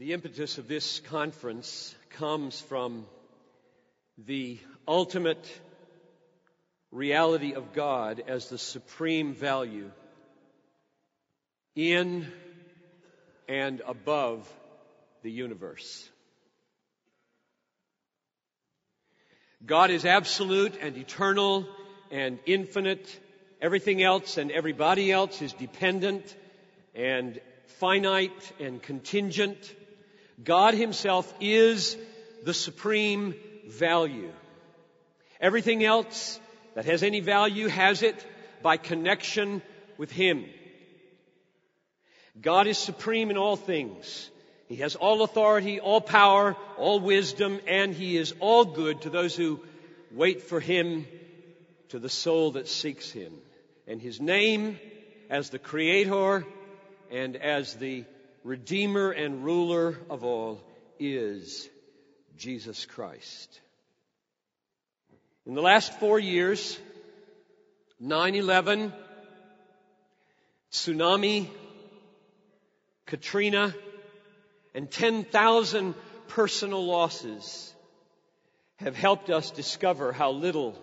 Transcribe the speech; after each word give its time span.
The 0.00 0.12
impetus 0.12 0.58
of 0.58 0.66
this 0.66 0.98
conference 0.98 1.94
comes 2.10 2.60
from 2.60 3.06
the 4.18 4.58
ultimate 4.88 5.48
reality 6.90 7.54
of 7.54 7.72
God 7.72 8.20
as 8.26 8.48
the 8.48 8.58
supreme 8.58 9.34
value 9.34 9.92
in 11.76 12.26
and 13.48 13.82
above 13.86 14.52
the 15.22 15.30
universe. 15.30 16.08
God 19.64 19.92
is 19.92 20.04
absolute 20.04 20.76
and 20.80 20.96
eternal 20.96 21.68
and 22.10 22.40
infinite. 22.46 23.20
Everything 23.62 24.02
else 24.02 24.38
and 24.38 24.50
everybody 24.50 25.12
else 25.12 25.40
is 25.40 25.52
dependent 25.52 26.36
and 26.96 27.40
finite 27.78 28.52
and 28.58 28.82
contingent. 28.82 29.56
God 30.42 30.74
Himself 30.74 31.32
is 31.40 31.96
the 32.44 32.54
supreme 32.54 33.34
value. 33.66 34.32
Everything 35.40 35.84
else 35.84 36.40
that 36.74 36.84
has 36.86 37.02
any 37.02 37.20
value 37.20 37.68
has 37.68 38.02
it 38.02 38.26
by 38.62 38.76
connection 38.76 39.62
with 39.98 40.10
Him. 40.10 40.44
God 42.40 42.66
is 42.66 42.78
supreme 42.78 43.30
in 43.30 43.36
all 43.36 43.56
things. 43.56 44.30
He 44.68 44.76
has 44.76 44.96
all 44.96 45.22
authority, 45.22 45.78
all 45.78 46.00
power, 46.00 46.56
all 46.78 46.98
wisdom, 46.98 47.60
and 47.68 47.94
He 47.94 48.16
is 48.16 48.34
all 48.40 48.64
good 48.64 49.02
to 49.02 49.10
those 49.10 49.36
who 49.36 49.60
wait 50.10 50.42
for 50.42 50.58
Him, 50.58 51.06
to 51.90 51.98
the 51.98 52.08
soul 52.08 52.52
that 52.52 52.66
seeks 52.66 53.10
Him. 53.10 53.32
And 53.86 54.00
His 54.00 54.20
name 54.20 54.78
as 55.30 55.50
the 55.50 55.58
Creator 55.58 56.44
and 57.10 57.36
as 57.36 57.74
the 57.74 58.04
Redeemer 58.44 59.10
and 59.10 59.42
ruler 59.42 59.98
of 60.10 60.22
all 60.22 60.60
is 61.00 61.66
Jesus 62.36 62.84
Christ. 62.84 63.60
In 65.46 65.54
the 65.54 65.62
last 65.62 65.98
four 65.98 66.18
years, 66.18 66.78
9-11, 68.02 68.92
tsunami, 70.70 71.48
Katrina, 73.06 73.74
and 74.74 74.90
10,000 74.90 75.94
personal 76.28 76.84
losses 76.84 77.72
have 78.76 78.94
helped 78.94 79.30
us 79.30 79.52
discover 79.52 80.12
how 80.12 80.32
little 80.32 80.78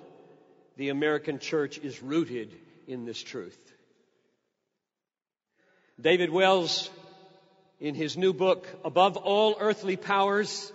the 0.77 0.89
American 0.89 1.37
church 1.37 1.77
is 1.77 2.01
rooted 2.01 2.55
in 2.87 3.05
this 3.05 3.21
truth. 3.21 3.59
David 5.99 6.31
Wells, 6.31 6.89
in 7.81 7.95
his 7.95 8.15
new 8.15 8.31
book, 8.31 8.67
Above 8.85 9.17
All 9.17 9.57
Earthly 9.59 9.97
Powers, 9.97 10.71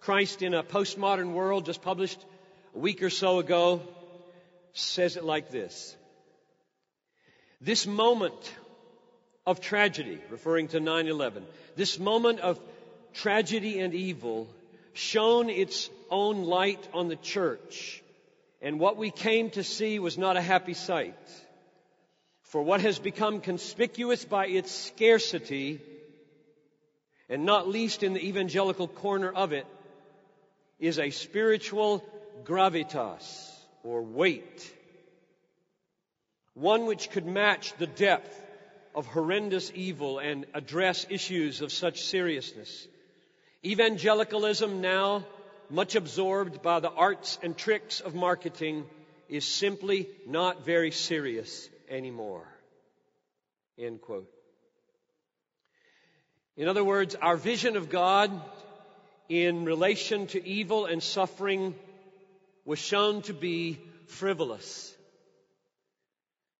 Christ 0.00 0.42
in 0.42 0.52
a 0.52 0.62
Postmodern 0.62 1.32
World, 1.32 1.64
just 1.64 1.80
published 1.80 2.22
a 2.74 2.78
week 2.78 3.02
or 3.02 3.08
so 3.08 3.38
ago, 3.38 3.80
says 4.74 5.16
it 5.16 5.24
like 5.24 5.50
this. 5.50 5.96
This 7.62 7.86
moment 7.86 8.34
of 9.46 9.62
tragedy, 9.62 10.18
referring 10.28 10.68
to 10.68 10.80
9-11, 10.80 11.44
this 11.76 11.98
moment 11.98 12.40
of 12.40 12.60
tragedy 13.14 13.80
and 13.80 13.94
evil 13.94 14.46
shone 14.92 15.48
its 15.48 15.88
own 16.10 16.44
light 16.44 16.86
on 16.92 17.08
the 17.08 17.16
church. 17.16 18.02
And 18.60 18.78
what 18.78 18.98
we 18.98 19.10
came 19.10 19.48
to 19.50 19.64
see 19.64 19.98
was 19.98 20.18
not 20.18 20.36
a 20.36 20.42
happy 20.42 20.74
sight. 20.74 21.16
For 22.42 22.62
what 22.62 22.82
has 22.82 22.98
become 22.98 23.40
conspicuous 23.40 24.26
by 24.26 24.46
its 24.46 24.70
scarcity, 24.70 25.80
and 27.28 27.44
not 27.44 27.68
least 27.68 28.02
in 28.02 28.12
the 28.12 28.26
evangelical 28.26 28.88
corner 28.88 29.30
of 29.30 29.52
it, 29.52 29.66
is 30.78 30.98
a 30.98 31.10
spiritual 31.10 32.04
gravitas, 32.44 33.50
or 33.82 34.02
weight. 34.02 34.72
One 36.54 36.86
which 36.86 37.10
could 37.10 37.26
match 37.26 37.74
the 37.78 37.86
depth 37.86 38.40
of 38.94 39.06
horrendous 39.06 39.72
evil 39.74 40.18
and 40.18 40.46
address 40.54 41.06
issues 41.08 41.60
of 41.60 41.72
such 41.72 42.02
seriousness. 42.02 42.86
Evangelicalism 43.64 44.80
now, 44.80 45.24
much 45.70 45.94
absorbed 45.96 46.62
by 46.62 46.80
the 46.80 46.90
arts 46.90 47.38
and 47.42 47.56
tricks 47.56 48.00
of 48.00 48.14
marketing, 48.14 48.84
is 49.28 49.44
simply 49.44 50.08
not 50.26 50.64
very 50.64 50.90
serious 50.90 51.68
anymore. 51.88 52.46
End 53.78 54.00
quote. 54.00 54.33
In 56.56 56.68
other 56.68 56.84
words, 56.84 57.16
our 57.16 57.36
vision 57.36 57.76
of 57.76 57.90
God 57.90 58.30
in 59.28 59.64
relation 59.64 60.28
to 60.28 60.46
evil 60.46 60.86
and 60.86 61.02
suffering 61.02 61.74
was 62.64 62.78
shown 62.78 63.22
to 63.22 63.34
be 63.34 63.80
frivolous. 64.06 64.94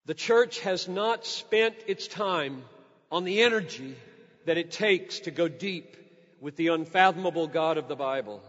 The 0.07 0.15
church 0.15 0.61
has 0.61 0.89
not 0.89 1.25
spent 1.25 1.77
its 1.87 2.09
time 2.09 2.65
on 3.11 3.23
the 3.23 3.43
energy 3.43 3.95
that 4.47 4.59
it 4.59 4.73
takes 4.73 5.21
to 5.21 5.31
go 5.31 5.47
deep 5.47 5.97
with 6.41 6.57
the 6.57 6.69
unfathomable 6.69 7.47
God 7.47 7.79
of 7.79 7.87
the 7.87 7.97
Bible. 7.97 8.43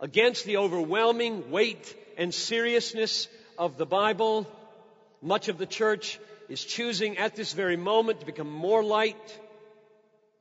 Against 0.00 0.44
the 0.44 0.58
overwhelming 0.58 1.50
weight 1.50 1.96
and 2.18 2.32
seriousness 2.34 3.26
of 3.58 3.78
the 3.78 3.86
Bible, 3.86 4.46
much 5.22 5.48
of 5.48 5.56
the 5.56 5.66
church 5.66 6.20
is 6.50 6.62
choosing 6.62 7.16
at 7.16 7.34
this 7.34 7.54
very 7.54 7.78
moment 7.78 8.20
to 8.20 8.26
become 8.26 8.50
more 8.50 8.84
light, 8.84 9.40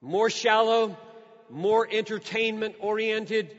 more 0.03 0.29
shallow, 0.29 0.97
more 1.49 1.87
entertainment 1.89 2.75
oriented, 2.79 3.49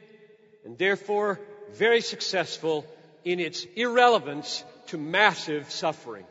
and 0.65 0.77
therefore 0.77 1.41
very 1.73 2.03
successful 2.03 2.85
in 3.25 3.41
its 3.41 3.67
irrelevance 3.75 4.63
to 4.89 4.99
massive 4.99 5.71
suffering. 5.71 6.27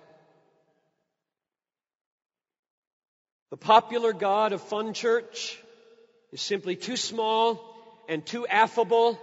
The 3.49 3.57
popular 3.57 4.13
God 4.13 4.53
of 4.53 4.61
Fun 4.61 4.93
Church 4.93 5.59
is 6.31 6.41
simply 6.41 6.75
too 6.75 6.95
small 6.97 7.59
and 8.07 8.23
too 8.25 8.45
affable 8.45 9.19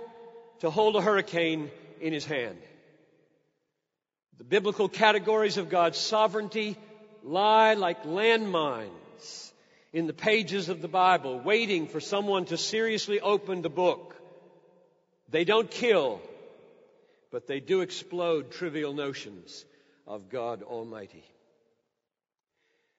to 0.60 0.70
hold 0.70 0.96
a 0.96 1.00
hurricane 1.00 1.70
in 2.00 2.12
his 2.12 2.24
hand. 2.24 2.58
The 4.38 4.44
biblical 4.44 4.88
categories 4.88 5.56
of 5.56 5.68
God's 5.68 5.98
sovereignty 5.98 6.76
lie 7.22 7.74
like 7.74 8.04
landmines 8.04 9.49
in 9.92 10.06
the 10.06 10.12
pages 10.12 10.68
of 10.68 10.80
the 10.80 10.88
Bible, 10.88 11.40
waiting 11.40 11.88
for 11.88 12.00
someone 12.00 12.44
to 12.46 12.56
seriously 12.56 13.20
open 13.20 13.62
the 13.62 13.70
book. 13.70 14.14
They 15.28 15.44
don't 15.44 15.70
kill, 15.70 16.20
but 17.30 17.46
they 17.46 17.60
do 17.60 17.80
explode 17.80 18.50
trivial 18.50 18.92
notions 18.92 19.64
of 20.06 20.28
God 20.28 20.62
Almighty. 20.62 21.24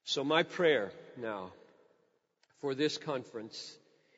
So, 0.03 0.24
my 0.24 0.44
prayer 0.44 0.91
now 1.18 1.52
for 2.59 2.75
this 2.75 2.97
conference 2.97 3.78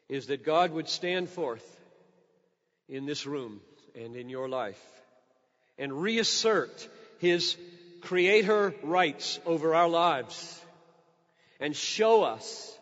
is 0.09 0.28
that 0.28 0.45
God 0.45 0.72
would 0.72 0.90
stand 0.90 1.29
forth 1.29 1.66
in 2.90 3.05
this 3.05 3.25
room 3.25 3.61
and 3.95 4.16
in 4.16 4.29
your 4.29 4.50
life 4.50 4.81
and 5.78 6.01
reassert 6.01 6.88
His 7.19 7.55
creator 8.01 8.73
rights 8.84 9.40
over 9.45 9.75
our 9.75 9.88
lives 9.88 10.62
and 11.63 11.74
show 11.74 12.24
us 12.24 12.78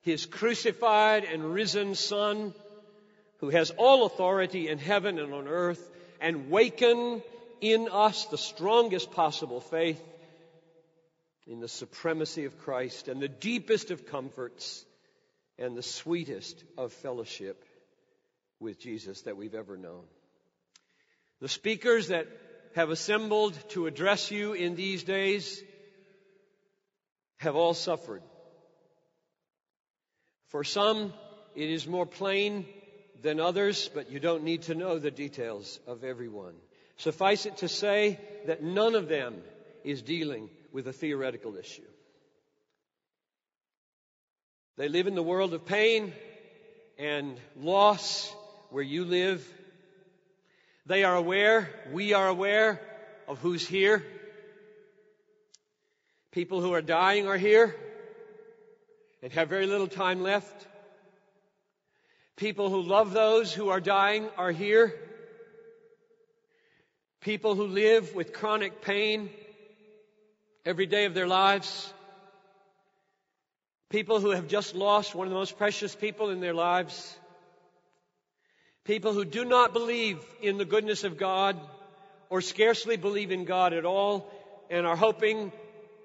His 0.00 0.24
crucified 0.24 1.24
and 1.24 1.52
risen 1.52 1.94
Son 1.94 2.54
who 3.36 3.50
has 3.50 3.70
all 3.70 4.06
authority 4.06 4.68
in 4.68 4.78
heaven 4.78 5.18
and 5.18 5.34
on 5.34 5.46
earth 5.46 5.90
and 6.18 6.48
waken 6.50 7.22
in 7.60 7.88
us 7.92 8.24
the 8.26 8.38
strongest 8.38 9.10
possible 9.10 9.60
faith 9.60 10.02
in 11.46 11.60
the 11.60 11.68
supremacy 11.68 12.46
of 12.46 12.58
Christ 12.58 13.08
and 13.08 13.20
the 13.20 13.28
deepest 13.28 13.90
of 13.90 14.06
comforts 14.06 14.86
and 15.58 15.76
the 15.76 15.82
sweetest 15.82 16.64
of 16.78 16.94
fellowship 16.94 17.62
with 18.58 18.80
Jesus 18.80 19.20
that 19.22 19.36
we've 19.36 19.54
ever 19.54 19.76
known. 19.76 20.04
The 21.40 21.48
speakers 21.48 22.08
that 22.08 22.26
have 22.74 22.88
assembled 22.88 23.58
to 23.70 23.86
address 23.86 24.30
you 24.30 24.54
in 24.54 24.76
these 24.76 25.02
days 25.02 25.62
have 27.42 27.56
all 27.56 27.74
suffered. 27.74 28.22
For 30.48 30.64
some, 30.64 31.12
it 31.56 31.68
is 31.68 31.86
more 31.86 32.06
plain 32.06 32.66
than 33.20 33.40
others, 33.40 33.90
but 33.92 34.10
you 34.10 34.20
don't 34.20 34.44
need 34.44 34.62
to 34.62 34.74
know 34.74 34.98
the 34.98 35.10
details 35.10 35.80
of 35.86 36.04
everyone. 36.04 36.54
Suffice 36.96 37.46
it 37.46 37.58
to 37.58 37.68
say 37.68 38.20
that 38.46 38.62
none 38.62 38.94
of 38.94 39.08
them 39.08 39.42
is 39.82 40.02
dealing 40.02 40.50
with 40.72 40.86
a 40.86 40.92
theoretical 40.92 41.56
issue. 41.56 41.82
They 44.76 44.88
live 44.88 45.06
in 45.06 45.14
the 45.14 45.22
world 45.22 45.52
of 45.52 45.66
pain 45.66 46.12
and 46.98 47.36
loss 47.56 48.32
where 48.70 48.84
you 48.84 49.04
live. 49.04 49.46
They 50.86 51.02
are 51.02 51.16
aware, 51.16 51.68
we 51.92 52.12
are 52.12 52.28
aware 52.28 52.80
of 53.26 53.38
who's 53.38 53.66
here. 53.66 54.04
People 56.32 56.62
who 56.62 56.72
are 56.72 56.80
dying 56.80 57.28
are 57.28 57.36
here 57.36 57.76
and 59.22 59.30
have 59.34 59.50
very 59.50 59.66
little 59.66 59.86
time 59.86 60.22
left. 60.22 60.66
People 62.36 62.70
who 62.70 62.80
love 62.80 63.12
those 63.12 63.52
who 63.52 63.68
are 63.68 63.80
dying 63.80 64.28
are 64.38 64.50
here. 64.50 64.94
People 67.20 67.54
who 67.54 67.66
live 67.66 68.14
with 68.14 68.32
chronic 68.32 68.80
pain 68.80 69.28
every 70.64 70.86
day 70.86 71.04
of 71.04 71.12
their 71.12 71.28
lives. 71.28 71.92
People 73.90 74.18
who 74.18 74.30
have 74.30 74.48
just 74.48 74.74
lost 74.74 75.14
one 75.14 75.26
of 75.26 75.30
the 75.30 75.38
most 75.38 75.58
precious 75.58 75.94
people 75.94 76.30
in 76.30 76.40
their 76.40 76.54
lives. 76.54 77.14
People 78.84 79.12
who 79.12 79.26
do 79.26 79.44
not 79.44 79.74
believe 79.74 80.18
in 80.40 80.56
the 80.56 80.64
goodness 80.64 81.04
of 81.04 81.18
God 81.18 81.60
or 82.30 82.40
scarcely 82.40 82.96
believe 82.96 83.30
in 83.30 83.44
God 83.44 83.74
at 83.74 83.84
all 83.84 84.32
and 84.70 84.86
are 84.86 84.96
hoping, 84.96 85.52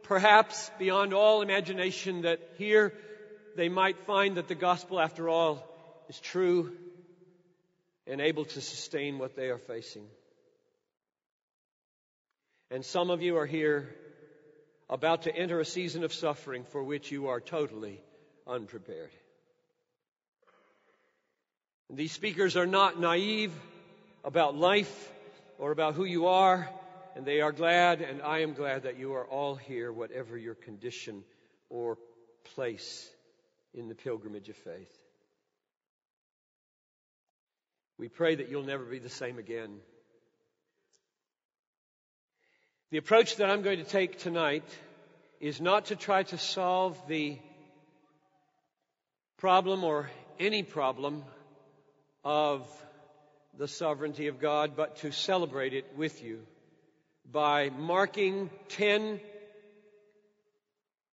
perhaps 0.08 0.72
beyond 0.80 1.14
all 1.14 1.42
imagination, 1.42 2.22
that 2.22 2.40
here 2.58 2.94
they 3.56 3.70
might 3.70 4.06
find 4.06 4.38
that 4.38 4.48
the 4.48 4.56
gospel, 4.56 5.00
after 5.00 5.28
all, 5.28 5.64
is 6.08 6.20
true 6.20 6.72
and 8.06 8.22
able 8.22 8.46
to 8.46 8.62
sustain 8.62 9.20
what 9.20 9.36
they 9.36 9.50
are 9.50 9.58
facing. 9.58 10.06
And 12.72 12.86
some 12.86 13.10
of 13.10 13.22
you 13.22 13.38
are 13.38 13.46
here 13.46 13.94
about 14.90 15.24
to 15.24 15.36
enter 15.36 15.60
a 15.60 15.66
season 15.66 16.04
of 16.04 16.14
suffering 16.14 16.64
for 16.72 16.84
which 16.84 17.12
you 17.12 17.28
are 17.28 17.42
totally 17.42 18.02
unprepared. 18.46 19.12
These 21.90 22.12
speakers 22.12 22.56
are 22.58 22.66
not 22.66 23.00
naive 23.00 23.54
about 24.24 24.56
life 24.56 25.12
or 25.58 25.72
about 25.72 25.96
who 25.96 26.04
you 26.06 26.28
are, 26.28 26.70
and 27.18 27.26
they 27.26 27.42
are 27.42 27.52
glad, 27.52 28.02
and 28.02 28.22
I 28.22 28.42
am 28.42 28.54
glad 28.54 28.84
that 28.84 29.00
you 29.00 29.16
are 29.16 29.26
all 29.26 29.56
here, 29.56 29.92
whatever 29.92 30.38
your 30.38 30.54
condition 30.54 31.24
or 31.68 31.98
place 32.54 33.10
in 33.74 33.90
the 33.90 33.96
pilgrimage 33.96 34.50
of 34.50 34.56
faith. 34.56 34.96
We 37.98 38.08
pray 38.08 38.36
that 38.36 38.50
you'll 38.50 38.62
never 38.62 38.86
be 38.86 39.00
the 39.00 39.10
same 39.10 39.40
again. 39.40 39.80
The 42.92 43.00
approach 43.00 43.38
that 43.38 43.50
I'm 43.50 43.64
going 43.64 43.80
to 43.80 43.84
take 43.84 44.20
tonight 44.20 44.70
is 45.40 45.60
not 45.60 45.86
to 45.86 45.96
try 45.96 46.22
to 46.22 46.38
solve 46.38 47.02
the 47.08 47.40
problem 49.40 49.84
or 49.84 50.08
any 50.40 50.62
problem 50.62 51.24
of 52.24 52.70
the 53.58 53.68
sovereignty 53.68 54.28
of 54.28 54.40
God, 54.40 54.74
but 54.76 54.98
to 54.98 55.12
celebrate 55.12 55.74
it 55.74 55.98
with 55.98 56.24
you 56.24 56.46
by 57.32 57.70
marking 57.70 58.50
10 58.70 59.20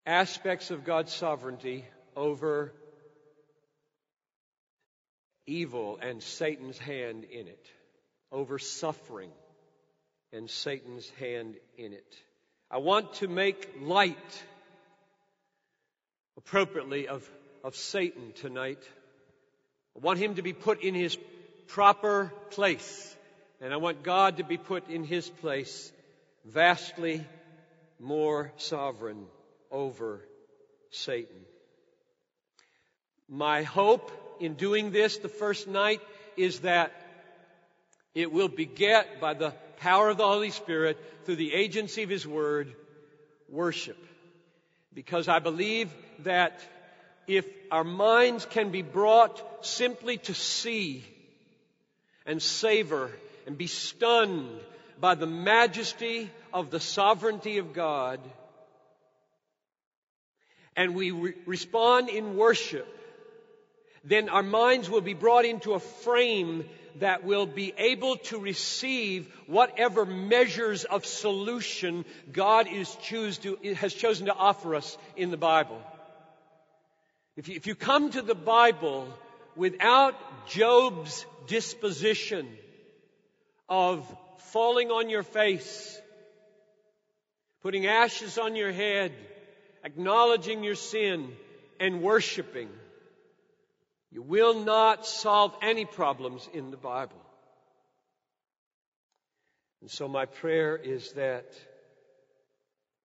aspects 0.05 0.71
of 0.71 0.85
God's 0.85 1.13
sovereignty 1.13 1.85
over 2.15 2.71
evil 5.45 5.99
and 6.01 6.23
Satan's 6.23 6.77
hand 6.77 7.25
in 7.25 7.47
it, 7.47 7.65
over 8.31 8.59
suffering 8.59 9.31
and 10.31 10.49
Satan's 10.49 11.09
hand 11.19 11.55
in 11.77 11.93
it. 11.93 12.15
I 12.69 12.77
want 12.77 13.13
to 13.15 13.27
make 13.27 13.75
light 13.81 14.43
appropriately 16.37 17.07
of, 17.07 17.29
of 17.63 17.75
Satan 17.75 18.33
tonight. 18.35 18.81
I 19.95 19.99
want 19.99 20.19
him 20.19 20.35
to 20.35 20.41
be 20.41 20.53
put 20.53 20.83
in 20.83 20.93
his 20.93 21.17
proper 21.67 22.31
place. 22.51 23.15
And 23.61 23.73
I 23.73 23.77
want 23.77 24.03
God 24.03 24.37
to 24.37 24.43
be 24.43 24.57
put 24.57 24.89
in 24.89 25.03
his 25.03 25.29
place, 25.29 25.91
vastly 26.45 27.25
more 27.99 28.51
sovereign 28.57 29.25
over 29.71 30.21
Satan. 30.91 31.35
My 33.27 33.63
hope 33.63 34.11
in 34.39 34.53
doing 34.53 34.91
this 34.91 35.17
the 35.17 35.29
first 35.29 35.67
night 35.67 36.01
is 36.37 36.59
that 36.59 36.91
it 38.13 38.31
will 38.31 38.47
beget 38.47 39.19
by 39.19 39.33
the 39.33 39.51
power 39.77 40.09
of 40.09 40.17
the 40.17 40.27
Holy 40.27 40.51
Spirit 40.51 40.97
through 41.25 41.35
the 41.37 41.53
agency 41.53 42.03
of 42.03 42.09
His 42.09 42.27
Word 42.27 42.73
worship. 43.49 43.97
Because 44.93 45.27
I 45.27 45.39
believe 45.39 45.93
that 46.19 46.59
if 47.27 47.45
our 47.71 47.83
minds 47.83 48.45
can 48.45 48.69
be 48.69 48.83
brought 48.83 49.65
simply 49.65 50.17
to 50.19 50.33
see 50.33 51.03
and 52.25 52.41
savor 52.41 53.11
and 53.47 53.57
be 53.57 53.67
stunned 53.67 54.59
by 54.99 55.15
the 55.15 55.27
majesty 55.27 56.29
of 56.53 56.71
the 56.71 56.79
sovereignty 56.79 57.57
of 57.57 57.73
God, 57.73 58.19
and 60.75 60.95
we 60.95 61.11
re- 61.11 61.33
respond 61.45 62.09
in 62.09 62.35
worship, 62.35 62.87
then 64.03 64.29
our 64.29 64.43
minds 64.43 64.89
will 64.89 65.01
be 65.01 65.13
brought 65.13 65.45
into 65.45 65.73
a 65.73 65.79
frame 65.79 66.65
that 66.99 67.23
will 67.23 67.45
be 67.45 67.73
able 67.77 68.17
to 68.17 68.39
receive 68.39 69.27
whatever 69.47 70.05
measures 70.05 70.85
of 70.85 71.05
solution 71.05 72.05
God 72.31 72.67
is 72.67 72.95
choose 73.01 73.37
to, 73.39 73.57
has 73.75 73.93
chosen 73.93 74.27
to 74.27 74.33
offer 74.33 74.75
us 74.75 74.97
in 75.17 75.31
the 75.31 75.37
Bible. 75.37 75.81
If 77.35 77.49
you, 77.49 77.55
if 77.55 77.67
you 77.67 77.75
come 77.75 78.11
to 78.11 78.21
the 78.21 78.35
Bible 78.35 79.07
without 79.55 80.15
Job's 80.47 81.25
disposition 81.47 82.47
of 83.67 84.05
falling 84.55 84.89
on 84.89 85.09
your 85.09 85.21
face, 85.21 86.01
putting 87.61 87.87
ashes 87.87 88.37
on 88.37 88.55
your 88.55 88.71
head, 88.71 89.11
acknowledging 89.83 90.63
your 90.63 90.75
sin, 90.75 91.33
and 91.77 92.01
worshiping, 92.01 92.69
you 94.13 94.21
will 94.21 94.63
not 94.63 95.05
solve 95.05 95.53
any 95.61 95.83
problems 95.83 96.47
in 96.53 96.71
the 96.71 96.77
Bible. 96.77 97.21
And 99.81 99.91
so 99.91 100.07
my 100.07 100.23
prayer 100.23 100.77
is 100.77 101.11
that 101.17 101.51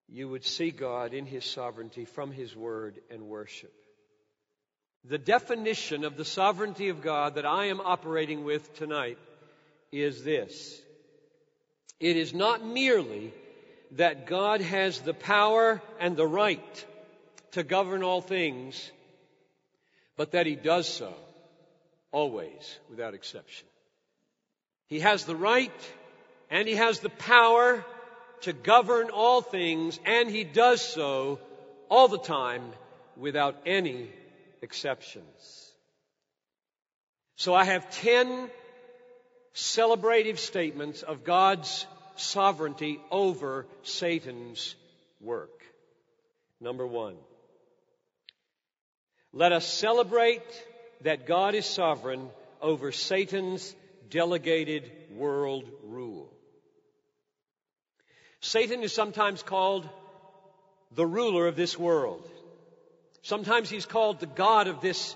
you 0.09 0.29
would 0.29 0.45
see 0.45 0.71
God 0.71 1.15
in 1.15 1.27
His 1.27 1.45
sovereignty 1.45 2.05
from 2.05 2.31
His 2.31 2.55
Word 2.55 3.01
and 3.11 3.23
worship. 3.23 3.75
The 5.05 5.19
definition 5.19 6.05
of 6.05 6.17
the 6.17 6.25
sovereignty 6.25 6.91
of 6.91 7.03
God 7.03 7.35
that 7.35 7.45
I 7.45 7.65
am 7.65 7.81
operating 7.81 8.45
with 8.45 8.73
tonight 8.75 9.19
is 9.91 10.23
this. 10.23 10.81
It 12.01 12.17
is 12.17 12.33
not 12.33 12.65
merely 12.65 13.33
that 13.93 14.27
God 14.27 14.63
has 14.63 15.01
the 15.01 15.15
power 15.15 15.83
and 15.99 16.17
the 16.17 16.27
right 16.27 16.87
to 17.53 17.63
govern 17.63 18.03
all 18.03 18.23
things, 18.23 18.91
but 20.17 20.33
that 20.33 20.47
he 20.47 20.57
does 20.57 20.89
so 20.89 21.13
always 22.11 22.79
without 22.89 23.15
exception. 23.15 23.67
He 24.87 25.01
has 25.01 25.25
the 25.25 25.37
right 25.37 25.93
and 26.51 26.67
he 26.67 26.75
has 26.75 27.01
the 27.01 27.11
power 27.11 27.85
to 28.43 28.53
govern 28.53 29.11
all 29.11 29.43
things 29.43 30.01
and 30.05 30.31
he 30.31 30.45
does 30.45 30.81
so 30.81 31.39
all 31.91 32.09
the 32.09 32.19
time 32.19 32.63
without 33.17 33.57
any 33.67 34.09
exceptions. 34.63 35.71
So 37.37 37.55
I 37.55 37.65
have 37.65 37.91
ten 37.91 38.51
celebrative 39.55 40.39
statements 40.39 41.03
of 41.03 41.25
God's 41.25 41.87
sovereignty 42.17 43.01
over 43.11 43.67
Satan's 43.83 44.75
work. 45.21 45.63
Number 46.61 46.87
one. 46.87 47.17
Let 49.33 49.53
us 49.53 49.67
celebrate 49.67 50.43
that 51.03 51.27
God 51.27 51.55
is 51.55 51.67
sovereign 51.67 52.29
over 52.61 52.93
Satan's 52.93 53.75
delegated 54.11 54.91
world 55.15 55.65
rule. 55.85 56.33
Satan 58.41 58.83
is 58.83 58.93
sometimes 58.93 59.43
called 59.43 59.89
the 60.95 61.07
ruler 61.07 61.47
of 61.47 61.57
this 61.57 61.79
world. 61.79 62.29
Sometimes 63.23 63.71
he's 63.71 63.87
called 63.87 64.19
the 64.19 64.27
God 64.27 64.67
of 64.67 64.81
this 64.81 65.15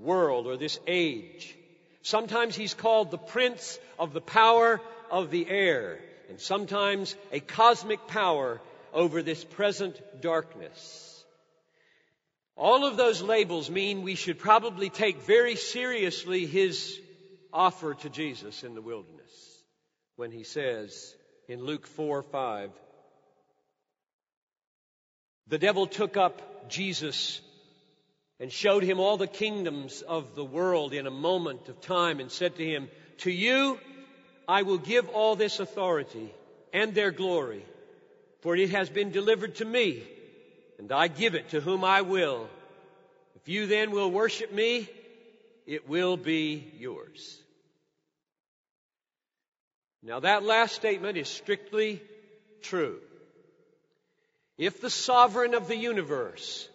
world 0.00 0.46
or 0.46 0.56
this 0.56 0.78
age. 0.86 1.54
Sometimes 2.02 2.54
he's 2.54 2.74
called 2.74 3.10
the 3.10 3.18
prince 3.18 3.78
of 3.98 4.12
the 4.12 4.20
power 4.20 4.80
of 5.10 5.30
the 5.30 5.48
air. 5.48 5.98
And 6.28 6.40
sometimes 6.40 7.16
a 7.30 7.40
cosmic 7.40 8.06
power 8.06 8.60
over 8.92 9.22
this 9.22 9.44
present 9.44 10.00
darkness. 10.20 11.24
All 12.56 12.84
of 12.84 12.96
those 12.96 13.22
labels 13.22 13.70
mean 13.70 14.02
we 14.02 14.14
should 14.14 14.38
probably 14.38 14.90
take 14.90 15.22
very 15.22 15.56
seriously 15.56 16.46
his 16.46 17.00
offer 17.52 17.94
to 17.94 18.10
Jesus 18.10 18.62
in 18.62 18.74
the 18.74 18.82
wilderness 18.82 19.22
when 20.16 20.30
he 20.30 20.44
says 20.44 21.14
in 21.48 21.64
Luke 21.64 21.86
4 21.86 22.22
5, 22.22 22.70
the 25.48 25.58
devil 25.58 25.86
took 25.86 26.16
up 26.16 26.68
Jesus 26.68 27.40
and 28.42 28.50
showed 28.50 28.82
him 28.82 28.98
all 28.98 29.16
the 29.16 29.28
kingdoms 29.28 30.02
of 30.02 30.34
the 30.34 30.44
world 30.44 30.92
in 30.92 31.06
a 31.06 31.12
moment 31.12 31.68
of 31.68 31.80
time 31.80 32.18
and 32.18 32.28
said 32.28 32.56
to 32.56 32.66
him, 32.66 32.88
To 33.18 33.30
you 33.30 33.78
I 34.48 34.62
will 34.62 34.78
give 34.78 35.08
all 35.10 35.36
this 35.36 35.60
authority 35.60 36.34
and 36.72 36.92
their 36.92 37.12
glory, 37.12 37.64
for 38.40 38.56
it 38.56 38.70
has 38.70 38.90
been 38.90 39.12
delivered 39.12 39.54
to 39.56 39.64
me 39.64 40.02
and 40.80 40.90
I 40.90 41.06
give 41.06 41.36
it 41.36 41.50
to 41.50 41.60
whom 41.60 41.84
I 41.84 42.00
will. 42.00 42.48
If 43.36 43.48
you 43.48 43.68
then 43.68 43.92
will 43.92 44.10
worship 44.10 44.52
me, 44.52 44.88
it 45.64 45.88
will 45.88 46.16
be 46.16 46.72
yours. 46.80 47.40
Now 50.02 50.18
that 50.18 50.42
last 50.42 50.74
statement 50.74 51.16
is 51.16 51.28
strictly 51.28 52.02
true. 52.60 52.98
If 54.58 54.80
the 54.80 54.90
sovereign 54.90 55.54
of 55.54 55.68
the 55.68 55.76
universe 55.76 56.68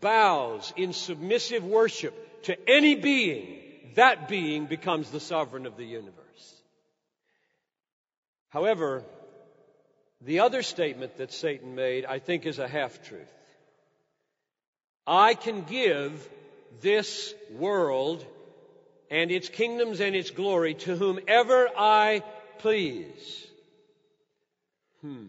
bows 0.00 0.72
in 0.76 0.92
submissive 0.92 1.64
worship 1.64 2.42
to 2.44 2.56
any 2.68 2.94
being, 2.94 3.60
that 3.94 4.28
being 4.28 4.66
becomes 4.66 5.10
the 5.10 5.20
sovereign 5.20 5.66
of 5.66 5.76
the 5.76 5.84
universe. 5.84 6.62
However, 8.48 9.02
the 10.20 10.40
other 10.40 10.62
statement 10.62 11.16
that 11.18 11.32
Satan 11.32 11.74
made, 11.74 12.04
I 12.04 12.18
think, 12.18 12.46
is 12.46 12.58
a 12.58 12.68
half 12.68 13.02
truth. 13.06 13.28
I 15.06 15.34
can 15.34 15.62
give 15.62 16.28
this 16.80 17.34
world 17.52 18.24
and 19.10 19.30
its 19.30 19.48
kingdoms 19.48 20.00
and 20.00 20.16
its 20.16 20.30
glory 20.30 20.74
to 20.74 20.96
whomever 20.96 21.68
I 21.76 22.22
please. 22.58 23.46
Hmm. 25.02 25.26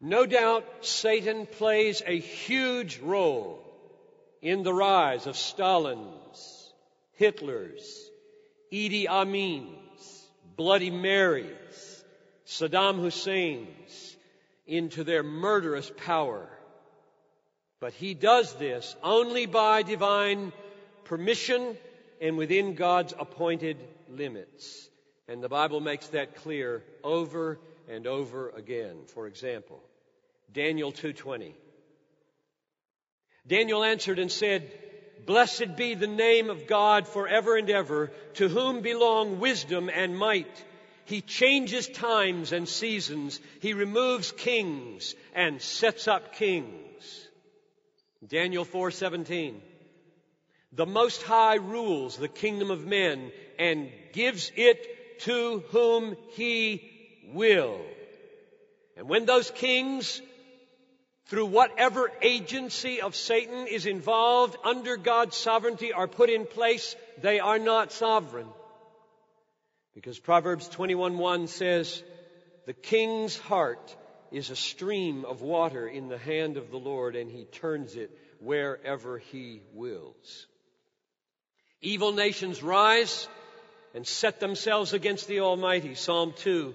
No 0.00 0.26
doubt 0.26 0.64
Satan 0.82 1.46
plays 1.46 2.02
a 2.06 2.18
huge 2.18 3.00
role 3.00 3.64
in 4.40 4.62
the 4.62 4.72
rise 4.72 5.26
of 5.26 5.36
Stalin's, 5.36 6.72
Hitler's, 7.14 8.10
Idi 8.72 9.08
Amin's, 9.08 10.28
Bloody 10.56 10.92
Mary's, 10.92 12.04
Saddam 12.46 13.00
Hussein's 13.00 14.16
into 14.66 15.02
their 15.02 15.24
murderous 15.24 15.90
power. 15.96 16.48
But 17.80 17.92
he 17.92 18.14
does 18.14 18.54
this 18.54 18.94
only 19.02 19.46
by 19.46 19.82
divine 19.82 20.52
permission 21.04 21.76
and 22.20 22.36
within 22.36 22.74
God's 22.74 23.14
appointed 23.18 23.78
limits. 24.08 24.88
And 25.26 25.42
the 25.42 25.48
Bible 25.48 25.80
makes 25.80 26.06
that 26.08 26.36
clear 26.36 26.84
over 27.02 27.58
and 27.88 28.06
over 28.06 28.50
again. 28.50 28.96
For 29.06 29.26
example, 29.26 29.80
Daniel 30.52 30.92
2:20. 30.92 31.54
Daniel 33.46 33.82
answered 33.82 34.18
and 34.18 34.30
said, 34.30 34.70
Blessed 35.26 35.76
be 35.76 35.94
the 35.94 36.06
name 36.06 36.48
of 36.48 36.66
God 36.66 37.06
forever 37.06 37.56
and 37.56 37.68
ever, 37.68 38.08
to 38.34 38.48
whom 38.48 38.80
belong 38.80 39.40
wisdom 39.40 39.90
and 39.92 40.16
might. 40.16 40.64
He 41.04 41.20
changes 41.22 41.88
times 41.88 42.52
and 42.52 42.68
seasons. 42.68 43.40
He 43.60 43.72
removes 43.72 44.32
kings 44.32 45.14
and 45.34 45.60
sets 45.60 46.06
up 46.08 46.34
kings. 46.34 47.28
Daniel 48.26 48.64
4:17. 48.64 49.60
The 50.72 50.86
Most 50.86 51.22
High 51.22 51.56
rules 51.56 52.16
the 52.16 52.28
kingdom 52.28 52.70
of 52.70 52.86
men 52.86 53.32
and 53.58 53.90
gives 54.12 54.52
it 54.54 55.20
to 55.20 55.60
whom 55.68 56.16
he 56.32 56.90
will. 57.32 57.80
And 58.96 59.08
when 59.08 59.24
those 59.24 59.50
kings, 59.50 60.20
through 61.28 61.46
whatever 61.46 62.10
agency 62.22 63.00
of 63.02 63.14
Satan 63.14 63.66
is 63.66 63.86
involved 63.86 64.56
under 64.64 64.96
God's 64.96 65.36
sovereignty, 65.36 65.92
are 65.92 66.08
put 66.08 66.30
in 66.30 66.46
place, 66.46 66.96
they 67.20 67.38
are 67.38 67.58
not 67.58 67.92
sovereign. 67.92 68.48
Because 69.94 70.18
Proverbs 70.18 70.68
21:1 70.68 71.48
says, 71.48 72.02
"The 72.66 72.72
king's 72.72 73.36
heart 73.36 73.94
is 74.30 74.50
a 74.50 74.56
stream 74.56 75.24
of 75.24 75.42
water 75.42 75.86
in 75.86 76.08
the 76.08 76.18
hand 76.18 76.56
of 76.56 76.70
the 76.70 76.78
Lord, 76.78 77.14
and 77.14 77.30
he 77.30 77.44
turns 77.44 77.94
it 77.94 78.10
wherever 78.40 79.18
he 79.18 79.60
wills." 79.74 80.46
Evil 81.82 82.12
nations 82.12 82.62
rise 82.62 83.28
and 83.94 84.06
set 84.06 84.40
themselves 84.40 84.92
against 84.94 85.28
the 85.28 85.40
Almighty. 85.40 85.94
Psalm 85.94 86.32
2 86.32 86.74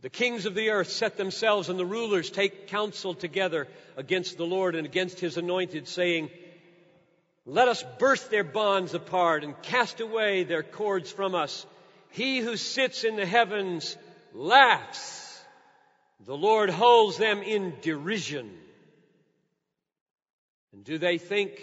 the 0.00 0.10
kings 0.10 0.46
of 0.46 0.54
the 0.54 0.70
earth 0.70 0.90
set 0.90 1.16
themselves 1.16 1.68
and 1.68 1.78
the 1.78 1.86
rulers 1.86 2.30
take 2.30 2.68
counsel 2.68 3.14
together 3.14 3.66
against 3.96 4.36
the 4.36 4.46
Lord 4.46 4.76
and 4.76 4.86
against 4.86 5.18
his 5.18 5.36
anointed, 5.36 5.88
saying, 5.88 6.30
Let 7.44 7.66
us 7.66 7.84
burst 7.98 8.30
their 8.30 8.44
bonds 8.44 8.94
apart 8.94 9.42
and 9.42 9.60
cast 9.62 10.00
away 10.00 10.44
their 10.44 10.62
cords 10.62 11.10
from 11.10 11.34
us. 11.34 11.66
He 12.10 12.38
who 12.38 12.56
sits 12.56 13.02
in 13.02 13.16
the 13.16 13.26
heavens 13.26 13.96
laughs. 14.32 15.42
The 16.24 16.36
Lord 16.36 16.70
holds 16.70 17.16
them 17.16 17.42
in 17.42 17.74
derision. 17.82 18.56
And 20.72 20.84
do 20.84 20.98
they 20.98 21.18
think 21.18 21.60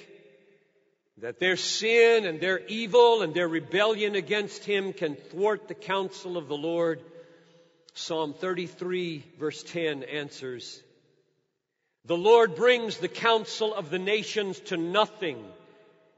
that 1.20 1.40
their 1.40 1.56
sin 1.56 2.26
and 2.26 2.42
their 2.42 2.60
evil 2.68 3.22
and 3.22 3.34
their 3.34 3.48
rebellion 3.48 4.16
against 4.16 4.66
Him 4.66 4.92
can 4.92 5.16
thwart 5.16 5.70
the 5.70 5.74
counsel 5.74 6.38
of 6.38 6.50
the 6.50 6.58
Lord? 6.58 7.02
Psalm 7.98 8.34
33 8.34 9.24
verse 9.40 9.64
10 9.64 10.04
answers, 10.04 10.84
The 12.04 12.18
Lord 12.18 12.56
brings 12.56 12.98
the 12.98 13.08
counsel 13.08 13.74
of 13.74 13.90
the 13.90 14.00
nations 14.00 14.60
to 14.66 14.76
nothing. 14.76 15.42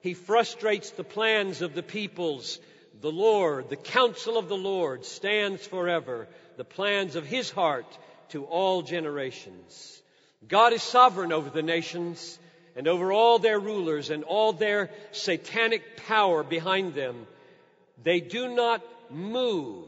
He 0.02 0.16
frustrates 0.16 0.90
the 0.90 1.04
plans 1.04 1.62
of 1.62 1.76
the 1.76 1.84
peoples. 1.84 2.60
The 3.00 3.12
Lord, 3.12 3.70
the 3.70 3.76
counsel 3.76 4.40
of 4.40 4.50
the 4.50 4.58
Lord 4.58 5.06
stands 5.06 5.68
forever, 5.68 6.28
the 6.58 6.66
plans 6.66 7.16
of 7.16 7.28
His 7.28 7.52
heart 7.52 7.86
to 8.30 8.46
all 8.46 8.82
generations. 8.82 10.02
God 10.48 10.74
is 10.74 10.82
sovereign 10.82 11.32
over 11.32 11.52
the 11.52 11.62
nations 11.62 12.40
and 12.76 12.88
over 12.88 13.12
all 13.12 13.38
their 13.38 13.60
rulers 13.60 14.10
and 14.10 14.24
all 14.24 14.52
their 14.52 14.90
satanic 15.12 15.96
power 16.08 16.42
behind 16.42 16.96
them. 16.96 17.28
They 18.04 18.20
do 18.20 18.56
not 18.56 18.82
move 19.12 19.88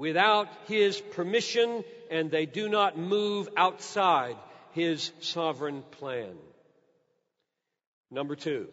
without 0.00 0.48
His 0.66 0.98
permission 0.98 1.84
and 2.10 2.30
they 2.30 2.46
do 2.46 2.70
not 2.70 2.96
move 2.96 3.50
outside 3.54 4.34
His 4.72 5.12
sovereign 5.20 5.82
plan. 5.90 6.32
Number 8.10 8.34
two, 8.34 8.68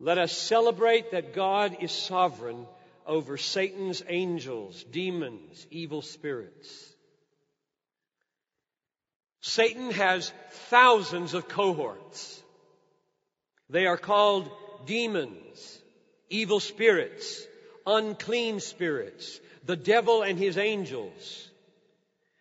let 0.00 0.18
us 0.18 0.36
celebrate 0.36 1.12
that 1.12 1.32
God 1.32 1.76
is 1.80 1.92
sovereign 1.92 2.66
over 3.06 3.36
Satan's 3.36 4.02
angels, 4.08 4.82
demons, 4.90 5.64
evil 5.70 6.02
spirits. 6.02 6.68
Satan 9.42 9.92
has 9.92 10.32
thousands 10.70 11.34
of 11.34 11.46
cohorts. 11.46 12.42
They 13.70 13.86
are 13.86 13.96
called 13.96 14.50
demons, 14.86 15.78
evil 16.30 16.58
spirits, 16.58 17.46
unclean 17.86 18.58
spirits, 18.58 19.38
the 19.66 19.76
devil 19.76 20.22
and 20.22 20.38
his 20.38 20.58
angels. 20.58 21.50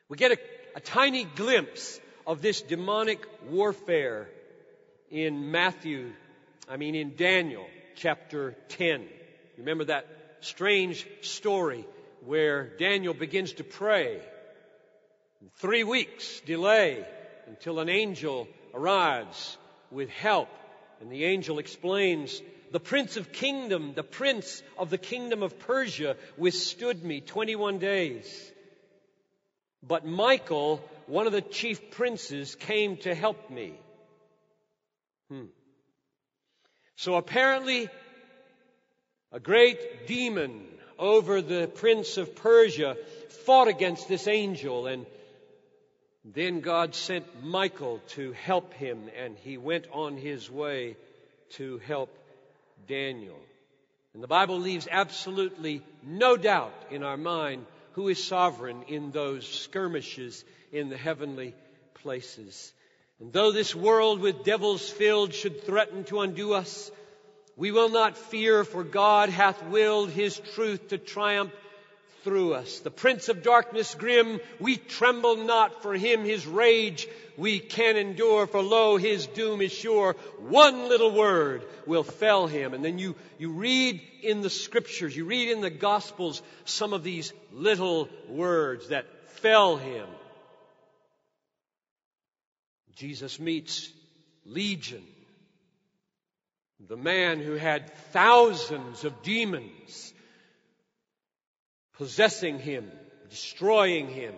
We 0.09 0.17
get 0.17 0.31
a, 0.31 0.37
a 0.75 0.79
tiny 0.79 1.23
glimpse 1.23 1.99
of 2.25 2.41
this 2.41 2.61
demonic 2.61 3.25
warfare 3.49 4.29
in 5.09 5.51
Matthew, 5.51 6.11
I 6.69 6.77
mean 6.77 6.95
in 6.95 7.15
Daniel 7.15 7.65
chapter 7.95 8.55
10. 8.69 9.05
Remember 9.57 9.85
that 9.85 10.07
strange 10.41 11.07
story 11.21 11.85
where 12.25 12.75
Daniel 12.77 13.13
begins 13.13 13.53
to 13.53 13.63
pray. 13.63 14.19
Three 15.57 15.83
weeks 15.83 16.41
delay 16.41 17.05
until 17.47 17.79
an 17.79 17.89
angel 17.89 18.47
arrives 18.73 19.57
with 19.91 20.09
help. 20.09 20.49
And 21.01 21.11
the 21.11 21.25
angel 21.25 21.59
explains 21.59 22.41
the 22.73 22.79
prince 22.79 23.17
of 23.17 23.31
kingdom, 23.31 23.93
the 23.93 24.03
prince 24.03 24.63
of 24.79 24.89
the 24.89 24.97
kingdom 24.97 25.43
of 25.43 25.59
Persia 25.59 26.17
withstood 26.37 27.03
me 27.03 27.21
21 27.21 27.77
days. 27.77 28.51
But 29.83 30.07
Michael, 30.07 30.83
one 31.05 31.27
of 31.27 31.33
the 31.33 31.43
chief 31.43 31.91
princes, 31.91 32.55
came 32.55 32.97
to 32.97 33.13
help 33.13 33.51
me. 33.51 33.75
Hmm. 35.29 35.45
So 36.95 37.13
apparently, 37.13 37.89
a 39.31 39.39
great 39.39 40.07
demon 40.07 40.65
over 40.97 41.43
the 41.43 41.67
prince 41.67 42.17
of 42.17 42.35
Persia 42.35 42.97
fought 43.45 43.67
against 43.67 44.07
this 44.07 44.27
angel 44.27 44.87
and 44.87 45.05
then 46.25 46.61
God 46.61 46.95
sent 46.95 47.43
Michael 47.43 47.99
to 48.15 48.31
help 48.31 48.73
him 48.73 49.11
and 49.15 49.37
he 49.37 49.59
went 49.59 49.85
on 49.91 50.17
his 50.17 50.49
way 50.49 50.95
to 51.51 51.77
help 51.79 52.09
Daniel. 52.87 53.39
And 54.13 54.21
the 54.21 54.27
Bible 54.27 54.59
leaves 54.59 54.87
absolutely 54.89 55.81
no 56.03 56.37
doubt 56.37 56.73
in 56.91 57.03
our 57.03 57.17
mind 57.17 57.65
who 57.93 58.07
is 58.07 58.23
sovereign 58.23 58.83
in 58.87 59.11
those 59.11 59.47
skirmishes 59.47 60.43
in 60.71 60.89
the 60.89 60.97
heavenly 60.97 61.55
places. 61.95 62.73
And 63.19 63.31
though 63.31 63.51
this 63.51 63.75
world 63.75 64.19
with 64.19 64.43
devils 64.43 64.87
filled 64.89 65.33
should 65.33 65.63
threaten 65.63 66.03
to 66.05 66.21
undo 66.21 66.53
us, 66.53 66.91
we 67.55 67.71
will 67.71 67.89
not 67.89 68.17
fear, 68.17 68.63
for 68.63 68.83
God 68.83 69.29
hath 69.29 69.63
willed 69.67 70.09
his 70.09 70.39
truth 70.55 70.89
to 70.89 70.97
triumph 70.97 71.51
through 72.23 72.53
us. 72.53 72.79
The 72.79 72.91
prince 72.91 73.29
of 73.29 73.43
darkness 73.43 73.95
grim, 73.95 74.39
we 74.59 74.77
tremble 74.77 75.37
not 75.37 75.83
for 75.83 75.93
him, 75.93 76.23
his 76.23 76.47
rage 76.47 77.07
we 77.37 77.59
can 77.59 77.97
endure, 77.97 78.47
for 78.47 78.61
lo, 78.61 78.97
his 78.97 79.27
doom 79.27 79.61
is 79.61 79.71
sure. 79.71 80.15
One 80.39 80.89
little 80.89 81.11
word 81.11 81.65
will 81.85 82.03
fell 82.03 82.47
him. 82.47 82.73
And 82.73 82.83
then 82.83 82.99
you, 82.99 83.15
you 83.37 83.51
read 83.51 84.01
in 84.21 84.41
the 84.41 84.49
scriptures, 84.49 85.15
you 85.15 85.25
read 85.25 85.49
in 85.49 85.61
the 85.61 85.69
gospels 85.69 86.41
some 86.65 86.93
of 86.93 87.03
these 87.03 87.33
little 87.51 88.09
words 88.29 88.89
that 88.89 89.05
fell 89.31 89.77
him. 89.77 90.07
Jesus 92.95 93.39
meets 93.39 93.91
Legion, 94.45 95.03
the 96.87 96.97
man 96.97 97.39
who 97.39 97.53
had 97.53 97.93
thousands 98.11 99.03
of 99.03 99.23
demons 99.23 100.13
possessing 101.97 102.59
him, 102.59 102.91
destroying 103.29 104.07
him. 104.07 104.33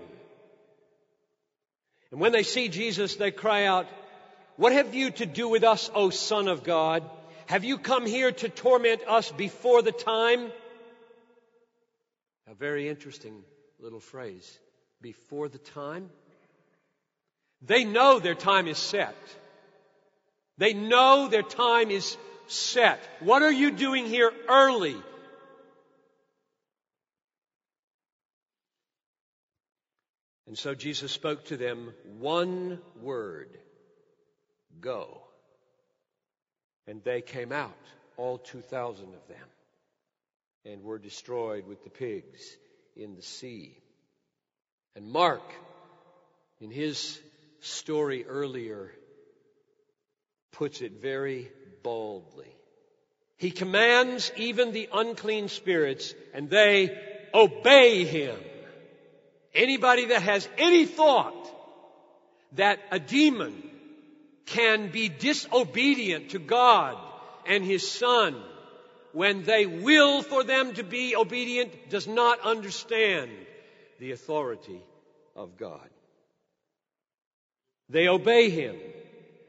And 2.16 2.22
when 2.22 2.32
they 2.32 2.44
see 2.44 2.70
Jesus, 2.70 3.18
they 3.18 3.30
cry 3.30 3.66
out, 3.66 3.88
What 4.56 4.72
have 4.72 4.96
you 4.96 5.12
to 5.12 5.26
do 5.26 5.50
with 5.50 5.66
us, 5.66 5.92
O 5.94 6.12
Son 6.12 6.48
of 6.48 6.64
God? 6.64 7.04
Have 7.48 7.66
you 7.66 7.78
come 7.78 8.06
here 8.06 8.32
to 8.32 8.48
torment 8.48 9.02
us 9.06 9.34
before 9.34 9.82
the 9.82 9.92
time? 9.92 10.50
A 12.50 12.54
very 12.54 12.88
interesting 12.88 13.44
little 13.82 14.00
phrase. 14.00 14.58
Before 15.02 15.50
the 15.50 15.58
time? 15.58 16.10
They 17.62 17.84
know 17.84 18.20
their 18.20 18.34
time 18.34 18.68
is 18.70 18.78
set. 18.78 19.18
They 20.58 20.72
know 20.72 21.28
their 21.28 21.44
time 21.44 21.92
is 21.92 22.16
set. 22.48 23.02
What 23.20 23.42
are 23.42 23.52
you 23.52 23.72
doing 23.72 24.06
here 24.06 24.32
early? 24.48 24.96
And 30.48 30.58
so 30.58 30.76
Jesus 30.76 31.12
spoke 31.12 31.46
to 31.46 31.58
them 31.58 31.94
one 32.20 32.80
word 33.02 33.50
Go. 34.82 35.22
And 36.88 37.04
they 37.04 37.22
came 37.22 37.52
out, 37.52 37.74
all 38.18 38.38
2,000 38.38 39.06
of 39.06 39.28
them, 39.28 39.48
and 40.66 40.84
were 40.84 41.00
destroyed 41.00 41.66
with 41.68 41.84
the 41.84 41.90
pigs 41.90 42.58
in 42.96 43.16
the 43.16 43.22
sea. 43.22 43.76
And 44.96 45.10
Mark, 45.10 45.42
in 46.60 46.70
his 46.70 47.20
story 47.62 48.26
earlier, 48.26 48.92
puts 50.52 50.82
it 50.82 51.02
very 51.02 51.52
boldly. 51.82 52.54
He 53.38 53.52
commands 53.52 54.32
even 54.38 54.72
the 54.72 54.90
unclean 54.94 55.50
spirits, 55.50 56.14
and 56.34 56.50
they 56.50 56.98
obey 57.34 58.06
him. 58.06 58.38
Anybody 59.56 60.08
that 60.08 60.22
has 60.22 60.48
any 60.58 60.86
thought 60.86 61.34
that 62.54 62.80
a 62.92 63.00
demon 63.00 63.54
can 64.46 64.92
be 64.92 65.10
disobedient 65.10 66.32
to 66.32 66.40
God 66.40 66.98
and 67.46 67.64
His 67.64 67.90
Son 67.90 68.36
when 69.14 69.44
they 69.44 69.66
will 69.66 70.22
for 70.22 70.44
them 70.44 70.74
to 70.74 70.84
be 70.84 71.16
obedient 71.16 71.90
does 71.90 72.06
not 72.06 72.42
understand 72.42 73.32
the 74.00 74.12
authority 74.12 74.82
of 75.36 75.58
God. 75.58 75.90
They 77.90 78.10
obey 78.10 78.50
Him. 78.50 78.76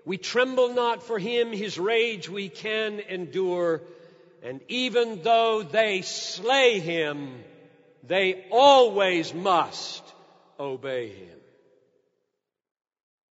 We 0.04 0.18
tremble 0.18 0.72
not 0.72 1.02
for 1.02 1.18
Him, 1.18 1.52
His 1.52 1.78
rage 1.78 2.28
we 2.28 2.48
can 2.48 3.00
endure, 3.00 3.82
and 4.42 4.60
even 4.68 5.22
though 5.22 5.64
they 5.64 6.02
slay 6.02 6.78
Him, 6.78 7.42
they 8.06 8.46
always 8.50 9.34
must 9.34 10.02
obey 10.58 11.08
him. 11.08 11.38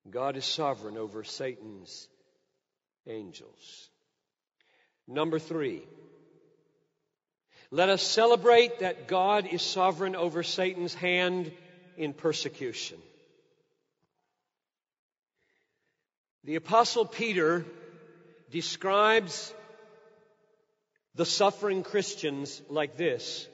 God 0.09 0.35
is 0.35 0.45
sovereign 0.45 0.97
over 0.97 1.23
Satan's 1.23 2.07
angels. 3.07 3.89
Number 5.07 5.39
three, 5.39 5.83
let 7.71 7.89
us 7.89 8.03
celebrate 8.03 8.79
that 8.79 9.07
God 9.07 9.47
is 9.47 9.61
sovereign 9.61 10.15
over 10.15 10.43
Satan's 10.43 10.93
hand 10.93 11.51
in 11.97 12.13
persecution. 12.13 12.97
The 16.43 16.55
Apostle 16.55 17.05
Peter 17.05 17.65
describes 18.51 19.53
the 21.15 21.25
suffering 21.25 21.83
Christians 21.83 22.61
like 22.69 22.97
this 22.97 23.47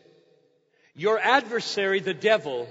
your 0.99 1.17
adversary, 1.17 2.01
the 2.01 2.13
devil, 2.13 2.67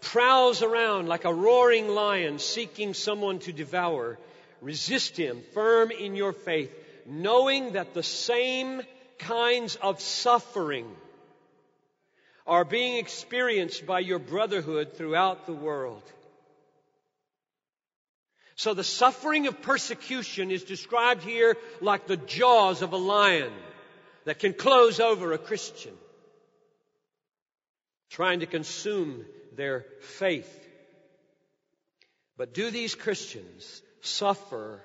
prowls 0.00 0.62
around 0.62 1.06
like 1.06 1.26
a 1.26 1.34
roaring 1.34 1.86
lion 1.86 2.38
seeking 2.38 2.94
someone 2.94 3.40
to 3.40 3.52
devour. 3.52 4.18
Resist 4.62 5.18
him, 5.18 5.42
firm 5.52 5.90
in 5.90 6.16
your 6.16 6.32
faith, 6.32 6.72
knowing 7.04 7.72
that 7.72 7.92
the 7.92 8.02
same 8.02 8.80
kinds 9.18 9.76
of 9.76 10.00
suffering 10.00 10.86
are 12.46 12.64
being 12.64 12.96
experienced 12.96 13.84
by 13.84 13.98
your 13.98 14.18
brotherhood 14.18 14.94
throughout 14.94 15.44
the 15.44 15.52
world. 15.52 16.02
So 18.56 18.72
the 18.72 18.82
suffering 18.82 19.46
of 19.46 19.60
persecution 19.60 20.50
is 20.50 20.64
described 20.64 21.22
here 21.22 21.58
like 21.82 22.06
the 22.06 22.16
jaws 22.16 22.80
of 22.80 22.94
a 22.94 22.96
lion 22.96 23.52
that 24.24 24.38
can 24.38 24.54
close 24.54 25.00
over 25.00 25.34
a 25.34 25.38
Christian 25.38 25.92
trying 28.10 28.40
to 28.40 28.46
consume 28.46 29.24
their 29.56 29.84
faith. 30.00 30.66
But 32.36 32.54
do 32.54 32.70
these 32.70 32.94
Christians 32.94 33.82
suffer 34.00 34.80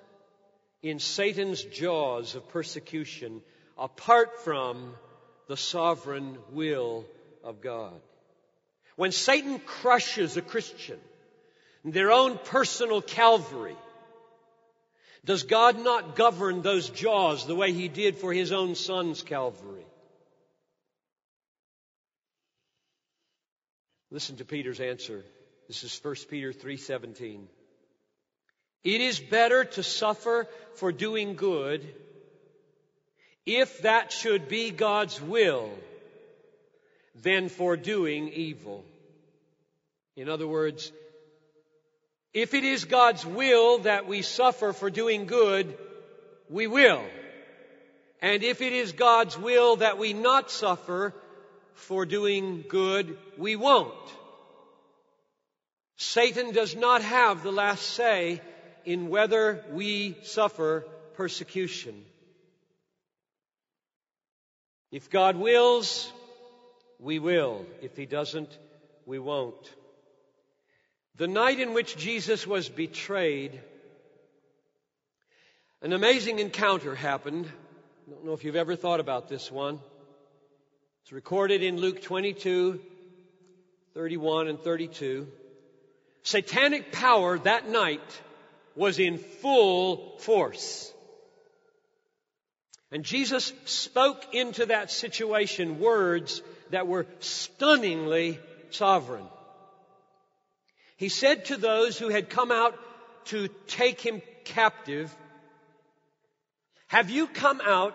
in 0.82 1.00
Satan's 1.00 1.64
jaws 1.64 2.36
of 2.36 2.50
persecution 2.50 3.42
apart 3.78 4.44
from 4.44 4.96
the 5.48 5.58
sovereign 5.58 6.38
will 6.52 7.06
of 7.44 7.62
God? 7.62 8.02
When 8.96 9.12
Satan 9.12 9.60
crushes 9.60 10.38
a 10.38 10.42
Christian, 10.42 11.00
their 11.84 12.12
own 12.12 12.38
personal 12.38 13.02
Calvary, 13.02 13.76
does 15.26 15.44
God 15.44 15.82
not 15.82 16.16
govern 16.16 16.62
those 16.62 16.90
jaws 16.90 17.46
the 17.46 17.56
way 17.56 17.72
he 17.72 17.88
did 17.88 18.18
for 18.18 18.34
his 18.34 18.52
own 18.52 18.76
son's 18.76 19.22
Calvary? 19.22 19.86
Listen 24.14 24.36
to 24.36 24.46
Peter's 24.46 24.80
answer. 24.80 25.26
This 25.68 25.84
is 25.84 26.00
1 26.04 26.30
Peter 26.30 26.54
3:17. 26.54 27.48
It 28.84 29.02
is 29.02 29.20
better 29.20 29.66
to 29.66 29.82
suffer 29.82 30.48
for 30.76 30.92
doing 30.92 31.36
good 31.36 31.82
if 33.44 33.80
that 33.82 34.12
should 34.12 34.48
be 34.48 34.70
God's 34.70 35.20
will 35.20 35.76
than 37.16 37.50
for 37.50 37.76
doing 37.76 38.30
evil. 38.30 38.86
In 40.16 40.30
other 40.30 40.48
words, 40.48 40.92
if 42.36 42.54
it 42.54 42.64
is 42.64 42.86
God's 42.86 43.26
will 43.26 43.80
that 43.80 44.06
we 44.06 44.22
suffer 44.22 44.74
for 44.74 44.92
doing 44.92 45.26
good, 45.26 45.76
we 46.50 46.68
will. 46.68 47.04
And 48.22 48.44
if 48.44 48.62
it 48.62 48.74
is 48.74 48.92
God's 48.92 49.36
will 49.36 49.78
that 49.78 49.98
we 49.98 50.14
not 50.14 50.52
suffer 50.52 51.16
for 51.76 52.06
doing 52.06 52.64
good, 52.68 53.18
we 53.38 53.56
won't. 53.56 53.94
Satan 55.98 56.52
does 56.52 56.76
not 56.76 57.02
have 57.02 57.44
the 57.44 57.52
last 57.52 57.84
say 57.84 58.42
in 58.86 59.10
whether 59.10 59.64
we 59.72 60.18
suffer 60.24 60.86
persecution. 61.16 62.04
If 64.92 65.10
God 65.10 65.38
wills, 65.38 66.12
we 67.00 67.20
will. 67.20 67.66
If 67.82 67.96
He 67.98 68.06
doesn't, 68.06 68.58
we 69.06 69.20
won't. 69.20 69.74
The 71.16 71.28
night 71.28 71.60
in 71.60 71.74
which 71.74 71.96
Jesus 71.98 72.46
was 72.48 72.70
betrayed, 72.70 73.60
an 75.82 75.94
amazing 75.94 76.40
encounter 76.40 76.96
happened. 76.96 77.46
I 78.08 78.12
don't 78.12 78.26
know 78.26 78.34
if 78.34 78.44
you've 78.44 78.56
ever 78.56 78.76
thought 78.76 79.00
about 79.00 79.30
this 79.30 79.52
one. 79.52 79.80
It's 81.04 81.12
recorded 81.12 81.62
in 81.62 81.82
Luke 81.82 82.02
22, 82.02 82.80
31 83.94 84.48
and 84.48 84.58
32. 84.58 85.28
Satanic 86.22 86.94
power 86.94 87.38
that 87.40 87.68
night 87.68 88.22
was 88.74 89.00
in 89.00 89.18
full 89.18 90.18
force. 90.20 90.94
And 92.90 93.04
Jesus 93.04 93.52
spoke 93.66 94.34
into 94.34 94.68
that 94.68 94.92
situation 94.92 95.82
words 95.82 96.42
that 96.70 96.88
were 96.88 97.06
stunningly 97.20 98.40
sovereign. 98.70 99.26
He 100.96 101.10
said 101.10 101.44
to 101.46 101.58
those 101.58 102.00
who 102.00 102.08
had 102.08 102.30
come 102.30 102.50
out 102.50 102.80
to 103.26 103.50
take 103.68 104.00
him 104.00 104.22
captive, 104.46 105.14
Have 106.88 107.10
you 107.10 107.28
come 107.28 107.60
out 107.60 107.94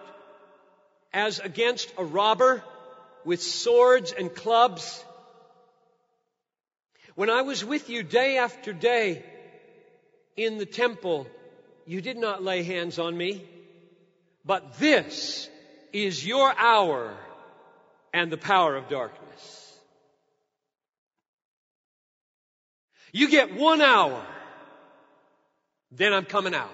as 1.14 1.38
against 1.38 1.90
a 1.97 2.05
robber 2.05 2.62
with 3.24 3.42
swords 3.42 4.12
and 4.12 4.35
clubs. 4.35 5.04
When 7.14 7.31
I 7.31 7.42
was 7.42 7.64
with 7.64 7.90
you 7.90 8.02
day 8.02 8.38
after 8.38 8.72
day, 8.72 9.24
in 10.38 10.57
the 10.59 10.66
temple, 10.66 11.26
you 11.85 12.00
did 12.00 12.16
not 12.16 12.42
lay 12.42 12.62
hands 12.62 12.98
on 12.98 13.16
me, 13.16 13.44
but 14.44 14.78
this 14.78 15.50
is 15.92 16.24
your 16.24 16.57
hour 16.57 17.12
and 18.14 18.31
the 18.31 18.37
power 18.37 18.76
of 18.76 18.88
darkness. 18.88 19.78
You 23.12 23.28
get 23.28 23.54
one 23.54 23.81
hour, 23.81 24.24
then 25.90 26.12
I'm 26.12 26.24
coming 26.24 26.54
out. 26.54 26.70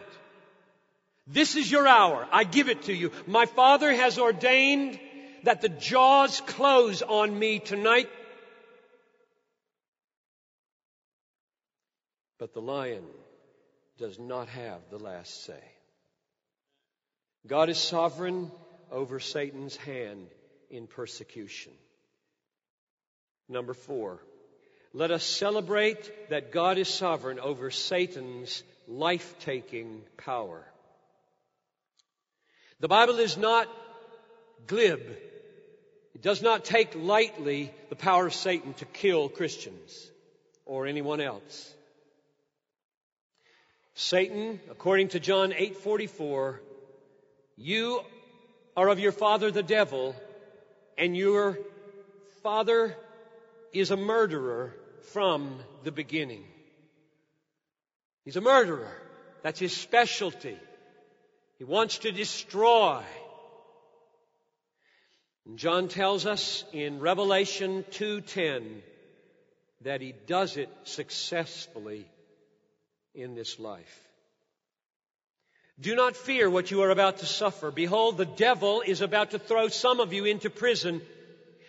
This 1.27 1.57
is 1.57 1.71
your 1.71 1.89
hour. 1.89 2.29
I 2.31 2.45
give 2.45 2.69
it 2.69 2.83
to 2.83 2.93
you. 2.93 3.11
My 3.27 3.47
Father 3.47 3.95
has 3.95 4.19
ordained 4.19 5.01
that 5.45 5.61
the 5.61 5.69
jaws 5.69 6.41
close 6.47 7.03
on 7.03 7.39
me 7.39 7.59
tonight. 7.59 8.09
But 12.39 12.53
the 12.53 12.61
lion 12.61 13.05
does 13.99 14.19
not 14.19 14.49
have 14.49 14.81
the 14.91 14.99
last 14.99 15.45
say. 15.45 15.63
God 17.47 17.69
is 17.69 17.79
sovereign 17.79 18.51
over 18.91 19.21
Satan's 19.21 19.77
hand 19.77 20.27
in 20.71 20.87
persecution. 20.87 21.73
Number 23.49 23.75
four, 23.75 24.21
let 24.95 25.11
us 25.11 25.25
celebrate 25.25 26.31
that 26.31 26.53
God 26.53 26.79
is 26.79 26.89
sovereign 26.89 27.39
over 27.39 27.71
Satan's 27.71 28.63
life 28.89 29.35
taking 29.41 30.03
power. 30.17 30.65
The 32.81 32.89
Bible 32.89 33.19
is 33.19 33.37
not 33.37 33.69
glib. 34.67 35.01
It 36.15 36.23
does 36.23 36.43
not 36.43 36.65
take 36.65 36.95
lightly 36.95 37.73
the 37.89 37.97
power 37.97 38.27
of 38.27 38.35
Satan 38.35 38.75
to 38.75 38.85
kill 38.85 39.29
Christians 39.29 40.11
or 40.65 40.87
anyone 40.87 41.21
else. 41.21 41.75
Satan, 43.95 44.61
according 44.71 45.09
to 45.09 45.21
John 45.21 45.53
8:44, 45.53 46.61
you 47.57 48.01
are 48.77 48.89
of 48.89 48.99
your 48.99 49.13
father 49.13 49.51
the 49.51 49.63
devil, 49.63 50.17
and 50.99 51.17
your 51.17 51.59
father 52.43 52.97
is 53.73 53.91
a 53.91 53.97
murderer 53.97 54.75
from 55.13 55.59
the 55.85 55.93
beginning. 55.93 56.45
He's 58.25 58.37
a 58.37 58.41
murderer. 58.41 58.97
That's 59.43 59.61
his 59.61 59.77
specialty. 59.77 60.59
He 61.59 61.65
wants 61.65 61.99
to 61.99 62.11
destroy. 62.11 63.03
And 65.47 65.59
John 65.59 65.89
tells 65.89 66.27
us 66.27 66.65
in 66.73 67.01
Revelation 67.01 67.85
2:10 67.91 68.83
that 69.83 70.01
he 70.01 70.13
does 70.27 70.57
it 70.57 70.71
successfully 70.85 72.07
in 73.15 73.35
this 73.35 73.59
life. 73.59 74.01
Do 75.79 75.95
not 75.97 76.17
fear 76.17 76.49
what 76.49 76.71
you 76.71 76.83
are 76.83 76.91
about 76.91 77.19
to 77.19 77.27
suffer. 77.27 77.71
Behold, 77.71 78.17
the 78.17 78.25
devil 78.25 78.81
is 78.81 79.01
about 79.01 79.33
to 79.33 79.39
throw 79.39 79.69
some 79.69 80.01
of 80.01 80.13
you 80.13 80.25
into 80.25 80.49
prison 80.49 81.03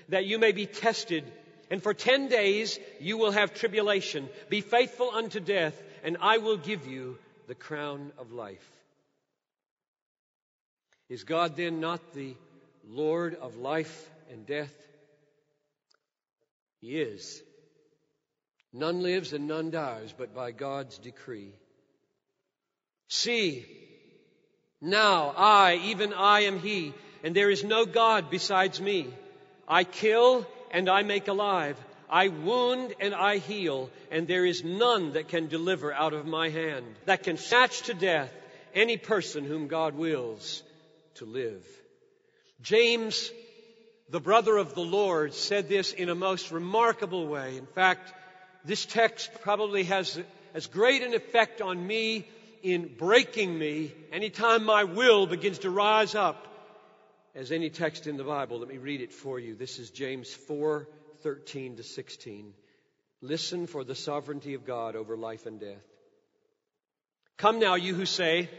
that 0.10 0.26
you 0.26 0.38
may 0.38 0.52
be 0.52 0.68
tested. 0.68 1.24
And 1.72 1.82
for 1.82 1.94
ten 1.94 2.28
days 2.28 2.80
you 3.00 3.18
will 3.18 3.32
have 3.32 3.56
tribulation. 3.56 4.30
Be 4.50 4.62
faithful 4.62 5.10
unto 5.10 5.40
death, 5.40 5.82
and 6.04 6.18
I 6.22 6.38
will 6.38 6.58
give 6.58 6.86
you 6.86 7.18
the 7.48 7.56
crown 7.56 8.12
of 8.20 8.32
life. 8.32 8.72
Is 11.10 11.24
God 11.24 11.56
then 11.56 11.80
not 11.80 12.14
the 12.14 12.36
Lord 12.88 13.36
of 13.36 13.58
life 13.58 14.10
and 14.32 14.46
death? 14.46 14.74
He 16.82 17.00
is. 17.00 17.42
None 18.74 19.02
lives 19.02 19.34
and 19.34 19.48
none 19.48 19.72
dies 19.72 20.14
but 20.18 20.36
by 20.36 20.52
God's 20.52 20.98
decree. 20.98 21.54
See, 23.08 23.66
now 24.82 25.34
I, 25.36 25.80
even 25.86 26.14
I 26.14 26.42
am 26.42 26.60
He, 26.60 26.94
and 27.24 27.36
there 27.36 27.50
is 27.50 27.64
no 27.64 27.86
God 27.86 28.30
besides 28.30 28.82
me. 28.82 29.08
I 29.68 29.84
kill 29.84 30.46
and 30.72 30.90
I 30.90 31.04
make 31.04 31.28
alive. 31.28 31.78
I 32.10 32.28
wound 32.28 32.94
and 33.00 33.16
I 33.16 33.38
heal, 33.38 33.90
and 34.12 34.28
there 34.28 34.46
is 34.46 34.64
none 34.64 35.14
that 35.14 35.30
can 35.30 35.48
deliver 35.48 35.92
out 35.92 36.14
of 36.14 36.26
my 36.26 36.50
hand, 36.50 36.86
that 37.06 37.24
can 37.24 37.38
snatch 37.38 37.84
to 37.84 37.94
death 37.94 38.32
any 38.74 38.98
person 38.98 39.44
whom 39.46 39.68
God 39.68 39.96
wills 39.96 40.62
to 41.16 41.26
live. 41.26 41.66
James, 42.62 43.32
the 44.10 44.20
brother 44.20 44.58
of 44.58 44.76
the 44.76 44.82
Lord, 44.82 45.34
said 45.34 45.70
this 45.70 45.94
in 45.94 46.10
a 46.10 46.16
most 46.16 46.52
remarkable 46.52 47.28
way. 47.28 47.58
In 47.58 47.66
fact, 47.66 48.14
this 48.64 48.86
text 48.86 49.30
probably 49.42 49.84
has 49.86 50.20
as 50.54 50.68
great 50.68 51.04
an 51.04 51.14
effect 51.14 51.62
on 51.62 51.86
me 51.86 52.28
in 52.64 52.90
breaking 52.98 53.58
me 53.58 53.94
anytime 54.12 54.66
my 54.66 54.86
will 54.86 55.28
begins 55.28 55.60
to 55.60 55.70
rise 55.70 56.16
up 56.16 56.48
as 57.36 57.52
any 57.52 57.70
text 57.70 58.08
in 58.08 58.18
the 58.18 58.24
Bible. 58.24 58.60
Let 58.60 58.70
me 58.70 58.78
read 58.78 59.02
it 59.02 59.12
for 59.12 59.40
you. 59.40 59.56
This 59.56 59.78
is 59.78 59.92
James 59.92 60.34
4 60.34 60.88
13 61.22 61.78
to 61.78 61.84
16. 61.84 62.54
Listen 63.22 63.68
for 63.68 63.84
the 63.84 63.96
sovereignty 63.96 64.54
of 64.54 64.66
God 64.66 64.96
over 64.96 65.18
life 65.18 65.46
and 65.46 65.60
death. 65.60 65.84
Come 67.38 67.60
now, 67.60 67.76
you 67.76 67.94
who 67.96 68.06
say, 68.06 68.50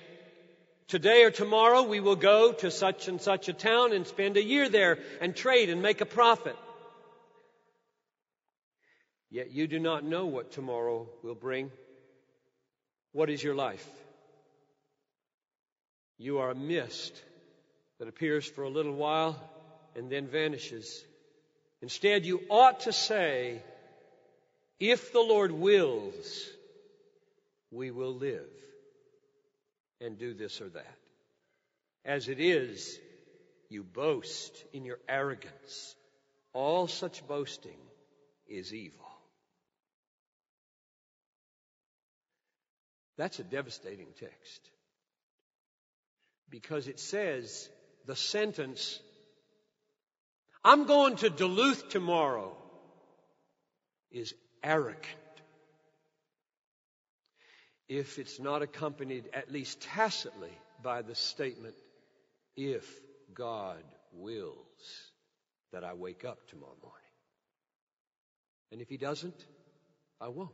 Today 0.89 1.25
or 1.25 1.33
tomorrow 1.33 1.83
we 1.83 1.99
will 1.99 2.17
go 2.17 2.53
to 2.53 2.71
such 2.71 3.09
and 3.09 3.21
such 3.21 3.49
a 3.49 3.53
town 3.53 3.93
and 3.93 4.07
spend 4.07 4.37
a 4.37 4.43
year 4.43 4.69
there 4.69 4.99
and 5.21 5.35
trade 5.35 5.69
and 5.69 5.83
make 5.83 6.01
a 6.01 6.07
profit. 6.07 6.57
Yet 9.29 9.51
you 9.51 9.67
do 9.67 9.81
not 9.81 10.05
know 10.05 10.27
what 10.27 10.53
tomorrow 10.53 11.09
will 11.25 11.35
bring. 11.35 11.73
What 13.11 13.31
is 13.31 13.43
your 13.43 13.57
life? 13.57 13.85
You 16.19 16.39
are 16.39 16.51
a 16.51 16.55
mist 16.55 17.21
that 17.99 18.07
appears 18.07 18.47
for 18.47 18.63
a 18.63 18.71
little 18.71 18.95
while 18.95 19.37
and 19.97 20.09
then 20.09 20.29
vanishes. 20.29 21.05
Instead, 21.83 22.25
you 22.25 22.43
ought 22.49 22.81
to 22.81 22.93
say, 22.93 23.61
if 24.79 25.13
the 25.13 25.21
Lord 25.21 25.51
wills, 25.51 26.49
we 27.73 27.91
will 27.91 28.15
live 28.15 28.47
and 30.01 30.19
do 30.19 30.35
this 30.35 30.61
or 30.61 30.69
that. 30.71 30.97
As 32.05 32.29
it 32.29 32.41
is, 32.41 32.99
you 33.69 33.83
boast 33.83 34.65
in 34.73 34.85
your 34.85 34.99
arrogance. 35.09 35.97
All 36.53 36.87
such 36.87 37.27
boasting 37.27 37.79
is 38.47 38.73
evil. 38.73 39.07
That's 43.19 43.39
a 43.39 43.45
devastating 43.45 44.09
text. 44.21 44.71
Because 46.49 46.87
it 46.87 47.01
says 47.01 47.69
the 48.07 48.15
sentence, 48.15 49.01
I'm 50.63 50.85
going 50.85 51.17
to 51.17 51.31
Duluth 51.31 51.89
tomorrow, 51.89 52.57
is 54.11 54.35
arrogant. 54.63 55.07
If 57.89 58.19
it's 58.19 58.41
not 58.41 58.63
accompanied, 58.63 59.29
at 59.33 59.53
least 59.53 59.81
tacitly, 59.81 60.51
by 60.83 61.03
the 61.03 61.15
statement, 61.15 61.75
if 62.57 62.85
God 63.35 63.83
wills 64.13 64.57
that 65.73 65.85
I 65.85 65.95
wake 65.95 66.25
up 66.25 66.39
tomorrow 66.49 66.77
morning. 66.83 67.01
And 68.73 68.81
if 68.81 68.89
He 68.89 68.97
doesn't, 68.97 69.47
I 70.21 70.29
won't. 70.29 70.51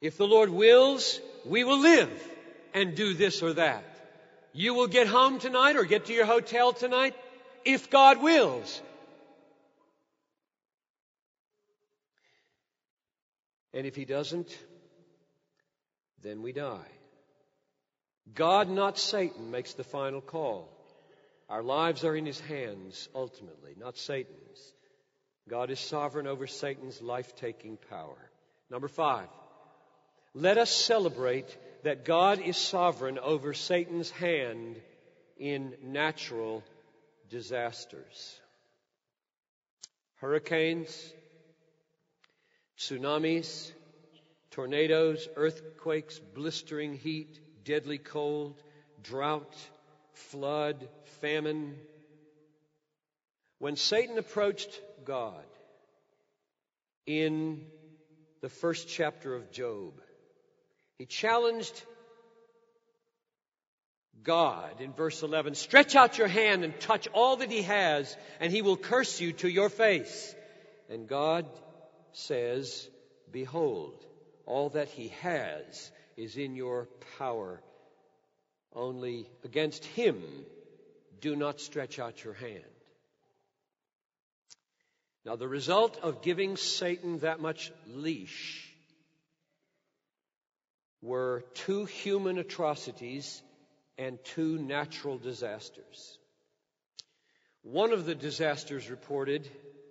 If 0.00 0.16
the 0.16 0.26
Lord 0.26 0.50
wills, 0.50 1.20
we 1.46 1.64
will 1.64 1.78
live 1.78 2.10
and 2.74 2.94
do 2.94 3.14
this 3.14 3.42
or 3.42 3.52
that. 3.54 3.84
You 4.52 4.74
will 4.74 4.88
get 4.88 5.06
home 5.06 5.38
tonight 5.38 5.76
or 5.76 5.84
get 5.84 6.06
to 6.06 6.12
your 6.12 6.26
hotel 6.26 6.72
tonight 6.72 7.14
if 7.64 7.88
God 7.88 8.20
wills. 8.20 8.82
And 13.74 13.86
if 13.86 13.96
He 13.96 14.04
doesn't, 14.04 14.56
then 16.22 16.42
we 16.42 16.52
die. 16.52 16.88
God, 18.34 18.68
not 18.68 18.98
Satan, 18.98 19.50
makes 19.50 19.74
the 19.74 19.84
final 19.84 20.20
call. 20.20 20.68
Our 21.48 21.62
lives 21.62 22.04
are 22.04 22.16
in 22.16 22.26
His 22.26 22.40
hands 22.40 23.08
ultimately, 23.14 23.74
not 23.78 23.98
Satan's. 23.98 24.72
God 25.48 25.70
is 25.70 25.80
sovereign 25.80 26.26
over 26.26 26.46
Satan's 26.46 27.02
life 27.02 27.34
taking 27.36 27.76
power. 27.90 28.30
Number 28.70 28.88
five, 28.88 29.28
let 30.34 30.56
us 30.56 30.70
celebrate 30.70 31.56
that 31.82 32.04
God 32.04 32.40
is 32.40 32.56
sovereign 32.56 33.18
over 33.18 33.52
Satan's 33.52 34.10
hand 34.10 34.80
in 35.36 35.74
natural 35.82 36.62
disasters. 37.28 38.40
Hurricanes, 40.16 41.12
tsunamis, 42.82 43.70
tornadoes, 44.50 45.28
earthquakes, 45.36 46.18
blistering 46.34 46.94
heat, 46.94 47.38
deadly 47.64 47.98
cold, 47.98 48.60
drought, 49.02 49.54
flood, 50.12 50.88
famine. 51.20 51.76
When 53.58 53.76
Satan 53.76 54.18
approached 54.18 54.80
God 55.04 55.44
in 57.06 57.64
the 58.40 58.48
first 58.48 58.88
chapter 58.88 59.34
of 59.34 59.52
Job. 59.52 60.00
He 60.98 61.06
challenged 61.06 61.82
God 64.24 64.80
in 64.80 64.92
verse 64.92 65.22
11 65.22 65.54
stretch 65.54 65.94
out 65.94 66.18
your 66.18 66.28
hand 66.28 66.64
and 66.64 66.78
touch 66.80 67.08
all 67.12 67.36
that 67.36 67.50
he 67.50 67.62
has, 67.62 68.16
and 68.40 68.52
he 68.52 68.62
will 68.62 68.76
curse 68.76 69.20
you 69.20 69.32
to 69.34 69.48
your 69.48 69.68
face. 69.68 70.34
And 70.90 71.08
God 71.08 71.46
says, 72.12 72.88
Behold, 73.30 74.04
all 74.46 74.70
that 74.70 74.88
he 74.88 75.08
has 75.20 75.90
is 76.16 76.36
in 76.36 76.54
your 76.54 76.88
power. 77.18 77.60
Only 78.74 79.28
against 79.44 79.84
him 79.84 80.22
do 81.20 81.36
not 81.36 81.60
stretch 81.60 81.98
out 81.98 82.24
your 82.24 82.34
hand. 82.34 82.64
Now, 85.24 85.36
the 85.36 85.48
result 85.48 85.98
of 86.02 86.22
giving 86.22 86.56
Satan 86.56 87.20
that 87.20 87.40
much 87.40 87.70
leash 87.86 88.68
were 91.00 91.44
two 91.54 91.84
human 91.84 92.38
atrocities 92.38 93.40
and 93.98 94.18
two 94.24 94.58
natural 94.58 95.18
disasters. 95.18 96.18
One 97.62 97.92
of 97.92 98.04
the 98.04 98.16
disasters 98.16 98.90
reported 98.90 99.48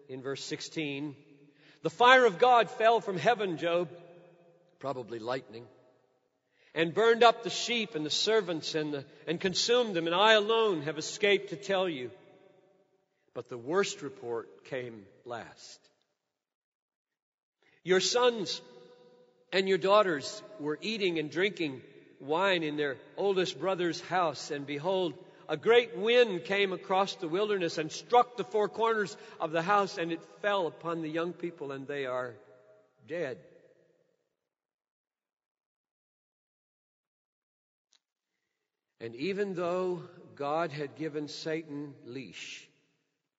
in 0.10 0.22
verse 0.22 0.44
16 0.44 1.16
the 1.84 1.90
fire 1.90 2.26
of 2.26 2.40
God 2.40 2.70
fell 2.70 3.02
from 3.02 3.18
heaven, 3.18 3.58
Job, 3.58 3.90
probably 4.80 5.20
lightning, 5.20 5.66
and 6.74 6.94
burned 6.94 7.24
up 7.24 7.44
the 7.44 7.50
sheep 7.50 7.96
and 7.96 8.06
the 8.06 8.10
servants 8.10 8.76
and, 8.76 8.94
the, 8.94 9.06
and 9.28 9.40
consumed 9.40 9.96
them, 9.96 10.08
and 10.08 10.16
I 10.16 10.34
alone 10.34 10.84
have 10.84 10.98
escaped 10.98 11.50
to 11.50 11.56
tell 11.56 11.90
you. 11.90 12.12
But 13.34 13.50
the 13.50 13.58
worst 13.58 14.02
report 14.02 14.66
came 14.66 15.06
last. 15.26 15.80
Your 17.84 18.00
sons 18.00 18.62
and 19.52 19.68
your 19.68 19.78
daughters 19.78 20.42
were 20.60 20.78
eating 20.82 21.18
and 21.18 21.32
drinking 21.32 21.82
wine 22.20 22.64
in 22.64 22.78
their 22.78 22.98
oldest 23.18 23.60
brother's 23.60 24.00
house, 24.02 24.52
and 24.52 24.66
behold, 24.66 25.14
a 25.52 25.58
great 25.58 25.98
wind 25.98 26.46
came 26.46 26.72
across 26.72 27.16
the 27.16 27.28
wilderness 27.28 27.78
and 27.78 27.92
struck 27.92 28.38
the 28.38 28.44
four 28.46 28.70
corners 28.70 29.18
of 29.38 29.52
the 29.52 29.62
house, 29.62 29.98
and 29.98 30.14
it 30.14 30.24
fell 30.42 30.66
upon 30.66 31.02
the 31.02 31.10
young 31.10 31.34
people, 31.34 31.74
and 31.74 31.86
they 31.86 32.06
are 32.06 32.36
dead. 33.06 33.38
And 39.02 39.14
even 39.16 39.54
though 39.54 40.04
God 40.36 40.72
had 40.72 40.96
given 40.96 41.28
Satan 41.28 41.96
leash 42.06 42.66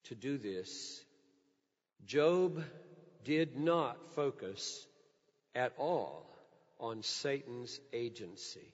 to 0.03 0.13
do 0.13 0.37
this, 0.37 1.03
Job 2.05 2.63
did 3.23 3.57
not 3.57 3.97
focus 4.13 4.85
at 5.55 5.73
all 5.79 6.29
on 6.79 7.01
Satan's 7.01 7.79
agency. 7.91 8.71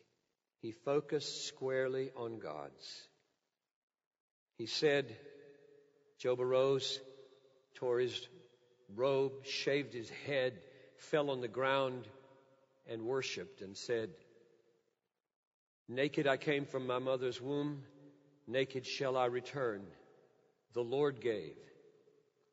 He 0.62 0.73
focused 0.73 1.47
squarely 1.47 2.12
on 2.17 2.39
God's. 2.39 3.09
He 4.60 4.65
said, 4.65 5.15
Job 6.17 6.41
arose, 6.41 7.00
tore 7.76 8.00
his 8.00 8.28
robe, 8.93 9.45
shaved 9.45 9.93
his 9.93 10.10
head, 10.28 10.60
fell 10.98 11.30
on 11.30 11.39
the 11.39 11.48
ground, 11.48 12.06
and 12.86 13.06
worshiped 13.06 13.62
and 13.62 13.78
said, 13.78 14.10
Naked 15.88 16.28
I 16.28 16.36
came 16.36 16.65
from 16.65 16.86
my 16.86 17.00
mother's 17.00 17.39
womb, 17.39 17.84
naked 18.48 18.86
shall 18.86 19.15
I 19.15 19.28
return. 19.28 19.82
The 20.74 20.84
Lord 20.84 21.22
gave, 21.22 21.56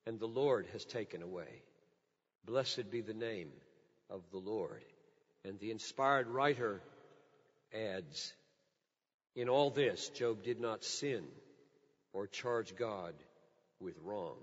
and 0.07 0.21
the 0.21 0.29
Lord 0.29 0.69
has 0.75 0.85
taken 0.85 1.23
away. 1.23 1.61
Blessed 2.45 2.88
be 2.88 3.01
the 3.01 3.14
name 3.14 3.51
of 4.09 4.23
the 4.31 4.38
Lord. 4.38 4.85
And 5.45 5.59
the 5.59 5.73
inspired 5.73 6.29
writer 6.29 6.81
adds, 7.75 8.33
In 9.35 9.49
all 9.49 9.71
this, 9.71 10.09
Job 10.11 10.45
did 10.45 10.61
not 10.61 10.85
sin 10.85 11.25
or 12.17 12.27
charge 12.27 12.75
God 12.75 13.13
with 13.79 13.95
wrong. 14.03 14.39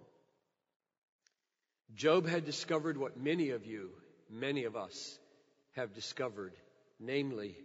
Job 1.95 2.27
had 2.27 2.45
discovered 2.45 2.97
what 2.97 3.17
many 3.19 3.49
of 3.49 3.65
you, 3.65 3.89
many 4.29 4.65
of 4.65 4.75
us, 4.75 5.17
have 5.71 5.91
discovered, 5.95 6.53
namely, 6.99 7.57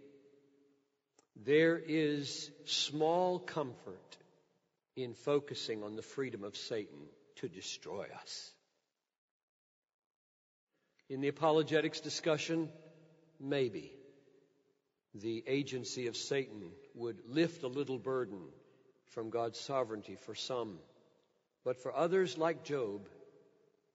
there 1.35 1.77
is 1.77 2.49
small 2.65 3.37
comfort 3.37 4.17
in 4.95 5.13
focusing 5.13 5.83
on 5.83 5.95
the 5.95 6.01
freedom 6.01 6.43
of 6.43 6.57
Satan 6.57 7.05
to 7.35 7.47
destroy 7.47 8.07
us. 8.19 8.51
In 11.07 11.21
the 11.21 11.27
apologetics 11.27 11.99
discussion, 11.99 12.69
maybe 13.39 13.91
the 15.13 15.43
agency 15.45 16.07
of 16.07 16.17
Satan 16.17 16.71
would 16.95 17.19
lift 17.27 17.61
a 17.61 17.67
little 17.67 17.99
burden 17.99 18.39
from 19.09 19.29
God's 19.29 19.59
sovereignty 19.59 20.15
for 20.15 20.35
some. 20.35 20.79
But 21.63 21.81
for 21.81 21.95
others 21.95 22.37
like 22.37 22.63
Job, 22.63 23.07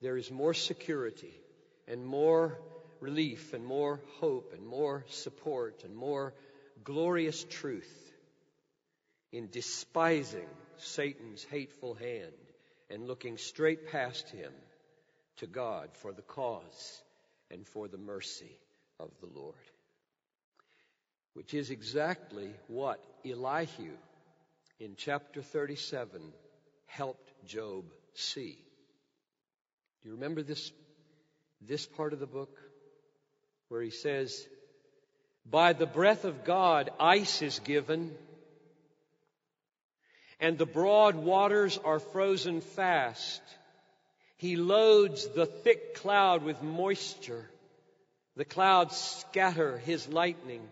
there 0.00 0.16
is 0.16 0.31
more 0.31 0.55
security 0.55 1.35
and 1.88 2.05
more 2.05 2.59
relief 3.00 3.53
and 3.53 3.64
more 3.64 4.00
hope 4.20 4.53
and 4.57 4.66
more 4.66 5.05
support 5.09 5.83
and 5.85 5.94
more 5.94 6.35
glorious 6.83 7.44
truth 7.44 8.12
in 9.33 9.48
despising 9.50 10.48
Satan's 10.79 11.44
hateful 11.44 11.94
hand 11.94 12.33
and 12.90 13.07
looking 13.07 13.38
straight 13.38 13.90
past 13.90 14.29
him 14.31 14.53
to 15.38 15.46
God 15.46 15.88
for 15.94 16.12
the 16.12 16.22
cause 16.22 17.03
and 17.50 17.66
for 17.66 17.88
the 17.88 17.98
mercy 17.98 18.57
of 19.00 19.11
the 19.20 19.29
Lord. 19.38 19.55
Which 21.35 21.55
is 21.55 21.70
exactly 21.70 22.50
what 22.68 23.05
Elihu 23.24 23.90
in 24.84 24.96
chapter 24.98 25.40
37 25.40 26.20
helped 26.84 27.46
Job 27.46 27.86
see. 28.12 28.58
Do 30.02 30.10
you 30.10 30.14
remember 30.16 30.42
this, 30.42 30.72
this 31.62 31.86
part 31.86 32.12
of 32.12 32.20
the 32.20 32.26
book 32.26 32.54
where 33.68 33.80
he 33.80 33.88
says, 33.88 34.46
By 35.50 35.72
the 35.72 35.86
breath 35.86 36.26
of 36.26 36.44
God, 36.44 36.90
ice 37.00 37.40
is 37.40 37.60
given, 37.60 38.14
and 40.38 40.58
the 40.58 40.66
broad 40.66 41.14
waters 41.14 41.78
are 41.82 41.98
frozen 41.98 42.60
fast. 42.60 43.40
He 44.36 44.56
loads 44.56 45.26
the 45.28 45.46
thick 45.46 45.94
cloud 45.94 46.42
with 46.42 46.62
moisture. 46.62 47.48
The 48.36 48.44
clouds 48.44 48.98
scatter 48.98 49.78
his 49.78 50.06
lightning. 50.08 50.68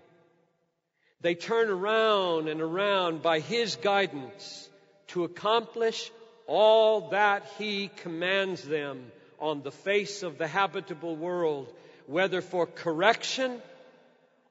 They 1.22 1.36
turn 1.36 1.70
around 1.70 2.48
and 2.48 2.60
around 2.60 3.22
by 3.22 3.38
his 3.38 3.76
guidance 3.76 4.68
to 5.08 5.22
accomplish 5.22 6.10
all 6.48 7.10
that 7.10 7.46
he 7.58 7.88
commands 7.98 8.62
them 8.62 9.12
on 9.38 9.62
the 9.62 9.70
face 9.70 10.24
of 10.24 10.36
the 10.36 10.48
habitable 10.48 11.14
world, 11.14 11.72
whether 12.06 12.40
for 12.40 12.66
correction 12.66 13.62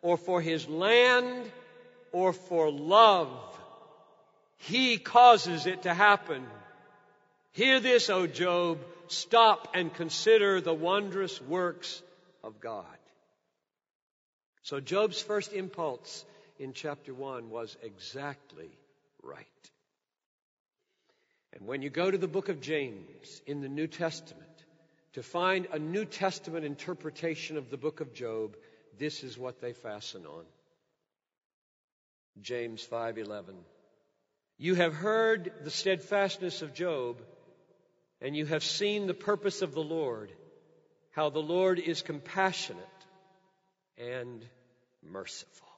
or 0.02 0.16
for 0.16 0.42
his 0.42 0.68
land 0.68 1.52
or 2.14 2.32
for 2.32 2.72
love. 2.72 3.30
He 4.58 4.98
causes 4.98 5.66
it 5.66 5.84
to 5.84 5.94
happen. 5.94 6.46
Hear 7.52 7.82
this, 7.82 8.10
O 8.10 8.28
Job. 8.28 8.80
Stop 9.08 9.68
and 9.74 9.94
consider 9.94 10.62
the 10.62 10.74
wondrous 10.74 11.42
works 11.42 12.02
of 12.46 12.62
God. 12.62 12.86
So 14.64 14.80
Job's 14.80 15.22
first 15.22 15.52
impulse 15.52 16.24
in 16.62 16.74
chapter 16.74 17.12
1 17.12 17.50
was 17.50 17.76
exactly 17.82 18.70
right. 19.24 19.48
And 21.54 21.68
when 21.68 21.82
you 21.82 21.90
go 21.90 22.10
to 22.10 22.20
the 22.20 22.28
book 22.28 22.50
of 22.50 22.62
James 22.62 23.42
in 23.48 23.62
the 23.62 23.68
New 23.68 23.88
Testament 23.88 24.48
to 25.14 25.24
find 25.24 25.68
a 25.72 25.80
New 25.80 26.06
Testament 26.06 26.64
interpretation 26.64 27.58
of 27.58 27.72
the 27.72 27.78
book 27.78 28.00
of 28.00 28.14
Job, 28.14 28.56
this 29.00 29.24
is 29.24 29.40
what 29.40 29.60
they 29.60 29.74
fasten 29.74 30.28
on. 30.28 30.44
James 32.42 32.86
5:11 32.86 33.56
You 34.60 34.76
have 34.76 34.94
heard 34.94 35.52
the 35.64 35.72
steadfastness 35.72 36.62
of 36.62 36.76
Job 36.76 37.24
and 38.22 38.36
you 38.36 38.46
have 38.46 38.64
seen 38.64 39.08
the 39.08 39.16
purpose 39.16 39.64
of 39.64 39.74
the 39.74 39.84
Lord 39.84 40.32
how 41.10 41.32
the 41.32 41.40
Lord 41.40 41.80
is 41.80 42.04
compassionate 42.04 43.08
and 43.98 44.46
merciful. 45.02 45.71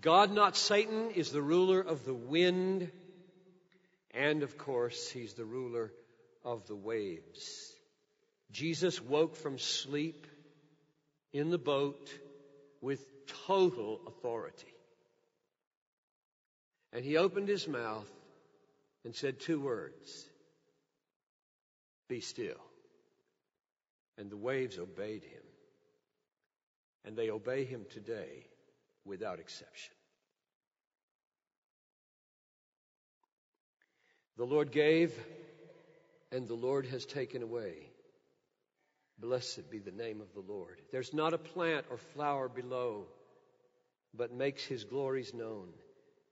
God, 0.00 0.32
not 0.32 0.56
Satan, 0.56 1.10
is 1.10 1.32
the 1.32 1.42
ruler 1.42 1.80
of 1.80 2.04
the 2.04 2.14
wind, 2.14 2.90
and 4.12 4.42
of 4.42 4.56
course, 4.56 5.10
he's 5.10 5.34
the 5.34 5.44
ruler 5.44 5.92
of 6.44 6.66
the 6.66 6.76
waves. 6.76 7.72
Jesus 8.52 9.00
woke 9.02 9.36
from 9.36 9.58
sleep 9.58 10.26
in 11.32 11.50
the 11.50 11.58
boat 11.58 12.10
with 12.80 13.00
total 13.46 14.00
authority. 14.06 14.72
And 16.92 17.04
he 17.04 17.16
opened 17.16 17.48
his 17.48 17.66
mouth 17.66 18.08
and 19.04 19.14
said 19.14 19.40
two 19.40 19.60
words 19.60 20.24
Be 22.08 22.20
still. 22.20 22.60
and 24.16 24.30
the 24.30 24.36
waves 24.36 24.78
obeyed 24.78 25.22
him. 25.22 25.42
And 27.04 27.16
they 27.16 27.30
obey 27.30 27.64
him 27.64 27.84
today 27.90 28.46
without 29.08 29.40
exception. 29.40 29.94
The 34.36 34.44
Lord 34.44 34.70
gave, 34.70 35.12
and 36.30 36.46
the 36.46 36.54
Lord 36.54 36.86
has 36.86 37.04
taken 37.04 37.42
away. 37.42 37.88
Blessed 39.18 39.68
be 39.68 39.80
the 39.80 39.90
name 39.90 40.20
of 40.20 40.32
the 40.32 40.52
Lord. 40.52 40.80
There's 40.92 41.12
not 41.12 41.34
a 41.34 41.38
plant 41.38 41.86
or 41.90 41.96
flower 41.96 42.48
below, 42.48 43.06
but 44.14 44.32
makes 44.32 44.64
his 44.64 44.84
glories 44.84 45.34
known. 45.34 45.70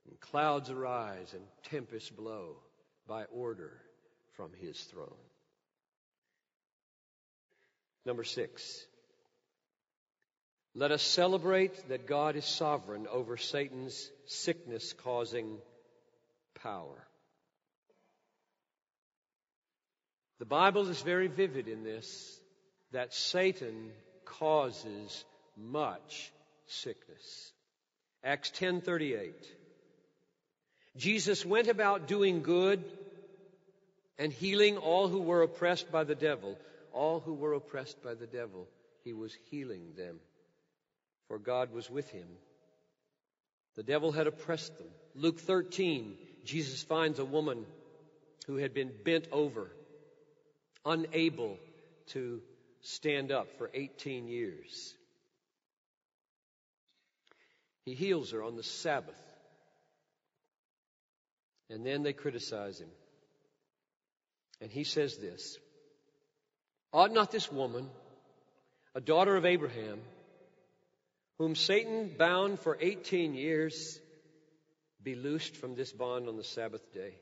And 0.08 0.20
clouds 0.20 0.70
arise 0.70 1.34
and 1.34 1.42
tempests 1.64 2.10
blow 2.10 2.58
by 3.08 3.24
order 3.24 3.72
from 4.36 4.52
his 4.60 4.78
throne. 4.78 5.16
Number 8.04 8.22
six. 8.22 8.86
Let 10.78 10.92
us 10.92 11.02
celebrate 11.02 11.88
that 11.88 12.06
God 12.06 12.36
is 12.36 12.44
sovereign 12.44 13.06
over 13.10 13.38
Satan's 13.38 14.10
sickness 14.26 14.92
causing 14.92 15.56
power. 16.62 17.02
The 20.38 20.44
Bible 20.44 20.86
is 20.88 21.00
very 21.00 21.28
vivid 21.28 21.66
in 21.66 21.82
this 21.82 22.38
that 22.92 23.14
Satan 23.14 23.90
causes 24.26 25.24
much 25.56 26.30
sickness. 26.66 27.52
Acts 28.22 28.50
10:38 28.50 29.32
Jesus 30.94 31.46
went 31.46 31.68
about 31.68 32.06
doing 32.06 32.42
good 32.42 32.84
and 34.18 34.30
healing 34.30 34.76
all 34.76 35.08
who 35.08 35.22
were 35.22 35.40
oppressed 35.40 35.90
by 35.90 36.04
the 36.04 36.14
devil. 36.14 36.58
All 36.92 37.20
who 37.20 37.32
were 37.32 37.54
oppressed 37.54 38.02
by 38.02 38.12
the 38.12 38.26
devil, 38.26 38.68
he 39.04 39.14
was 39.14 39.34
healing 39.50 39.94
them, 39.96 40.20
for 41.28 41.38
God 41.38 41.72
was 41.72 41.90
with 41.90 42.10
him. 42.10 42.28
The 43.76 43.82
devil 43.82 44.12
had 44.12 44.26
oppressed 44.26 44.76
them. 44.78 44.88
Luke 45.14 45.40
13, 45.40 46.16
Jesus 46.44 46.82
finds 46.82 47.18
a 47.18 47.24
woman 47.24 47.66
who 48.46 48.56
had 48.56 48.72
been 48.72 48.92
bent 49.04 49.26
over, 49.32 49.70
unable 50.84 51.58
to 52.08 52.40
stand 52.80 53.32
up 53.32 53.48
for 53.58 53.70
18 53.74 54.28
years. 54.28 54.94
He 57.84 57.94
heals 57.94 58.32
her 58.32 58.42
on 58.42 58.56
the 58.56 58.62
Sabbath. 58.62 59.20
And 61.68 61.84
then 61.84 62.02
they 62.02 62.12
criticize 62.12 62.80
him. 62.80 62.90
And 64.60 64.70
he 64.70 64.84
says 64.84 65.16
this 65.16 65.58
Ought 66.92 67.12
not 67.12 67.30
this 67.30 67.50
woman, 67.50 67.88
a 68.94 69.00
daughter 69.00 69.36
of 69.36 69.44
Abraham, 69.44 70.00
whom 71.38 71.54
Satan 71.54 72.14
bound 72.16 72.60
for 72.60 72.76
18 72.80 73.34
years, 73.34 74.00
be 75.02 75.14
loosed 75.14 75.56
from 75.56 75.74
this 75.74 75.92
bond 75.92 76.28
on 76.28 76.36
the 76.36 76.44
Sabbath 76.44 76.92
day? 76.92 77.14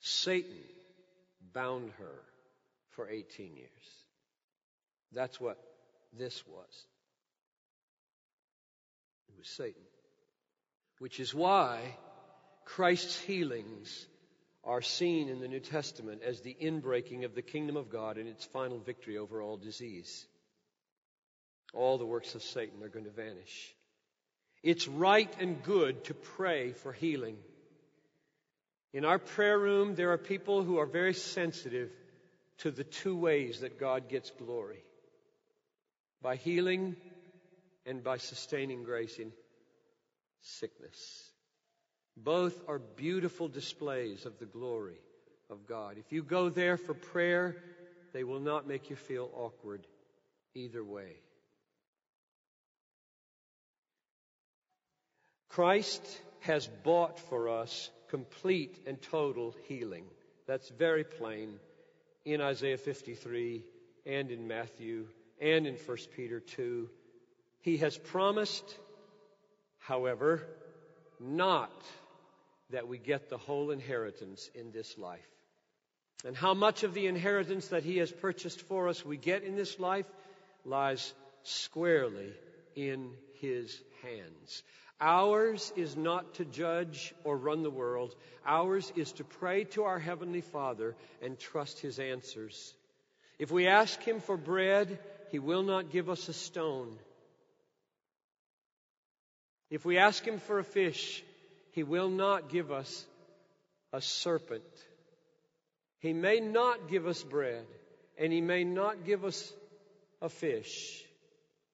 Satan 0.00 0.58
bound 1.52 1.90
her 1.98 2.22
for 2.90 3.08
18 3.08 3.56
years. 3.56 3.70
That's 5.12 5.40
what 5.40 5.58
this 6.16 6.46
was. 6.46 6.86
It 9.28 9.36
was 9.38 9.48
Satan. 9.48 9.82
Which 10.98 11.20
is 11.20 11.34
why 11.34 11.96
Christ's 12.64 13.18
healings 13.20 14.06
are 14.64 14.82
seen 14.82 15.28
in 15.28 15.40
the 15.40 15.48
New 15.48 15.60
Testament 15.60 16.22
as 16.22 16.40
the 16.40 16.56
inbreaking 16.60 17.24
of 17.24 17.34
the 17.34 17.42
kingdom 17.42 17.76
of 17.76 17.88
God 17.88 18.18
and 18.18 18.28
its 18.28 18.44
final 18.44 18.78
victory 18.78 19.16
over 19.16 19.40
all 19.40 19.56
disease. 19.56 20.26
All 21.74 21.98
the 21.98 22.06
works 22.06 22.34
of 22.34 22.42
Satan 22.42 22.82
are 22.82 22.88
going 22.88 23.04
to 23.04 23.10
vanish. 23.10 23.74
It's 24.62 24.88
right 24.88 25.32
and 25.38 25.62
good 25.62 26.04
to 26.04 26.14
pray 26.14 26.72
for 26.72 26.92
healing. 26.92 27.36
In 28.92 29.04
our 29.04 29.18
prayer 29.18 29.58
room, 29.58 29.94
there 29.94 30.12
are 30.12 30.18
people 30.18 30.62
who 30.62 30.78
are 30.78 30.86
very 30.86 31.14
sensitive 31.14 31.90
to 32.58 32.70
the 32.70 32.84
two 32.84 33.16
ways 33.16 33.60
that 33.60 33.78
God 33.78 34.08
gets 34.08 34.30
glory 34.30 34.82
by 36.22 36.36
healing 36.36 36.96
and 37.86 38.02
by 38.02 38.16
sustaining 38.16 38.82
grace 38.82 39.18
in 39.18 39.32
sickness. 40.40 41.30
Both 42.16 42.60
are 42.68 42.78
beautiful 42.78 43.48
displays 43.48 44.26
of 44.26 44.38
the 44.38 44.46
glory 44.46 44.98
of 45.50 45.66
God. 45.66 45.96
If 45.98 46.12
you 46.12 46.22
go 46.22 46.48
there 46.48 46.76
for 46.76 46.94
prayer, 46.94 47.56
they 48.12 48.24
will 48.24 48.40
not 48.40 48.66
make 48.66 48.90
you 48.90 48.96
feel 48.96 49.30
awkward 49.34 49.86
either 50.54 50.82
way. 50.82 51.16
Christ 55.48 56.02
has 56.40 56.66
bought 56.84 57.18
for 57.18 57.48
us 57.48 57.90
complete 58.08 58.78
and 58.86 59.00
total 59.00 59.54
healing. 59.66 60.04
That's 60.46 60.68
very 60.70 61.04
plain 61.04 61.58
in 62.24 62.40
Isaiah 62.40 62.78
53 62.78 63.64
and 64.06 64.30
in 64.30 64.46
Matthew 64.48 65.06
and 65.40 65.66
in 65.66 65.74
1 65.74 65.96
Peter 66.16 66.40
2. 66.40 66.88
He 67.60 67.78
has 67.78 67.96
promised, 67.96 68.64
however, 69.78 70.42
not 71.20 71.72
that 72.70 72.88
we 72.88 72.98
get 72.98 73.28
the 73.28 73.38
whole 73.38 73.70
inheritance 73.70 74.50
in 74.54 74.72
this 74.72 74.96
life. 74.98 75.26
And 76.24 76.36
how 76.36 76.54
much 76.54 76.82
of 76.82 76.94
the 76.94 77.06
inheritance 77.06 77.68
that 77.68 77.84
He 77.84 77.98
has 77.98 78.10
purchased 78.10 78.62
for 78.62 78.88
us 78.88 79.04
we 79.04 79.16
get 79.16 79.44
in 79.44 79.56
this 79.56 79.78
life 79.78 80.06
lies 80.64 81.12
squarely 81.42 82.32
in 82.74 83.12
His 83.40 83.80
hands. 84.02 84.62
Ours 85.00 85.72
is 85.76 85.96
not 85.96 86.34
to 86.34 86.44
judge 86.44 87.14
or 87.24 87.36
run 87.36 87.62
the 87.62 87.70
world. 87.70 88.14
Ours 88.44 88.92
is 88.96 89.12
to 89.12 89.24
pray 89.24 89.64
to 89.64 89.84
our 89.84 89.98
Heavenly 89.98 90.40
Father 90.40 90.96
and 91.22 91.38
trust 91.38 91.78
His 91.78 91.98
answers. 91.98 92.74
If 93.38 93.50
we 93.52 93.68
ask 93.68 94.02
Him 94.02 94.20
for 94.20 94.36
bread, 94.36 94.98
He 95.30 95.38
will 95.38 95.62
not 95.62 95.90
give 95.90 96.10
us 96.10 96.28
a 96.28 96.32
stone. 96.32 96.98
If 99.70 99.84
we 99.84 99.98
ask 99.98 100.24
Him 100.24 100.38
for 100.38 100.58
a 100.58 100.64
fish, 100.64 101.22
he 101.78 101.84
will 101.84 102.08
not 102.08 102.48
give 102.48 102.72
us 102.72 103.06
a 103.92 104.00
serpent. 104.00 104.64
He 106.00 106.12
may 106.12 106.40
not 106.40 106.88
give 106.88 107.06
us 107.06 107.22
bread, 107.22 107.66
and 108.18 108.32
He 108.32 108.40
may 108.40 108.64
not 108.64 109.04
give 109.04 109.24
us 109.24 109.52
a 110.20 110.28
fish, 110.28 111.04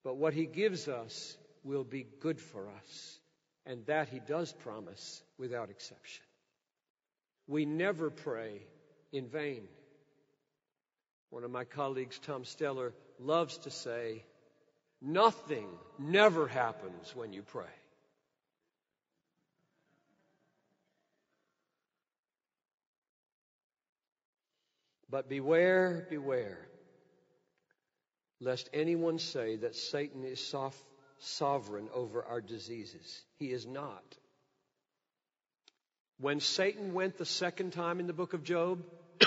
but 0.03 0.17
what 0.17 0.35
He 0.35 0.45
gives 0.45 0.89
us 0.89 1.39
will 1.65 1.85
be 1.85 2.07
good 2.21 2.41
for 2.41 2.69
us. 2.69 3.19
And 3.67 3.85
that 3.87 4.09
He 4.09 4.21
does 4.21 4.53
promise 4.53 5.23
without 5.39 5.71
exception. 5.71 6.25
We 7.47 7.65
never 7.65 8.11
pray 8.11 8.63
in 9.13 9.27
vain. 9.27 9.63
One 11.31 11.45
of 11.45 11.51
my 11.51 11.65
colleagues, 11.65 12.19
Tom 12.19 12.45
Steller, 12.45 12.93
loves 13.19 13.59
to 13.59 13.71
say, 13.71 14.25
Nothing 15.01 15.69
never 15.99 16.47
happens 16.47 17.15
when 17.15 17.33
you 17.33 17.43
pray. 17.43 17.65
But 25.11 25.29
beware, 25.29 26.07
beware, 26.11 26.59
lest 28.41 28.69
anyone 28.73 29.19
say 29.19 29.57
that 29.57 29.77
Satan 29.77 30.25
is 30.25 30.41
soft, 30.45 30.83
sovereign 31.21 31.89
over 31.95 32.25
our 32.25 32.41
diseases. 32.41 33.23
He 33.39 33.53
is 33.53 33.67
not. 33.67 34.03
When 36.21 36.41
Satan 36.41 36.95
went 36.95 37.19
the 37.19 37.25
second 37.25 37.73
time 37.73 38.01
in 38.01 38.07
the 38.07 38.13
book 38.13 38.35
of 38.35 38.45
Job 38.45 38.83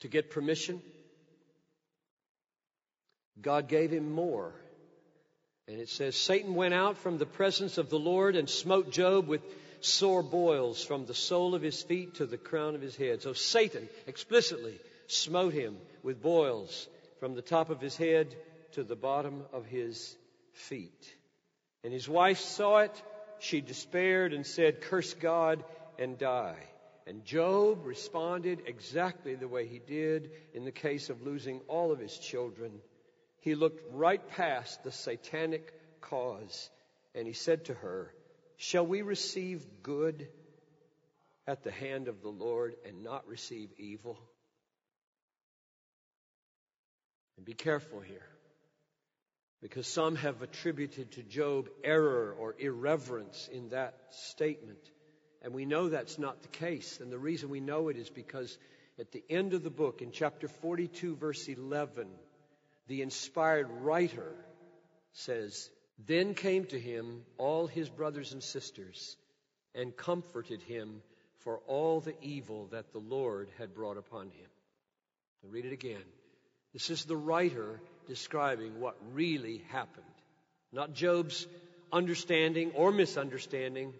to 0.00 0.08
get 0.08 0.30
permission, 0.30 0.82
God 3.40 3.68
gave 3.68 3.90
him 3.90 4.12
more. 4.12 4.52
And 5.66 5.80
it 5.80 5.88
says, 5.88 6.16
Satan 6.16 6.54
went 6.54 6.74
out 6.74 6.98
from 6.98 7.18
the 7.18 7.26
presence 7.26 7.78
of 7.78 7.90
the 7.90 7.98
Lord 7.98 8.36
and 8.36 8.48
smote 8.48 8.90
Job 8.90 9.28
with 9.28 9.42
sore 9.80 10.22
boils 10.22 10.82
from 10.84 11.06
the 11.06 11.14
sole 11.14 11.54
of 11.54 11.62
his 11.62 11.82
feet 11.82 12.16
to 12.16 12.26
the 12.26 12.38
crown 12.38 12.74
of 12.74 12.80
his 12.80 12.96
head. 12.96 13.22
So 13.22 13.32
Satan 13.32 13.88
explicitly 14.06 14.78
smote 15.06 15.52
him 15.52 15.76
with 16.02 16.22
boils 16.22 16.88
from 17.20 17.34
the 17.34 17.42
top 17.42 17.70
of 17.70 17.80
his 17.80 17.96
head 17.96 18.34
to 18.72 18.84
the 18.84 18.96
bottom 18.96 19.44
of 19.52 19.66
his 19.66 20.16
feet. 20.52 21.14
And 21.84 21.92
his 21.92 22.08
wife 22.08 22.40
saw 22.40 22.78
it. 22.78 23.02
She 23.38 23.60
despaired 23.60 24.32
and 24.32 24.44
said, 24.44 24.80
Curse 24.80 25.14
God 25.14 25.64
and 25.98 26.18
die. 26.18 26.58
And 27.06 27.24
Job 27.24 27.86
responded 27.86 28.62
exactly 28.66 29.34
the 29.34 29.48
way 29.48 29.66
he 29.66 29.78
did 29.78 30.30
in 30.52 30.64
the 30.64 30.72
case 30.72 31.08
of 31.08 31.22
losing 31.22 31.60
all 31.68 31.90
of 31.92 31.98
his 31.98 32.18
children. 32.18 32.72
He 33.40 33.54
looked 33.54 33.82
right 33.94 34.26
past 34.28 34.82
the 34.82 34.92
satanic 34.92 35.72
cause 36.00 36.68
and 37.14 37.26
he 37.26 37.32
said 37.32 37.66
to 37.66 37.74
her, 37.74 38.12
Shall 38.56 38.86
we 38.86 39.02
receive 39.02 39.64
good 39.82 40.28
at 41.46 41.62
the 41.62 41.70
hand 41.70 42.08
of 42.08 42.20
the 42.20 42.28
Lord 42.28 42.74
and 42.86 43.02
not 43.02 43.26
receive 43.26 43.70
evil? 43.78 44.18
And 47.36 47.46
be 47.46 47.54
careful 47.54 48.00
here. 48.00 48.26
Because 49.60 49.86
some 49.86 50.14
have 50.16 50.42
attributed 50.42 51.12
to 51.12 51.22
Job 51.22 51.68
error 51.82 52.34
or 52.38 52.54
irreverence 52.58 53.48
in 53.52 53.70
that 53.70 53.94
statement. 54.10 54.78
And 55.42 55.52
we 55.52 55.64
know 55.64 55.88
that's 55.88 56.18
not 56.18 56.42
the 56.42 56.48
case. 56.48 57.00
And 57.00 57.12
the 57.12 57.18
reason 57.18 57.48
we 57.48 57.60
know 57.60 57.88
it 57.88 57.96
is 57.96 58.08
because 58.08 58.56
at 58.98 59.12
the 59.12 59.24
end 59.28 59.54
of 59.54 59.62
the 59.62 59.70
book, 59.70 60.00
in 60.02 60.12
chapter 60.12 60.48
42, 60.48 61.16
verse 61.16 61.48
11, 61.48 62.08
the 62.86 63.02
inspired 63.02 63.68
writer 63.70 64.32
says, 65.12 65.70
Then 66.06 66.34
came 66.34 66.64
to 66.66 66.78
him 66.78 67.22
all 67.36 67.66
his 67.66 67.88
brothers 67.88 68.32
and 68.32 68.42
sisters 68.42 69.16
and 69.74 69.96
comforted 69.96 70.62
him 70.62 71.02
for 71.38 71.58
all 71.66 72.00
the 72.00 72.14
evil 72.20 72.66
that 72.72 72.92
the 72.92 72.98
Lord 72.98 73.48
had 73.58 73.74
brought 73.74 73.96
upon 73.96 74.26
him. 74.26 74.50
I'll 75.44 75.50
read 75.50 75.64
it 75.64 75.72
again. 75.72 76.02
This 76.72 76.90
is 76.90 77.04
the 77.04 77.16
writer 77.16 77.80
describing 78.08 78.80
what 78.80 78.96
really 79.12 79.62
happened. 79.68 80.04
Not 80.72 80.94
Job's 80.94 81.46
understanding 81.92 82.72
or 82.74 82.90
misunderstanding. 82.90 83.94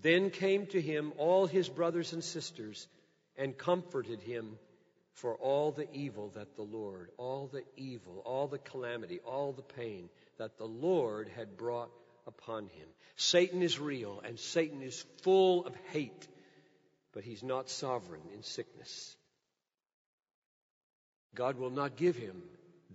Then 0.00 0.30
came 0.30 0.66
to 0.68 0.80
him 0.80 1.12
all 1.16 1.46
his 1.46 1.68
brothers 1.68 2.12
and 2.12 2.24
sisters 2.24 2.88
and 3.36 3.56
comforted 3.56 4.20
him 4.20 4.58
for 5.12 5.34
all 5.36 5.72
the 5.72 5.90
evil 5.92 6.30
that 6.34 6.56
the 6.56 6.62
Lord, 6.62 7.10
all 7.16 7.48
the 7.50 7.64
evil, 7.76 8.22
all 8.26 8.48
the 8.48 8.58
calamity, 8.58 9.20
all 9.24 9.52
the 9.52 9.62
pain 9.62 10.08
that 10.38 10.58
the 10.58 10.66
Lord 10.66 11.30
had 11.34 11.56
brought 11.56 11.90
upon 12.26 12.64
him. 12.64 12.88
Satan 13.16 13.62
is 13.62 13.78
real 13.78 14.20
and 14.24 14.38
Satan 14.38 14.82
is 14.82 15.04
full 15.22 15.64
of 15.64 15.74
hate, 15.92 16.28
but 17.14 17.24
he's 17.24 17.42
not 17.42 17.70
sovereign 17.70 18.20
in 18.34 18.42
sickness. 18.42 19.16
God 21.34 21.58
will 21.58 21.70
not 21.70 21.96
give 21.96 22.16
him 22.16 22.42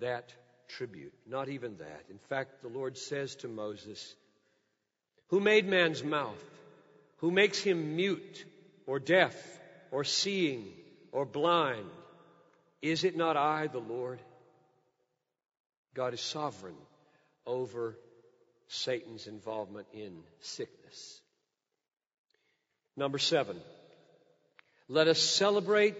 that 0.02 0.34
tribute, 0.68 1.14
not 1.28 1.50
even 1.50 1.78
that. 1.78 2.04
In 2.10 2.20
fact, 2.30 2.62
the 2.62 2.68
Lord 2.68 2.98
says 2.98 3.36
to 3.38 3.48
Moses, 3.48 4.16
Who 5.28 5.40
made 5.40 5.68
man's 5.68 6.04
mouth? 6.04 6.44
Who 7.18 7.32
makes 7.32 7.60
him 7.60 7.96
mute 7.96 8.46
or 8.86 9.00
deaf 9.00 9.36
or 9.92 10.04
seeing 10.04 10.68
or 11.12 11.26
blind? 11.26 11.90
Is 12.82 13.04
it 13.04 13.16
not 13.16 13.38
I, 13.38 13.68
the 13.68 13.80
Lord? 13.80 14.20
God 15.94 16.14
is 16.14 16.22
sovereign 16.22 16.76
over 17.46 17.98
Satan's 18.68 19.28
involvement 19.28 19.88
in 19.94 20.24
sickness. 20.40 21.22
Number 22.96 23.18
seven, 23.18 23.58
let 24.88 25.08
us 25.08 25.20
celebrate 25.20 25.98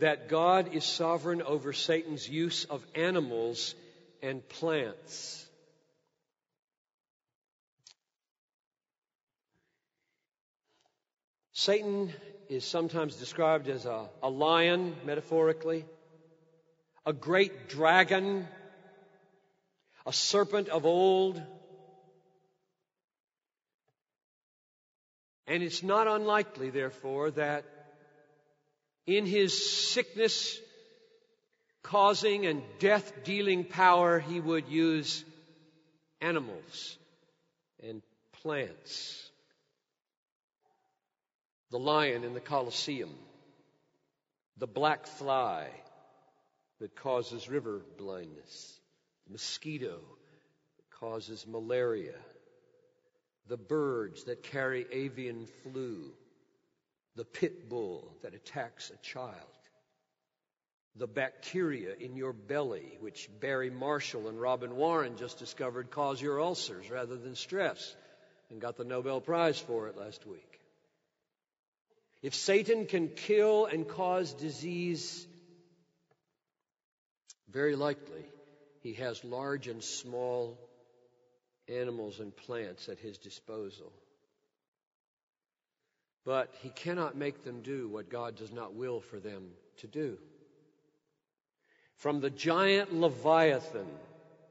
that 0.00 0.28
God 0.28 0.74
is 0.74 0.84
sovereign 0.84 1.42
over 1.42 1.72
Satan's 1.72 2.28
use 2.28 2.64
of 2.64 2.84
animals 2.94 3.74
and 4.22 4.46
plants. 4.48 5.46
Satan 11.52 12.12
is 12.48 12.64
sometimes 12.64 13.16
described 13.16 13.68
as 13.68 13.86
a, 13.86 14.08
a 14.22 14.28
lion, 14.28 14.96
metaphorically, 15.04 15.84
a 17.06 17.12
great 17.12 17.68
dragon, 17.68 18.48
a 20.04 20.12
serpent 20.12 20.68
of 20.68 20.84
old. 20.84 21.40
And 25.46 25.62
it's 25.62 25.82
not 25.82 26.08
unlikely, 26.08 26.70
therefore, 26.70 27.30
that 27.32 27.64
in 29.06 29.26
his 29.26 29.90
sickness 29.90 30.60
causing 31.82 32.46
and 32.46 32.62
death 32.78 33.24
dealing 33.24 33.64
power, 33.64 34.18
he 34.18 34.40
would 34.40 34.68
use 34.68 35.24
animals 36.20 36.98
and 37.82 38.02
plants. 38.42 39.30
The 41.70 41.78
lion 41.78 42.24
in 42.24 42.34
the 42.34 42.40
Colosseum, 42.40 43.14
the 44.56 44.66
black 44.66 45.06
fly 45.06 45.68
that 46.80 46.96
causes 46.96 47.48
river 47.48 47.82
blindness, 47.98 48.80
the 49.26 49.32
mosquito 49.32 50.00
that 50.76 50.98
causes 50.98 51.46
malaria, 51.46 52.14
the 53.48 53.56
birds 53.56 54.24
that 54.24 54.42
carry 54.42 54.86
avian 54.90 55.46
flu, 55.62 56.12
the 57.16 57.24
pit 57.24 57.68
bull 57.68 58.16
that 58.22 58.34
attacks 58.34 58.90
a 58.90 58.96
child, 59.06 59.34
the 60.96 61.06
bacteria 61.06 61.94
in 61.94 62.16
your 62.16 62.32
belly, 62.32 62.96
which 63.00 63.28
Barry 63.40 63.70
Marshall 63.70 64.28
and 64.28 64.40
Robin 64.40 64.76
Warren 64.76 65.16
just 65.16 65.38
discovered 65.38 65.90
cause 65.90 66.20
your 66.20 66.40
ulcers 66.40 66.90
rather 66.90 67.16
than 67.16 67.34
stress, 67.34 67.94
and 68.50 68.60
got 68.60 68.76
the 68.76 68.84
Nobel 68.84 69.20
Prize 69.20 69.58
for 69.58 69.88
it 69.88 69.96
last 69.96 70.26
week. 70.26 70.60
If 72.22 72.34
Satan 72.34 72.86
can 72.86 73.08
kill 73.08 73.66
and 73.66 73.86
cause 73.86 74.32
disease, 74.32 75.26
very 77.48 77.76
likely 77.76 78.24
he 78.80 78.94
has 78.94 79.22
large 79.24 79.68
and 79.68 79.82
small 79.82 80.58
animals 81.68 82.20
and 82.20 82.34
plants 82.36 82.88
at 82.88 82.98
his 82.98 83.18
disposal. 83.18 83.92
But 86.24 86.54
he 86.62 86.70
cannot 86.70 87.16
make 87.16 87.44
them 87.44 87.60
do 87.60 87.88
what 87.88 88.08
God 88.08 88.36
does 88.36 88.52
not 88.52 88.74
will 88.74 89.00
for 89.00 89.20
them 89.20 89.48
to 89.78 89.86
do. 89.86 90.18
From 91.96 92.20
the 92.20 92.30
giant 92.30 92.94
Leviathan 92.94 93.86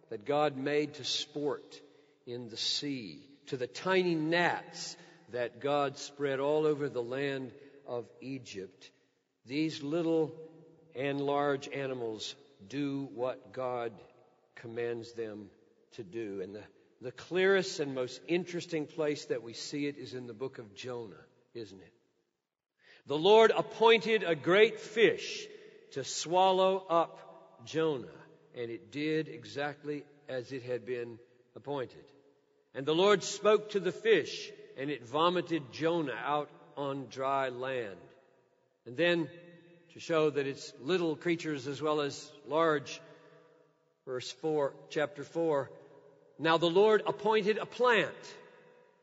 that 0.09 0.26
God 0.26 0.55
made 0.55 0.95
to 0.95 1.03
sport 1.03 1.82
in 2.28 2.49
the 2.49 2.57
sea, 2.57 3.19
to 3.47 3.57
the 3.57 3.67
tiny 3.67 4.15
gnats 4.15 4.95
that 5.32 5.59
God 5.59 5.97
spread 5.97 6.39
all 6.39 6.65
over 6.65 6.89
the 6.89 7.01
land 7.01 7.51
of 7.88 8.05
Egypt, 8.21 8.91
these 9.45 9.82
little 9.82 10.32
and 10.95 11.19
large 11.19 11.67
animals 11.69 12.36
do 12.69 13.09
what 13.15 13.51
God 13.51 13.91
commands 14.55 15.13
them 15.13 15.49
to 15.93 16.03
do. 16.03 16.41
And 16.41 16.55
the, 16.55 16.63
the 17.01 17.11
clearest 17.11 17.80
and 17.80 17.95
most 17.95 18.21
interesting 18.28 18.86
place 18.86 19.26
that 19.26 19.41
we 19.41 19.53
see 19.53 19.88
it 19.88 19.97
is 19.97 20.13
in 20.13 20.28
the 20.28 20.34
book 20.34 20.59
of 20.59 20.76
Jonah 20.76 21.15
isn't 21.54 21.82
it? 21.82 21.93
The 23.06 23.18
Lord 23.18 23.51
appointed 23.56 24.24
a 24.24 24.36
great 24.36 24.80
fish 24.80 25.45
to 25.91 26.04
swallow 26.04 26.86
up 26.89 27.66
Jonah, 27.66 28.08
and 28.56 28.72
it 28.72 28.91
did 28.91 29.28
exactly 29.28 30.04
as 30.30 30.51
it 30.51 30.64
had 30.64 30.86
been 30.86 31.20
appointed. 31.56 32.04
And 32.74 32.86
the 32.86 32.95
Lord 32.95 33.24
spoke 33.24 33.72
to 33.72 33.80
the 33.80 33.91
fish, 33.91 34.51
and 34.78 34.89
it 34.89 35.06
vomited 35.06 35.72
Jonah 35.72 36.18
out 36.26 36.49
on 36.76 37.08
dry 37.10 37.49
land. 37.49 37.97
And 38.86 38.97
then, 38.97 39.30
to 39.93 39.99
show 39.99 40.30
that 40.30 40.47
it's 40.47 40.74
little 40.82 41.16
creatures 41.16 41.68
as 41.68 41.82
well 41.82 42.01
as 42.01 42.32
large, 42.47 43.01
verse 44.06 44.32
4, 44.32 44.74
chapter 44.89 45.24
4, 45.24 45.70
now 46.39 46.58
the 46.58 46.70
Lord 46.70 47.04
appointed 47.06 47.58
a 47.58 47.66
plant 47.66 48.36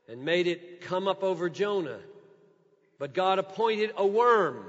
and 0.09 0.25
made 0.25 0.49
it 0.49 0.81
come 0.81 1.07
up 1.07 1.23
over 1.23 1.49
Jonah 1.49 2.01
but 3.01 3.15
God 3.15 3.39
appointed 3.39 3.93
a 3.97 4.07
worm 4.07 4.63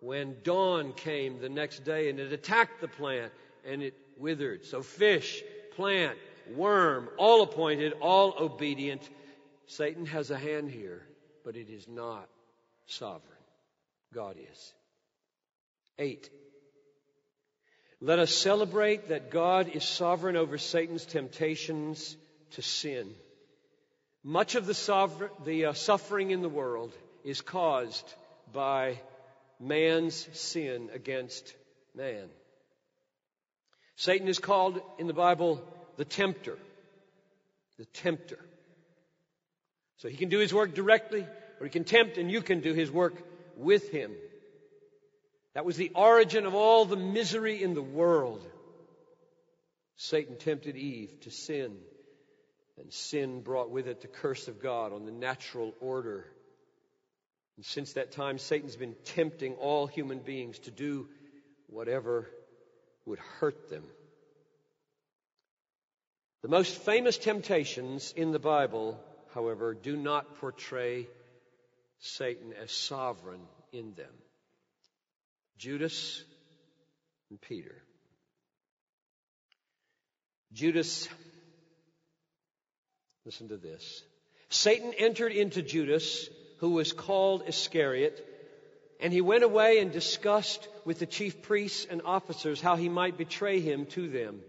when 0.00 0.36
dawn 0.42 0.94
came 0.94 1.40
the 1.40 1.50
next 1.50 1.84
day 1.84 2.08
and 2.08 2.18
it 2.18 2.32
attacked 2.32 2.80
the 2.80 2.88
plant 2.88 3.32
and 3.66 3.82
it 3.82 3.94
withered. 4.16 4.64
So 4.64 4.80
fish, 4.80 5.42
plant, 5.76 6.16
worm, 6.54 7.10
all 7.18 7.42
appointed, 7.42 7.92
all 8.00 8.34
obedient. 8.40 9.06
Satan 9.66 10.06
has 10.06 10.30
a 10.30 10.38
hand 10.38 10.70
here, 10.70 11.06
but 11.44 11.54
it 11.54 11.68
is 11.68 11.86
not 11.86 12.26
sovereign. 12.86 13.22
God 14.14 14.36
is. 14.50 14.72
Eight. 15.98 16.30
Let 18.00 18.20
us 18.20 18.32
celebrate 18.32 19.10
that 19.10 19.30
God 19.30 19.68
is 19.74 19.84
sovereign 19.84 20.36
over 20.36 20.56
Satan's 20.56 21.04
temptations 21.04 22.16
to 22.52 22.62
sin. 22.62 23.12
Much 24.24 24.54
of 24.54 24.66
the, 24.66 25.30
the 25.44 25.66
uh, 25.66 25.72
suffering 25.74 26.30
in 26.30 26.40
the 26.40 26.48
world 26.48 26.94
is 27.24 27.40
caused 27.40 28.14
by 28.52 28.98
man's 29.60 30.28
sin 30.32 30.90
against 30.92 31.54
man. 31.94 32.28
Satan 33.96 34.28
is 34.28 34.38
called 34.38 34.80
in 34.98 35.06
the 35.06 35.12
Bible 35.12 35.62
the 35.96 36.04
tempter. 36.04 36.56
The 37.78 37.84
tempter. 37.86 38.38
So 39.98 40.08
he 40.08 40.16
can 40.16 40.28
do 40.28 40.38
his 40.38 40.54
work 40.54 40.74
directly, 40.74 41.26
or 41.60 41.66
he 41.66 41.70
can 41.70 41.84
tempt 41.84 42.18
and 42.18 42.30
you 42.30 42.40
can 42.40 42.60
do 42.60 42.72
his 42.72 42.90
work 42.90 43.14
with 43.56 43.90
him. 43.90 44.12
That 45.54 45.64
was 45.64 45.76
the 45.76 45.90
origin 45.94 46.46
of 46.46 46.54
all 46.54 46.84
the 46.84 46.96
misery 46.96 47.60
in 47.62 47.74
the 47.74 47.82
world. 47.82 48.46
Satan 49.96 50.36
tempted 50.36 50.76
Eve 50.76 51.20
to 51.22 51.30
sin, 51.32 51.76
and 52.80 52.92
sin 52.92 53.40
brought 53.40 53.70
with 53.70 53.88
it 53.88 54.00
the 54.00 54.06
curse 54.06 54.46
of 54.46 54.62
God 54.62 54.92
on 54.92 55.04
the 55.04 55.10
natural 55.10 55.74
order 55.80 56.24
and 57.58 57.66
since 57.66 57.94
that 57.94 58.12
time, 58.12 58.38
Satan's 58.38 58.76
been 58.76 58.94
tempting 59.04 59.54
all 59.54 59.88
human 59.88 60.20
beings 60.20 60.60
to 60.60 60.70
do 60.70 61.08
whatever 61.66 62.30
would 63.04 63.18
hurt 63.18 63.68
them. 63.68 63.82
The 66.42 66.48
most 66.48 66.76
famous 66.82 67.18
temptations 67.18 68.14
in 68.16 68.30
the 68.30 68.38
Bible, 68.38 68.96
however, 69.34 69.74
do 69.74 69.96
not 69.96 70.36
portray 70.36 71.08
Satan 71.98 72.52
as 72.62 72.70
sovereign 72.70 73.40
in 73.72 73.92
them. 73.94 74.14
Judas 75.58 76.22
and 77.28 77.40
Peter. 77.40 77.74
Judas, 80.52 81.08
listen 83.26 83.48
to 83.48 83.56
this. 83.56 84.04
Satan 84.48 84.92
entered 84.96 85.32
into 85.32 85.60
Judas, 85.60 86.28
who 86.58 86.70
was 86.70 86.92
called 86.92 87.44
Iscariot, 87.46 88.24
and 89.00 89.12
he 89.12 89.20
went 89.20 89.44
away 89.44 89.78
and 89.78 89.92
discussed 89.92 90.68
with 90.84 90.98
the 90.98 91.06
chief 91.06 91.42
priests 91.42 91.86
and 91.88 92.02
officers 92.04 92.60
how 92.60 92.76
he 92.76 92.88
might 92.88 93.16
betray 93.16 93.60
him 93.60 93.86
to 93.86 94.08
them. 94.08 94.40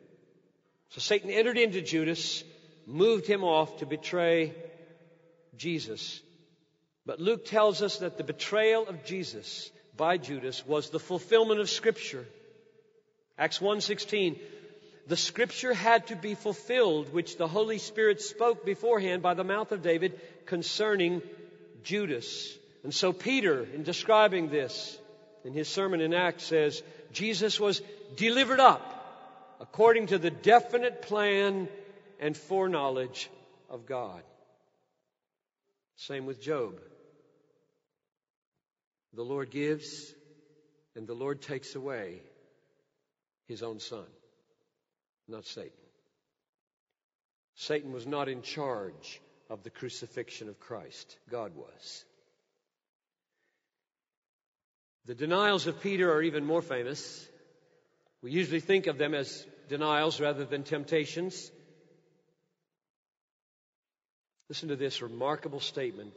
So 0.89 0.99
Satan 1.01 1.29
entered 1.29 1.57
into 1.57 1.81
Judas, 1.81 2.43
moved 2.87 3.27
him 3.27 3.43
off 3.43 3.77
to 3.77 3.85
betray 3.85 4.55
Jesus. 5.55 6.21
But 7.05 7.19
Luke 7.19 7.45
tells 7.45 7.81
us 7.81 7.97
that 7.97 8.17
the 8.17 8.23
betrayal 8.23 8.87
of 8.87 9.03
Jesus 9.03 9.71
by 9.95 10.17
Judas 10.17 10.65
was 10.65 10.89
the 10.89 10.99
fulfillment 10.99 11.59
of 11.59 11.69
scripture. 11.69 12.25
Acts 13.37 13.59
1:16 13.59 14.39
the 15.09 15.17
scripture 15.17 15.73
had 15.73 16.05
to 16.07 16.15
be 16.15 16.35
fulfilled 16.35 17.11
which 17.11 17.35
the 17.35 17.47
Holy 17.47 17.79
Spirit 17.79 18.21
spoke 18.21 18.63
beforehand 18.63 19.23
by 19.23 19.33
the 19.33 19.43
mouth 19.43 19.71
of 19.71 19.81
David 19.81 20.21
concerning 20.45 21.23
Judas. 21.83 22.57
And 22.83 22.93
so 22.93 23.11
Peter 23.13 23.65
in 23.73 23.83
describing 23.83 24.49
this 24.49 24.97
in 25.43 25.53
his 25.53 25.67
sermon 25.67 26.01
in 26.01 26.13
Acts 26.13 26.43
says 26.43 26.81
Jesus 27.11 27.59
was 27.59 27.81
delivered 28.15 28.59
up 28.59 28.95
according 29.59 30.07
to 30.07 30.17
the 30.17 30.31
definite 30.31 31.01
plan 31.01 31.67
and 32.19 32.35
foreknowledge 32.35 33.29
of 33.69 33.85
God. 33.85 34.21
Same 35.95 36.25
with 36.25 36.41
Job. 36.41 36.79
The 39.13 39.23
Lord 39.23 39.49
gives 39.49 40.13
and 40.95 41.07
the 41.07 41.13
Lord 41.13 41.41
takes 41.41 41.75
away 41.75 42.21
his 43.47 43.63
own 43.63 43.79
son, 43.79 44.05
not 45.27 45.45
Satan. 45.45 45.71
Satan 47.55 47.91
was 47.91 48.07
not 48.07 48.29
in 48.29 48.41
charge 48.41 49.19
of 49.49 49.63
the 49.63 49.69
crucifixion 49.69 50.49
of 50.49 50.59
Christ, 50.59 51.17
God 51.29 51.55
was. 51.55 52.05
The 55.05 55.15
denials 55.15 55.65
of 55.65 55.81
Peter 55.81 56.11
are 56.13 56.21
even 56.21 56.45
more 56.45 56.61
famous. 56.61 57.27
We 58.21 58.31
usually 58.31 58.59
think 58.59 58.87
of 58.87 58.97
them 58.97 59.15
as 59.15 59.45
denials 59.67 60.19
rather 60.19 60.45
than 60.45 60.63
temptations. 60.63 61.51
Listen 64.49 64.69
to 64.69 64.75
this 64.75 65.01
remarkable 65.01 65.59
statement 65.59 66.13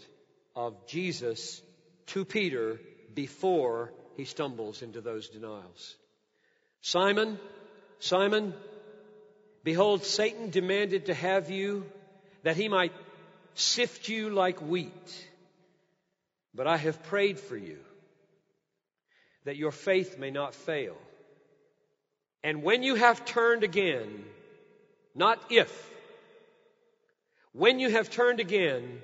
of 0.54 0.86
Jesus 0.86 1.62
to 2.08 2.24
Peter 2.24 2.80
before 3.14 3.92
he 4.16 4.24
stumbles 4.24 4.82
into 4.82 5.00
those 5.00 5.28
denials. 5.28 5.96
Simon, 6.80 7.38
Simon, 7.98 8.52
behold, 9.64 10.04
Satan 10.04 10.50
demanded 10.50 11.06
to 11.06 11.14
have 11.14 11.50
you 11.50 11.86
that 12.42 12.56
he 12.56 12.68
might 12.68 12.92
sift 13.54 14.08
you 14.08 14.30
like 14.30 14.60
wheat. 14.60 15.28
But 16.54 16.66
I 16.66 16.76
have 16.76 17.02
prayed 17.04 17.38
for 17.38 17.56
you 17.56 17.78
that 19.44 19.56
your 19.56 19.72
faith 19.72 20.18
may 20.18 20.30
not 20.30 20.54
fail. 20.54 20.96
And 22.44 22.62
when 22.62 22.82
you 22.82 22.94
have 22.94 23.24
turned 23.24 23.64
again, 23.64 24.24
not 25.14 25.40
if, 25.50 25.90
when 27.52 27.78
you 27.78 27.90
have 27.90 28.10
turned 28.10 28.40
again, 28.40 29.00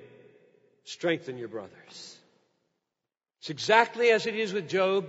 strengthen 0.83 1.37
your 1.37 1.47
brothers. 1.47 2.17
It's 3.39 3.49
exactly 3.49 4.09
as 4.09 4.25
it 4.25 4.35
is 4.35 4.53
with 4.53 4.67
Job. 4.67 5.07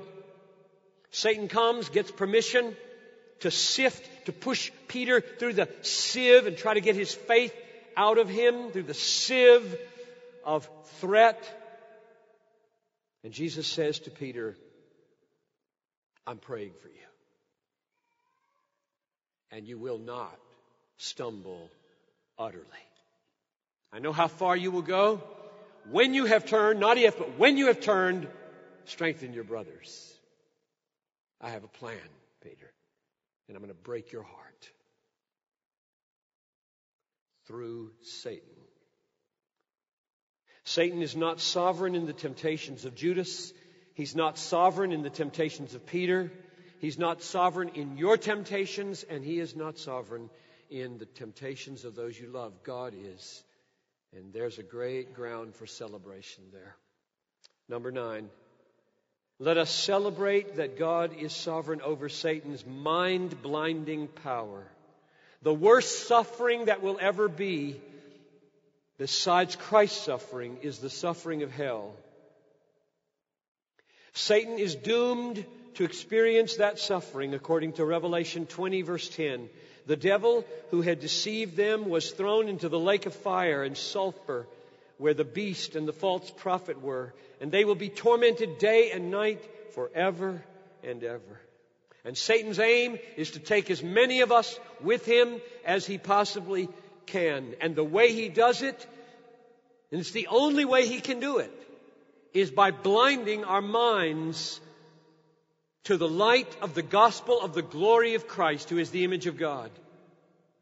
Satan 1.10 1.48
comes, 1.48 1.88
gets 1.88 2.10
permission 2.10 2.76
to 3.40 3.50
sift, 3.50 4.26
to 4.26 4.32
push 4.32 4.70
Peter 4.88 5.20
through 5.20 5.54
the 5.54 5.68
sieve 5.82 6.46
and 6.46 6.56
try 6.56 6.74
to 6.74 6.80
get 6.80 6.94
his 6.94 7.12
faith 7.12 7.54
out 7.96 8.18
of 8.18 8.28
him 8.28 8.70
through 8.70 8.84
the 8.84 8.94
sieve 8.94 9.76
of 10.44 10.68
threat. 11.00 11.42
And 13.24 13.32
Jesus 13.32 13.66
says 13.66 13.98
to 14.00 14.10
Peter, 14.10 14.56
I'm 16.26 16.38
praying 16.38 16.72
for 16.80 16.88
you 16.88 16.94
and 19.50 19.66
you 19.66 19.78
will 19.78 19.98
not 19.98 20.38
stumble 20.96 21.70
utterly. 22.38 22.64
I 23.92 23.98
know 23.98 24.12
how 24.12 24.28
far 24.28 24.56
you 24.56 24.70
will 24.70 24.82
go. 24.82 25.22
When 25.90 26.14
you 26.14 26.26
have 26.26 26.46
turned, 26.46 26.78
not 26.78 26.98
if, 26.98 27.18
but 27.18 27.38
when 27.38 27.56
you 27.56 27.66
have 27.66 27.80
turned, 27.80 28.28
strengthen 28.84 29.32
your 29.32 29.44
brothers. 29.44 30.14
I 31.40 31.50
have 31.50 31.64
a 31.64 31.68
plan, 31.68 31.96
Peter, 32.42 32.70
and 33.48 33.56
I'm 33.56 33.62
going 33.62 33.74
to 33.74 33.82
break 33.82 34.12
your 34.12 34.22
heart 34.22 34.49
through 37.50 37.90
Satan. 38.02 38.46
Satan 40.62 41.02
is 41.02 41.16
not 41.16 41.40
sovereign 41.40 41.96
in 41.96 42.06
the 42.06 42.12
temptations 42.12 42.84
of 42.84 42.94
Judas. 42.94 43.52
He's 43.94 44.14
not 44.14 44.38
sovereign 44.38 44.92
in 44.92 45.02
the 45.02 45.10
temptations 45.10 45.74
of 45.74 45.84
Peter. 45.84 46.30
He's 46.78 46.96
not 46.96 47.22
sovereign 47.22 47.70
in 47.74 47.96
your 47.96 48.16
temptations, 48.16 49.02
and 49.02 49.24
He 49.24 49.40
is 49.40 49.56
not 49.56 49.78
sovereign 49.78 50.30
in 50.70 50.98
the 50.98 51.06
temptations 51.06 51.84
of 51.84 51.96
those 51.96 52.18
you 52.18 52.28
love. 52.28 52.62
God 52.62 52.94
is. 52.96 53.42
And 54.16 54.32
there's 54.32 54.58
a 54.58 54.62
great 54.62 55.14
ground 55.14 55.56
for 55.56 55.66
celebration 55.66 56.44
there. 56.52 56.76
Number 57.68 57.90
nine, 57.90 58.28
let 59.40 59.58
us 59.58 59.70
celebrate 59.70 60.56
that 60.56 60.78
God 60.78 61.16
is 61.18 61.32
sovereign 61.32 61.80
over 61.80 62.08
Satan's 62.08 62.64
mind 62.64 63.42
blinding 63.42 64.06
power. 64.06 64.70
The 65.42 65.54
worst 65.54 66.06
suffering 66.06 66.66
that 66.66 66.82
will 66.82 66.98
ever 67.00 67.28
be, 67.28 67.80
besides 68.98 69.56
Christ's 69.56 70.04
suffering, 70.04 70.58
is 70.62 70.78
the 70.78 70.90
suffering 70.90 71.42
of 71.42 71.50
hell. 71.50 71.94
Satan 74.12 74.58
is 74.58 74.74
doomed 74.74 75.44
to 75.74 75.84
experience 75.84 76.56
that 76.56 76.78
suffering 76.78 77.32
according 77.32 77.74
to 77.74 77.84
Revelation 77.84 78.46
20 78.46 78.82
verse 78.82 79.08
10. 79.08 79.48
The 79.86 79.96
devil 79.96 80.44
who 80.70 80.82
had 80.82 81.00
deceived 81.00 81.56
them 81.56 81.88
was 81.88 82.10
thrown 82.10 82.48
into 82.48 82.68
the 82.68 82.78
lake 82.78 83.06
of 83.06 83.14
fire 83.14 83.62
and 83.62 83.76
sulfur 83.76 84.46
where 84.98 85.14
the 85.14 85.24
beast 85.24 85.76
and 85.76 85.88
the 85.88 85.94
false 85.94 86.30
prophet 86.36 86.82
were, 86.82 87.14
and 87.40 87.50
they 87.50 87.64
will 87.64 87.74
be 87.74 87.88
tormented 87.88 88.58
day 88.58 88.90
and 88.90 89.10
night 89.10 89.42
forever 89.72 90.44
and 90.84 91.02
ever. 91.02 91.40
And 92.04 92.16
Satan's 92.16 92.58
aim 92.58 92.98
is 93.16 93.32
to 93.32 93.38
take 93.38 93.70
as 93.70 93.82
many 93.82 94.22
of 94.22 94.32
us 94.32 94.58
with 94.80 95.04
him 95.04 95.40
as 95.64 95.86
he 95.86 95.98
possibly 95.98 96.68
can. 97.06 97.54
And 97.60 97.74
the 97.74 97.84
way 97.84 98.12
he 98.12 98.28
does 98.28 98.62
it, 98.62 98.86
and 99.90 100.00
it's 100.00 100.12
the 100.12 100.28
only 100.28 100.64
way 100.64 100.86
he 100.86 101.00
can 101.00 101.20
do 101.20 101.38
it, 101.38 101.52
is 102.32 102.50
by 102.50 102.70
blinding 102.70 103.44
our 103.44 103.60
minds 103.60 104.60
to 105.84 105.96
the 105.96 106.08
light 106.08 106.56
of 106.62 106.74
the 106.74 106.82
gospel 106.82 107.40
of 107.40 107.54
the 107.54 107.62
glory 107.62 108.14
of 108.14 108.28
Christ, 108.28 108.70
who 108.70 108.78
is 108.78 108.90
the 108.90 109.04
image 109.04 109.26
of 109.26 109.36
God. 109.36 109.70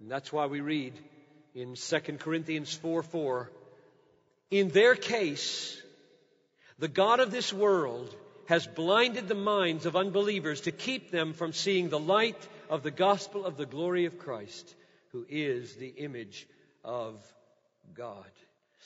And 0.01 0.11
that's 0.11 0.33
why 0.33 0.47
we 0.47 0.61
read 0.61 0.95
in 1.55 1.75
2 1.75 2.01
Corinthians 2.19 2.73
4 2.73 3.03
4. 3.03 3.51
In 4.51 4.69
their 4.69 4.95
case, 4.95 5.81
the 6.79 6.89
God 6.89 7.21
of 7.21 7.31
this 7.31 7.53
world 7.53 8.15
has 8.49 8.67
blinded 8.67 9.29
the 9.29 9.35
minds 9.35 9.85
of 9.85 9.95
unbelievers 9.95 10.63
to 10.63 10.73
keep 10.73 11.11
them 11.11 11.35
from 11.35 11.53
seeing 11.53 11.91
the 11.91 11.99
light 11.99 12.49
of 12.71 12.83
the 12.83 12.91
gospel 12.91 13.45
of 13.45 13.59
the 13.59 13.67
glory 13.67 14.07
of 14.07 14.19
Christ, 14.19 14.75
who 15.13 15.27
is 15.29 15.75
the 15.75 15.89
image 15.89 16.49
of 16.83 17.23
God. 17.95 18.25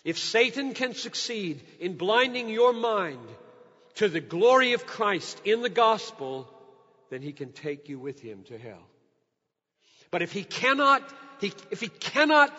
If 0.04 0.18
Satan 0.18 0.74
can 0.74 0.94
succeed 0.94 1.62
in 1.78 1.96
blinding 1.96 2.48
your 2.48 2.72
mind 2.72 3.20
to 3.94 4.08
the 4.08 4.20
glory 4.20 4.72
of 4.72 4.84
Christ 4.84 5.40
in 5.44 5.62
the 5.62 5.68
gospel, 5.68 6.52
then 7.10 7.22
he 7.22 7.32
can 7.32 7.52
take 7.52 7.88
you 7.88 8.00
with 8.00 8.20
him 8.20 8.42
to 8.48 8.58
hell. 8.58 8.82
But 10.10 10.22
if 10.22 10.32
he 10.32 10.42
cannot, 10.42 11.08
he, 11.40 11.52
if 11.70 11.80
he 11.80 11.88
cannot 11.88 12.52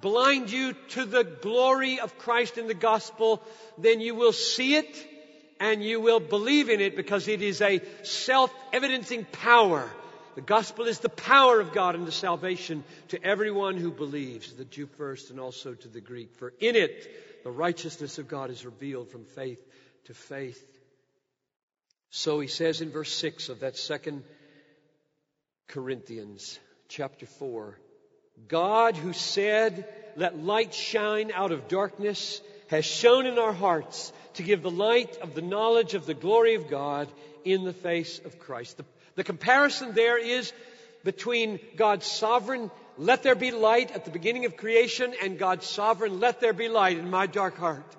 blind 0.00 0.52
you 0.52 0.74
to 0.90 1.04
the 1.04 1.24
glory 1.24 1.98
of 1.98 2.18
Christ 2.18 2.56
in 2.56 2.68
the 2.68 2.74
gospel, 2.74 3.42
then 3.78 4.00
you 4.00 4.14
will 4.14 4.32
see 4.32 4.76
it 4.76 5.06
and 5.60 5.84
you 5.84 6.00
will 6.00 6.20
believe 6.20 6.70
in 6.70 6.80
it 6.80 6.96
because 6.96 7.28
it 7.28 7.42
is 7.42 7.60
a 7.60 7.82
self-evidencing 8.02 9.26
power. 9.26 9.88
The 10.34 10.40
gospel 10.40 10.86
is 10.86 11.00
the 11.00 11.10
power 11.10 11.60
of 11.60 11.72
God 11.72 11.94
unto 11.94 12.10
salvation 12.10 12.82
to 13.08 13.22
everyone 13.22 13.76
who 13.76 13.90
believes, 13.90 14.52
the 14.54 14.64
Jew 14.64 14.86
first 14.96 15.30
and 15.30 15.38
also 15.38 15.74
to 15.74 15.88
the 15.88 16.00
Greek. 16.00 16.34
For 16.36 16.54
in 16.60 16.76
it 16.76 17.44
the 17.44 17.50
righteousness 17.50 18.18
of 18.18 18.26
God 18.26 18.50
is 18.50 18.64
revealed 18.64 19.10
from 19.10 19.24
faith 19.24 19.62
to 20.06 20.14
faith. 20.14 20.66
So 22.08 22.40
he 22.40 22.48
says 22.48 22.80
in 22.80 22.90
verse 22.90 23.12
6 23.12 23.50
of 23.50 23.60
that 23.60 23.76
second 23.76 24.24
Corinthians 25.68 26.58
chapter 26.88 27.26
4. 27.26 27.78
God 28.48 28.96
who 28.96 29.12
said, 29.12 29.86
let 30.16 30.42
light 30.42 30.72
shine 30.72 31.30
out 31.32 31.52
of 31.52 31.68
darkness 31.68 32.40
has 32.70 32.84
shone 32.84 33.26
in 33.26 33.36
our 33.36 33.52
hearts 33.52 34.12
to 34.34 34.44
give 34.44 34.62
the 34.62 34.70
light 34.70 35.16
of 35.18 35.34
the 35.34 35.42
knowledge 35.42 35.94
of 35.94 36.06
the 36.06 36.14
glory 36.14 36.54
of 36.54 36.70
God 36.70 37.08
in 37.44 37.64
the 37.64 37.72
face 37.72 38.20
of 38.24 38.38
Christ. 38.38 38.76
The, 38.76 38.84
the 39.16 39.24
comparison 39.24 39.92
there 39.92 40.18
is 40.18 40.52
between 41.02 41.58
God's 41.76 42.06
sovereign, 42.06 42.70
let 42.96 43.24
there 43.24 43.34
be 43.34 43.50
light 43.50 43.90
at 43.90 44.04
the 44.04 44.12
beginning 44.12 44.44
of 44.44 44.56
creation, 44.56 45.12
and 45.20 45.36
God's 45.36 45.66
sovereign, 45.66 46.20
let 46.20 46.40
there 46.40 46.52
be 46.52 46.68
light 46.68 46.96
in 46.96 47.10
my 47.10 47.26
dark 47.26 47.58
heart. 47.58 47.96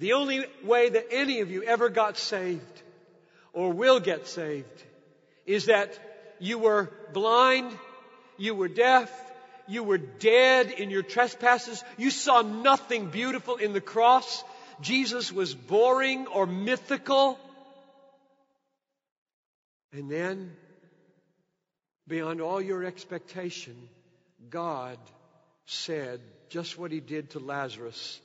The 0.00 0.14
only 0.14 0.44
way 0.64 0.88
that 0.88 1.06
any 1.12 1.40
of 1.40 1.52
you 1.52 1.62
ever 1.62 1.90
got 1.90 2.18
saved 2.18 2.82
or 3.52 3.72
will 3.72 4.00
get 4.00 4.26
saved 4.26 4.82
is 5.46 5.66
that 5.66 5.96
you 6.40 6.58
were 6.58 6.90
blind, 7.12 7.70
you 8.38 8.56
were 8.56 8.66
deaf, 8.66 9.08
you 9.66 9.82
were 9.82 9.98
dead 9.98 10.70
in 10.70 10.90
your 10.90 11.02
trespasses. 11.02 11.82
You 11.96 12.10
saw 12.10 12.42
nothing 12.42 13.10
beautiful 13.10 13.56
in 13.56 13.72
the 13.72 13.80
cross. 13.80 14.44
Jesus 14.80 15.32
was 15.32 15.54
boring 15.54 16.26
or 16.26 16.46
mythical. 16.46 17.38
And 19.92 20.10
then, 20.10 20.52
beyond 22.08 22.40
all 22.40 22.60
your 22.60 22.84
expectation, 22.84 23.76
God 24.50 24.98
said 25.66 26.20
just 26.48 26.78
what 26.78 26.90
he 26.90 27.00
did 27.00 27.30
to 27.30 27.38
Lazarus. 27.38 28.20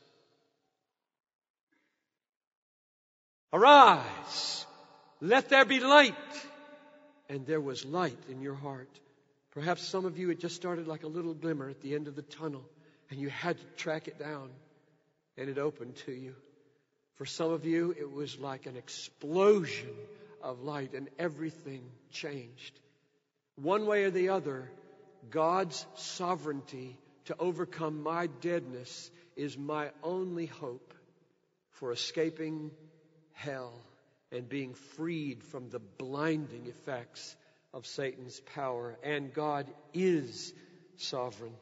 Arise, 3.51 4.65
let 5.21 5.49
there 5.49 5.65
be 5.65 5.79
light. 5.79 6.13
And 7.29 7.45
there 7.45 7.61
was 7.61 7.85
light 7.85 8.17
in 8.29 8.41
your 8.41 8.55
heart. 8.55 8.89
Perhaps 9.51 9.87
some 9.87 10.05
of 10.05 10.17
you, 10.17 10.29
it 10.29 10.39
just 10.39 10.55
started 10.55 10.87
like 10.87 11.03
a 11.03 11.07
little 11.07 11.33
glimmer 11.33 11.69
at 11.69 11.81
the 11.81 11.95
end 11.95 12.07
of 12.07 12.15
the 12.15 12.21
tunnel, 12.21 12.63
and 13.09 13.19
you 13.19 13.29
had 13.29 13.57
to 13.57 13.65
track 13.77 14.07
it 14.07 14.19
down, 14.19 14.49
and 15.37 15.49
it 15.49 15.57
opened 15.57 15.95
to 16.05 16.11
you. 16.11 16.35
For 17.15 17.25
some 17.25 17.51
of 17.51 17.65
you, 17.65 17.95
it 17.97 18.09
was 18.09 18.37
like 18.39 18.65
an 18.65 18.77
explosion 18.77 19.95
of 20.41 20.61
light, 20.61 20.93
and 20.93 21.09
everything 21.17 21.81
changed. 22.11 22.79
One 23.55 23.85
way 23.85 24.03
or 24.03 24.11
the 24.11 24.29
other, 24.29 24.69
God's 25.29 25.85
sovereignty 25.95 26.97
to 27.25 27.35
overcome 27.39 28.03
my 28.03 28.27
deadness 28.27 29.11
is 29.35 29.57
my 29.57 29.91
only 30.03 30.45
hope 30.45 30.93
for 31.71 31.91
escaping 31.91 32.71
hell 33.33 33.73
and 34.31 34.47
being 34.47 34.73
freed 34.73 35.43
from 35.43 35.69
the 35.69 35.79
blinding 35.79 36.67
effects 36.67 37.35
of 37.73 37.85
Satan's 37.85 38.39
power. 38.55 38.97
And 39.03 39.33
God 39.33 39.67
is 39.93 40.53
sovereign 40.97 41.53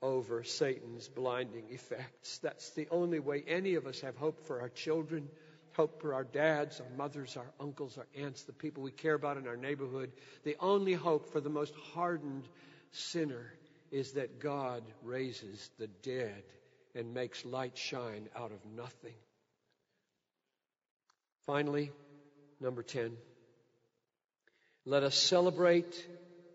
over 0.00 0.42
Satan's 0.42 1.08
blinding 1.08 1.64
effects. 1.70 2.38
That's 2.38 2.70
the 2.70 2.88
only 2.90 3.20
way 3.20 3.44
any 3.46 3.74
of 3.74 3.86
us 3.86 4.00
have 4.00 4.16
hope 4.16 4.46
for 4.46 4.60
our 4.60 4.68
children, 4.68 5.28
hope 5.76 6.00
for 6.00 6.14
our 6.14 6.24
dads, 6.24 6.80
our 6.80 6.96
mothers, 6.96 7.36
our 7.36 7.50
uncles, 7.60 7.96
our 7.96 8.06
aunts, 8.16 8.42
the 8.42 8.52
people 8.52 8.82
we 8.82 8.90
care 8.90 9.14
about 9.14 9.36
in 9.36 9.46
our 9.46 9.56
neighborhood. 9.56 10.10
The 10.44 10.56
only 10.60 10.94
hope 10.94 11.32
for 11.32 11.40
the 11.40 11.50
most 11.50 11.74
hardened 11.94 12.48
sinner 12.90 13.52
is 13.90 14.12
that 14.12 14.40
God 14.40 14.82
raises 15.02 15.70
the 15.78 15.86
dead 16.02 16.42
and 16.94 17.14
makes 17.14 17.44
light 17.44 17.76
shine 17.78 18.28
out 18.36 18.52
of 18.52 18.58
nothing. 18.76 19.14
Finally, 21.46 21.90
number 22.60 22.82
10. 22.82 23.16
Let 24.84 25.04
us 25.04 25.14
celebrate 25.14 26.06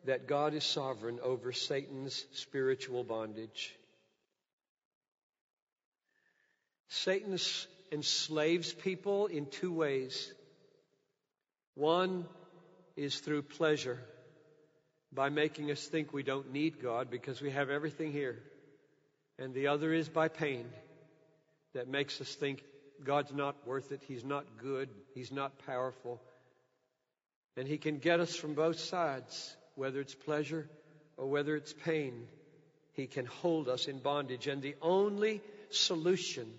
that 0.05 0.27
God 0.27 0.53
is 0.53 0.65
sovereign 0.65 1.19
over 1.23 1.53
Satan's 1.53 2.25
spiritual 2.33 3.03
bondage. 3.03 3.73
Satan 6.89 7.37
enslaves 7.91 8.73
people 8.73 9.27
in 9.27 9.45
two 9.45 9.71
ways. 9.71 10.33
One 11.75 12.25
is 12.97 13.19
through 13.19 13.43
pleasure, 13.43 13.99
by 15.13 15.29
making 15.29 15.71
us 15.71 15.85
think 15.85 16.11
we 16.11 16.23
don't 16.23 16.51
need 16.51 16.81
God 16.81 17.09
because 17.09 17.41
we 17.41 17.51
have 17.51 17.69
everything 17.69 18.11
here. 18.11 18.39
And 19.39 19.53
the 19.53 19.67
other 19.67 19.93
is 19.93 20.09
by 20.09 20.27
pain, 20.27 20.65
that 21.73 21.87
makes 21.87 22.19
us 22.19 22.33
think 22.33 22.63
God's 23.03 23.31
not 23.31 23.55
worth 23.65 23.91
it, 23.91 24.01
He's 24.07 24.25
not 24.25 24.45
good, 24.57 24.89
He's 25.13 25.31
not 25.31 25.65
powerful. 25.65 26.19
And 27.57 27.67
He 27.67 27.77
can 27.77 27.97
get 27.97 28.19
us 28.19 28.35
from 28.35 28.53
both 28.53 28.79
sides, 28.79 29.55
whether 29.75 29.99
it's 29.99 30.15
pleasure 30.15 30.69
or 31.17 31.27
whether 31.27 31.55
it's 31.55 31.73
pain. 31.73 32.27
He 32.93 33.07
can 33.07 33.25
hold 33.25 33.67
us 33.67 33.87
in 33.87 33.99
bondage. 33.99 34.47
And 34.47 34.61
the 34.61 34.75
only 34.81 35.41
solution 35.69 36.51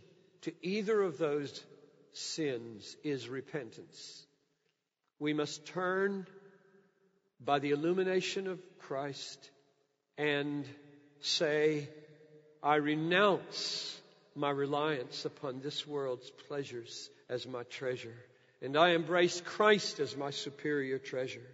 to 0.43 0.53
either 0.63 1.01
of 1.01 1.19
those 1.19 1.65
sins 2.13 2.97
is 3.05 3.29
repentance. 3.29 4.27
We 5.21 5.33
must 5.33 5.67
turn 5.67 6.27
by 7.45 7.59
the 7.61 7.71
illumination 7.71 8.47
of 8.47 8.61
Christ 8.81 9.51
and 10.17 10.65
say, 11.21 11.89
I 12.63 12.77
renounce 12.77 14.01
my 14.35 14.51
reliance 14.51 15.25
upon 15.25 15.61
this 15.61 15.87
world's 15.87 16.31
pleasures 16.49 17.11
as 17.29 17.47
my 17.47 17.63
treasure. 17.65 18.17
And 18.61 18.77
I 18.77 18.91
embrace 18.91 19.41
Christ 19.41 20.01
as 20.01 20.17
my 20.17 20.31
superior 20.31 20.99
treasure. 20.99 21.47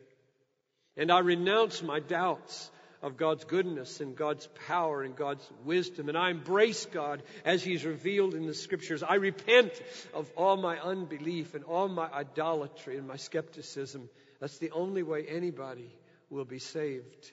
And 0.97 1.11
I 1.11 1.19
renounce 1.19 1.83
my 1.83 2.01
doubts 2.01 2.71
of 3.03 3.19
God's 3.19 3.45
goodness 3.45 4.01
and 4.01 4.17
God's 4.17 4.49
power 4.67 5.03
and 5.03 5.15
God's 5.15 5.47
wisdom. 5.65 6.09
And 6.09 6.17
I 6.17 6.31
embrace 6.31 6.87
God 6.87 7.23
as 7.45 7.63
He's 7.63 7.85
revealed 7.85 8.35
in 8.35 8.47
the 8.47 8.55
scriptures. 8.55 9.03
I 9.03 9.17
repent 9.17 9.73
of 10.15 10.31
all 10.37 10.57
my 10.57 10.79
unbelief 10.79 11.55
and 11.55 11.65
all 11.65 11.89
my 11.89 12.11
idolatry 12.11 12.97
and 12.97 13.07
my 13.07 13.17
skepticism. 13.17 14.09
That's 14.41 14.57
the 14.57 14.71
only 14.71 15.03
way 15.03 15.27
anybody 15.29 15.95
will 16.31 16.47
be 16.47 16.59
saved. 16.59 17.31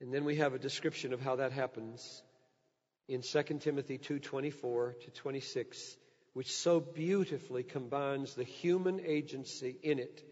And 0.00 0.14
then 0.14 0.24
we 0.24 0.36
have 0.36 0.54
a 0.54 0.58
description 0.58 1.12
of 1.12 1.20
how 1.20 1.36
that 1.36 1.50
happens 1.50 2.22
in 3.08 3.22
2 3.22 3.60
Timothy 3.60 3.98
2:24 3.98 4.92
to 5.00 5.10
26 5.10 5.96
which 6.34 6.52
so 6.52 6.80
beautifully 6.80 7.62
combines 7.62 8.34
the 8.34 8.44
human 8.44 9.00
agency 9.04 9.76
in 9.82 9.98
it 9.98 10.22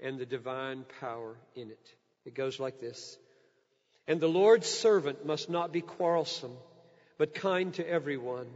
and 0.00 0.18
the 0.18 0.26
divine 0.26 0.84
power 1.00 1.36
in 1.54 1.70
it. 1.70 1.94
It 2.24 2.34
goes 2.34 2.60
like 2.60 2.80
this. 2.80 3.18
And 4.06 4.20
the 4.20 4.28
Lord's 4.28 4.68
servant 4.68 5.24
must 5.26 5.50
not 5.50 5.72
be 5.72 5.80
quarrelsome, 5.80 6.56
but 7.18 7.34
kind 7.34 7.72
to 7.74 7.88
everyone, 7.88 8.46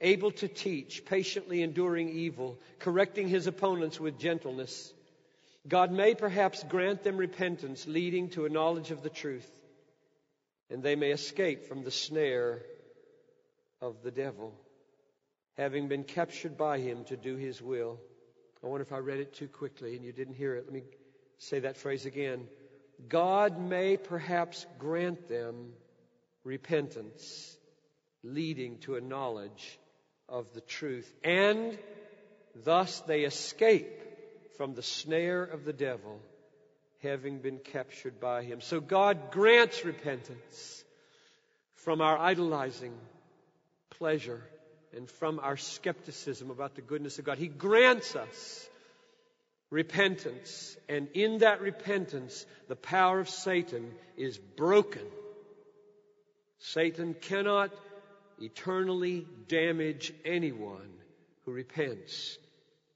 able 0.00 0.30
to 0.32 0.48
teach, 0.48 1.04
patiently 1.04 1.62
enduring 1.62 2.10
evil, 2.10 2.58
correcting 2.78 3.28
his 3.28 3.46
opponents 3.46 3.98
with 3.98 4.18
gentleness. 4.18 4.92
God 5.66 5.90
may 5.90 6.14
perhaps 6.14 6.62
grant 6.64 7.02
them 7.02 7.16
repentance 7.16 7.86
leading 7.86 8.28
to 8.30 8.44
a 8.44 8.50
knowledge 8.50 8.90
of 8.90 9.02
the 9.02 9.10
truth, 9.10 9.50
and 10.70 10.82
they 10.82 10.94
may 10.94 11.10
escape 11.10 11.66
from 11.66 11.82
the 11.82 11.90
snare 11.90 12.62
of 13.80 14.02
the 14.02 14.10
devil 14.10 14.54
having 15.56 15.88
been 15.88 16.04
captured 16.04 16.56
by 16.56 16.78
him 16.78 17.04
to 17.04 17.16
do 17.16 17.36
his 17.36 17.62
will. 17.62 17.98
I 18.62 18.66
wonder 18.66 18.82
if 18.82 18.92
I 18.92 18.98
read 18.98 19.20
it 19.20 19.34
too 19.34 19.48
quickly 19.48 19.96
and 19.96 20.04
you 20.04 20.12
didn't 20.12 20.34
hear 20.34 20.54
it. 20.54 20.64
Let 20.64 20.72
me 20.74 20.82
say 21.38 21.60
that 21.60 21.76
phrase 21.76 22.06
again. 22.06 22.46
God 23.08 23.60
may 23.60 23.96
perhaps 23.96 24.66
grant 24.78 25.28
them 25.28 25.72
repentance, 26.44 27.56
leading 28.22 28.78
to 28.78 28.96
a 28.96 29.00
knowledge 29.00 29.78
of 30.28 30.52
the 30.54 30.60
truth, 30.60 31.12
and 31.22 31.78
thus 32.64 33.00
they 33.00 33.22
escape 33.22 34.02
from 34.56 34.74
the 34.74 34.82
snare 34.82 35.42
of 35.42 35.64
the 35.64 35.72
devil, 35.72 36.20
having 37.02 37.38
been 37.38 37.58
captured 37.58 38.18
by 38.18 38.42
him. 38.42 38.60
So 38.60 38.80
God 38.80 39.30
grants 39.30 39.84
repentance 39.84 40.84
from 41.74 42.00
our 42.00 42.18
idolizing 42.18 42.94
pleasure 43.90 44.42
and 44.96 45.10
from 45.10 45.38
our 45.38 45.56
skepticism 45.56 46.50
about 46.50 46.74
the 46.74 46.80
goodness 46.80 47.18
of 47.18 47.24
God. 47.24 47.38
He 47.38 47.48
grants 47.48 48.16
us 48.16 48.68
repentance, 49.70 50.76
and 50.88 51.08
in 51.14 51.38
that 51.38 51.60
repentance, 51.60 52.46
the 52.68 52.76
power 52.76 53.20
of 53.20 53.28
Satan 53.28 53.92
is 54.16 54.38
broken. 54.38 55.02
Satan 56.58 57.14
cannot 57.20 57.72
eternally 58.40 59.26
damage 59.48 60.12
anyone 60.24 60.92
who 61.44 61.52
repents 61.52 62.38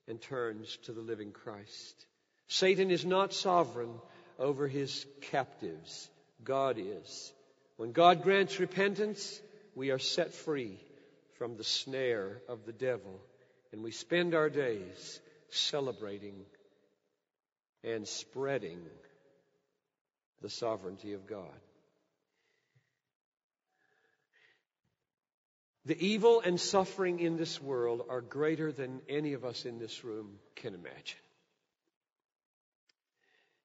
and 0.08 0.20
turns 0.20 0.76
to 0.84 0.92
the 0.92 1.00
living 1.00 1.32
Christ. 1.32 2.06
Satan 2.46 2.90
is 2.90 3.04
not 3.04 3.34
sovereign 3.34 3.92
over 4.38 4.66
his 4.66 5.06
captives. 5.20 6.08
God 6.42 6.78
is. 6.78 7.32
When 7.76 7.92
God 7.92 8.22
grants 8.22 8.58
repentance, 8.58 9.40
we 9.74 9.90
are 9.90 9.98
set 9.98 10.34
free 10.34 10.78
from 11.40 11.56
the 11.56 11.64
snare 11.64 12.42
of 12.50 12.66
the 12.66 12.72
devil. 12.72 13.18
And 13.72 13.82
we 13.82 13.92
spend 13.92 14.34
our 14.34 14.50
days 14.50 15.20
celebrating 15.48 16.34
and 17.82 18.06
spreading 18.06 18.78
the 20.42 20.50
sovereignty 20.50 21.14
of 21.14 21.26
God. 21.26 21.58
The 25.86 25.98
evil 25.98 26.42
and 26.44 26.60
suffering 26.60 27.20
in 27.20 27.38
this 27.38 27.58
world 27.58 28.04
are 28.10 28.20
greater 28.20 28.70
than 28.70 29.00
any 29.08 29.32
of 29.32 29.46
us 29.46 29.64
in 29.64 29.78
this 29.78 30.04
room 30.04 30.32
can 30.56 30.74
imagine. 30.74 31.24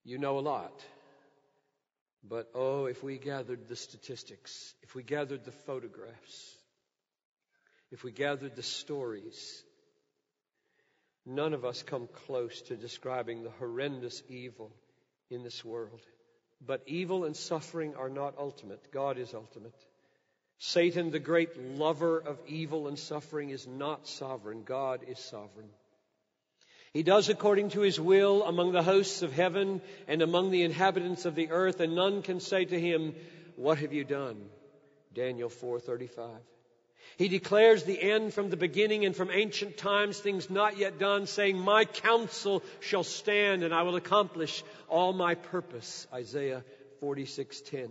You 0.05 0.17
know 0.17 0.39
a 0.39 0.47
lot. 0.47 0.82
But 2.23 2.49
oh, 2.55 2.86
if 2.86 3.03
we 3.03 3.17
gathered 3.17 3.67
the 3.67 3.76
statistics, 3.76 4.73
if 4.82 4.95
we 4.95 5.03
gathered 5.03 5.43
the 5.43 5.51
photographs, 5.51 6.55
if 7.95 8.03
we 8.03 8.11
gathered 8.11 8.57
the 8.57 8.61
stories, 8.61 9.63
none 11.25 11.53
of 11.53 11.63
us 11.63 11.81
come 11.81 12.09
close 12.25 12.61
to 12.63 12.75
describing 12.75 13.41
the 13.41 13.49
horrendous 13.51 14.21
evil 14.27 14.69
in 15.29 15.43
this 15.43 15.63
world. 15.63 16.01
But 16.59 16.83
evil 16.87 17.23
and 17.23 17.37
suffering 17.37 17.95
are 17.95 18.09
not 18.09 18.37
ultimate. 18.37 18.91
God 18.91 19.17
is 19.17 19.33
ultimate. 19.33 19.73
Satan, 20.57 21.09
the 21.09 21.19
great 21.19 21.57
lover 21.57 22.17
of 22.17 22.37
evil 22.47 22.89
and 22.89 22.99
suffering, 22.99 23.51
is 23.51 23.65
not 23.65 24.09
sovereign. 24.09 24.63
God 24.65 25.05
is 25.07 25.17
sovereign. 25.17 25.69
He 26.91 27.01
does 27.01 27.29
according 27.29 27.69
to 27.69 27.79
his 27.79 27.97
will 27.97 28.43
among 28.43 28.73
the 28.73 28.83
hosts 28.83 29.21
of 29.21 29.31
heaven 29.31 29.81
and 30.09 30.21
among 30.21 30.51
the 30.51 30.63
inhabitants 30.63 31.23
of 31.23 31.35
the 31.35 31.49
earth, 31.49 31.79
and 31.79 31.95
none 31.95 32.23
can 32.23 32.41
say 32.41 32.65
to 32.65 32.77
him, 32.77 33.15
What 33.55 33.77
have 33.77 33.93
you 33.93 34.03
done? 34.03 34.49
Daniel 35.13 35.49
4:35. 35.49 36.41
He 37.17 37.29
declares 37.29 37.83
the 37.83 38.01
end 38.01 38.33
from 38.33 38.49
the 38.49 38.57
beginning 38.57 39.05
and 39.05 39.15
from 39.15 39.31
ancient 39.31 39.77
times, 39.77 40.19
things 40.19 40.49
not 40.49 40.77
yet 40.77 40.99
done, 40.99 41.27
saying, 41.27 41.57
My 41.57 41.85
counsel 41.85 42.61
shall 42.81 43.03
stand 43.03 43.63
and 43.63 43.73
I 43.73 43.83
will 43.83 43.95
accomplish 43.95 44.63
all 44.89 45.13
my 45.13 45.35
purpose. 45.35 46.07
Isaiah 46.13 46.63
46:10. 47.01 47.89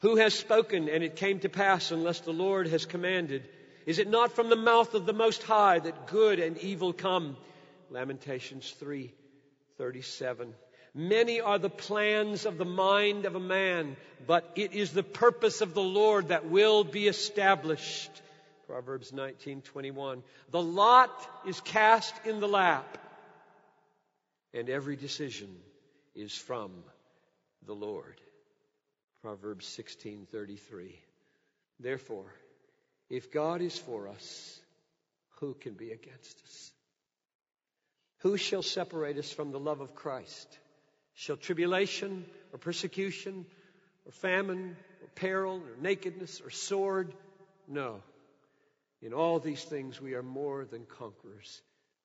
Who 0.00 0.16
has 0.16 0.34
spoken 0.34 0.88
and 0.88 1.04
it 1.04 1.16
came 1.16 1.38
to 1.40 1.48
pass 1.48 1.90
unless 1.90 2.20
the 2.20 2.32
Lord 2.32 2.66
has 2.68 2.84
commanded? 2.84 3.48
Is 3.86 4.00
it 4.00 4.08
not 4.08 4.32
from 4.32 4.50
the 4.50 4.56
mouth 4.56 4.94
of 4.94 5.06
the 5.06 5.12
Most 5.12 5.44
High 5.44 5.78
that 5.78 6.08
good 6.08 6.40
and 6.40 6.58
evil 6.58 6.92
come? 6.92 7.36
Lamentations 7.90 8.68
3 8.72 9.14
37. 9.78 10.54
Many 10.98 11.42
are 11.42 11.58
the 11.58 11.68
plans 11.68 12.46
of 12.46 12.56
the 12.56 12.64
mind 12.64 13.26
of 13.26 13.34
a 13.34 13.40
man, 13.40 13.98
but 14.26 14.50
it 14.56 14.72
is 14.72 14.94
the 14.94 15.02
purpose 15.02 15.60
of 15.60 15.74
the 15.74 15.82
Lord 15.82 16.28
that 16.28 16.46
will 16.46 16.84
be 16.84 17.06
established. 17.06 18.10
Proverbs 18.66 19.12
19:21. 19.12 20.22
The 20.52 20.62
lot 20.62 21.12
is 21.46 21.60
cast 21.60 22.14
in 22.24 22.40
the 22.40 22.48
lap, 22.48 22.96
and 24.54 24.70
every 24.70 24.96
decision 24.96 25.54
is 26.14 26.34
from 26.34 26.72
the 27.66 27.74
Lord. 27.74 28.18
Proverbs 29.20 29.66
16:33. 29.66 30.98
Therefore, 31.78 32.32
if 33.10 33.30
God 33.30 33.60
is 33.60 33.78
for 33.78 34.08
us, 34.08 34.58
who 35.40 35.52
can 35.52 35.74
be 35.74 35.92
against 35.92 36.42
us? 36.42 36.72
Who 38.20 38.38
shall 38.38 38.62
separate 38.62 39.18
us 39.18 39.30
from 39.30 39.52
the 39.52 39.60
love 39.60 39.82
of 39.82 39.94
Christ? 39.94 40.58
Shall 41.16 41.36
tribulation 41.36 42.26
or 42.52 42.58
persecution 42.58 43.46
or 44.04 44.12
famine 44.12 44.76
or 45.02 45.08
peril 45.14 45.56
or 45.56 45.82
nakedness 45.82 46.42
or 46.42 46.50
sword? 46.50 47.12
No. 47.66 48.02
In 49.00 49.14
all 49.14 49.40
these 49.40 49.64
things 49.64 50.00
we 50.00 50.14
are 50.14 50.22
more 50.22 50.66
than 50.66 50.84
conquerors 50.84 51.62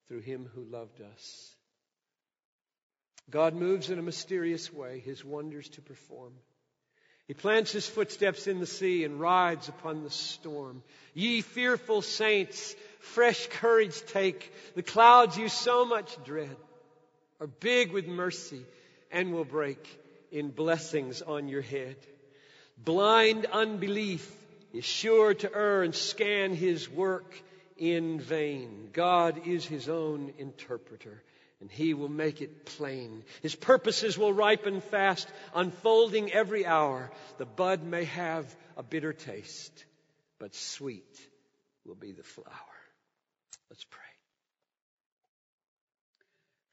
through 0.08 0.22
him 0.22 0.50
who 0.56 0.64
loved 0.64 1.02
us. 1.02 1.56
God 3.30 3.54
moves 3.54 3.90
in 3.90 4.00
a 4.00 4.02
mysterious 4.02 4.72
way, 4.74 5.00
his 5.00 5.26
wonders 5.26 5.68
to 5.70 5.82
perform. 5.82 6.32
He 7.28 7.34
plants 7.34 7.72
his 7.72 7.88
footsteps 7.88 8.48
in 8.48 8.60
the 8.60 8.66
sea 8.66 9.04
and 9.04 9.20
rides 9.20 9.68
upon 9.68 10.04
the 10.04 10.10
storm. 10.10 10.84
Ye 11.14 11.42
fearful 11.42 12.02
saints, 12.02 12.76
fresh 13.00 13.48
courage 13.48 14.02
take. 14.08 14.54
The 14.76 14.84
clouds 14.84 15.38
you 15.38 15.50
so 15.50 15.84
much 15.86 16.16
dread 16.24 16.56
are 17.42 17.48
big 17.48 17.92
with 17.92 18.08
mercy 18.08 18.66
and 19.12 19.34
will 19.34 19.46
break 19.46 19.86
in 20.32 20.50
blessings 20.50 21.22
on 21.22 21.48
your 21.48 21.62
head. 21.62 21.96
Blind 22.78 23.46
unbelief 23.46 24.30
is 24.74 24.86
sure 24.86 25.34
to 25.34 25.54
err 25.54 25.84
and 25.84 25.94
scan 25.94 26.56
his 26.56 26.90
work 26.90 27.42
in 27.78 28.20
vain. 28.20 28.90
God 28.94 29.48
is 29.48 29.66
his 29.66 29.90
own 29.90 30.34
interpreter 30.38 31.22
and 31.60 31.72
he 31.72 31.94
will 31.94 32.10
make 32.10 32.42
it 32.42 32.66
plain. 32.66 33.24
His 33.44 33.56
purposes 33.56 34.18
will 34.18 34.34
ripen 34.34 34.82
fast, 34.82 35.28
unfolding 35.54 36.32
every 36.32 36.66
hour. 36.66 37.12
The 37.38 37.46
bud 37.46 37.84
may 37.84 38.06
have 38.06 38.54
a 38.76 38.84
bitter 38.84 39.14
taste, 39.14 39.86
but 40.40 40.56
sweet 40.56 41.20
will 41.86 41.96
be 41.96 42.12
the 42.14 42.24
flower. 42.24 42.48
Let's 43.70 43.84
pray. 43.84 44.02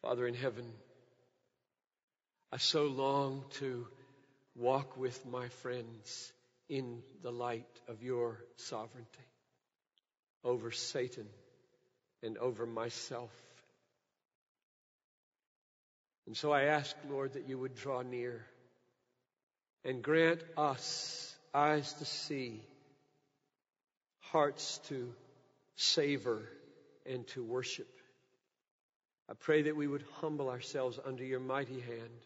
Father 0.03 0.26
in 0.26 0.34
heaven, 0.34 0.64
I 2.51 2.57
so 2.57 2.84
long 2.84 3.44
to 3.59 3.86
walk 4.55 4.96
with 4.96 5.26
my 5.26 5.49
friends 5.49 6.32
in 6.68 7.03
the 7.22 7.30
light 7.30 7.66
of 7.88 8.03
your 8.03 8.38
sovereignty 8.57 9.28
over 10.42 10.70
Satan 10.70 11.26
and 12.22 12.38
over 12.38 12.64
myself. 12.64 13.30
And 16.26 16.36
so 16.36 16.51
I 16.51 16.64
ask, 16.64 16.96
Lord, 17.11 17.34
that 17.34 17.49
you 17.49 17.59
would 17.59 17.74
draw 17.74 18.03
near 18.03 18.44
and 19.84 20.03
grant 20.03 20.40
us 20.57 21.34
eyes 21.55 21.92
to 21.94 22.05
see, 22.05 22.62
hearts 24.20 24.78
to 24.88 25.12
savor, 25.76 26.49
and 27.07 27.26
to 27.28 27.44
worship. 27.44 27.88
I 29.30 29.34
pray 29.34 29.62
that 29.62 29.76
we 29.76 29.86
would 29.86 30.05
humble 30.20 30.49
ourselves 30.49 30.99
under 31.05 31.24
your 31.24 31.40
mighty 31.40 31.80
hand. 31.80 32.20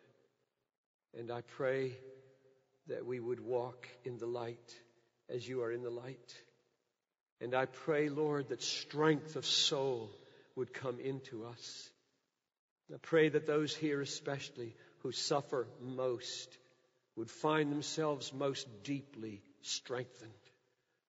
And 1.19 1.31
I 1.31 1.43
pray 1.43 1.93
that 2.89 3.07
we 3.07 3.21
would 3.21 3.41
walk 3.41 3.89
in 4.05 4.19
the 4.19 4.27
light 4.27 4.75
as 5.29 5.47
you 5.47 5.63
are 5.63 5.73
in 5.73 5.83
the 5.83 5.91
light. 5.91 6.35
And 7.41 7.55
I 7.55 7.67
pray, 7.67 8.09
Lord, 8.09 8.49
that 8.49 8.63
strength 8.63 9.37
of 9.37 9.45
soul 9.45 10.11
would 10.57 10.73
come 10.73 10.99
into 11.01 11.45
us. 11.45 11.91
I 12.93 12.99
pray 13.01 13.31
that 13.31 13.47
those 13.47 13.75
here, 13.75 14.01
especially 14.01 14.75
who 14.99 15.13
suffer 15.13 15.67
most, 15.81 16.57
would 17.17 17.31
find 17.31 17.71
themselves 17.71 18.33
most 18.33 18.67
deeply 18.85 19.43
strengthened. 19.63 20.31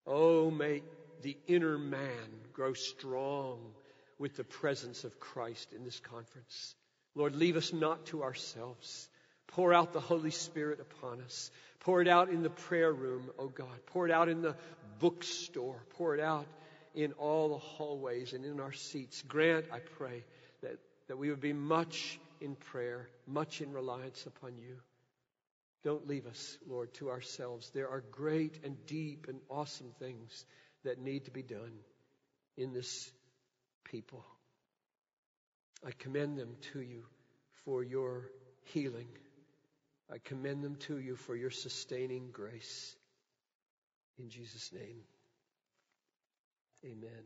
Oh, 0.06 0.49
may 0.49 0.82
the 1.22 1.38
inner 1.47 1.78
man 1.78 2.30
grow 2.51 2.74
strong 2.74 3.60
with 4.18 4.36
the 4.36 4.43
presence 4.43 5.04
of 5.04 5.20
Christ 5.20 5.74
in 5.74 5.84
this 5.84 5.99
conference. 5.99 6.76
Lord, 7.16 7.36
leave 7.36 7.58
us 7.58 7.74
not 7.74 8.06
to 8.08 8.24
ourselves. 8.24 9.10
Pour 9.47 9.73
out 9.73 9.93
the 9.93 9.99
Holy 9.99 10.31
Spirit 10.31 10.79
upon 10.79 11.21
us. 11.21 11.51
Pour 11.81 12.01
it 12.01 12.07
out 12.07 12.29
in 12.29 12.43
the 12.43 12.49
prayer 12.49 12.91
room, 12.91 13.29
oh 13.37 13.47
God. 13.47 13.85
Pour 13.87 14.07
it 14.07 14.11
out 14.11 14.29
in 14.29 14.41
the 14.41 14.55
bookstore. 14.99 15.83
Pour 15.91 16.15
it 16.15 16.21
out 16.21 16.47
in 16.95 17.11
all 17.13 17.49
the 17.49 17.57
hallways 17.57 18.33
and 18.33 18.45
in 18.45 18.59
our 18.59 18.73
seats. 18.73 19.21
Grant, 19.27 19.65
I 19.71 19.79
pray, 19.79 20.23
that 20.61 20.79
that 21.07 21.17
we 21.17 21.29
would 21.29 21.41
be 21.41 21.53
much 21.53 22.19
in 22.39 22.55
prayer, 22.55 23.09
much 23.27 23.61
in 23.61 23.71
reliance 23.71 24.25
upon 24.25 24.57
you. 24.57 24.77
Don't 25.83 26.07
leave 26.07 26.25
us, 26.25 26.57
Lord, 26.67 26.93
to 26.95 27.09
ourselves. 27.09 27.69
There 27.71 27.89
are 27.89 28.03
great 28.11 28.59
and 28.63 28.77
deep 28.85 29.27
and 29.27 29.39
awesome 29.49 29.91
things 29.99 30.45
that 30.83 30.99
need 30.99 31.25
to 31.25 31.31
be 31.31 31.43
done 31.43 31.73
in 32.57 32.73
this 32.73 33.11
people. 33.83 34.25
I 35.85 35.91
commend 35.91 36.39
them 36.39 36.55
to 36.71 36.79
you 36.79 37.03
for 37.65 37.83
your 37.83 38.29
healing. 38.63 39.07
I 40.12 40.18
commend 40.20 40.64
them 40.64 40.76
to 40.88 40.97
you 40.99 41.16
for 41.16 41.36
your 41.36 41.51
sustaining 41.51 42.30
grace. 42.32 42.95
In 44.20 44.30
Jesus' 44.30 44.72
name, 44.72 45.01
amen. 46.86 47.24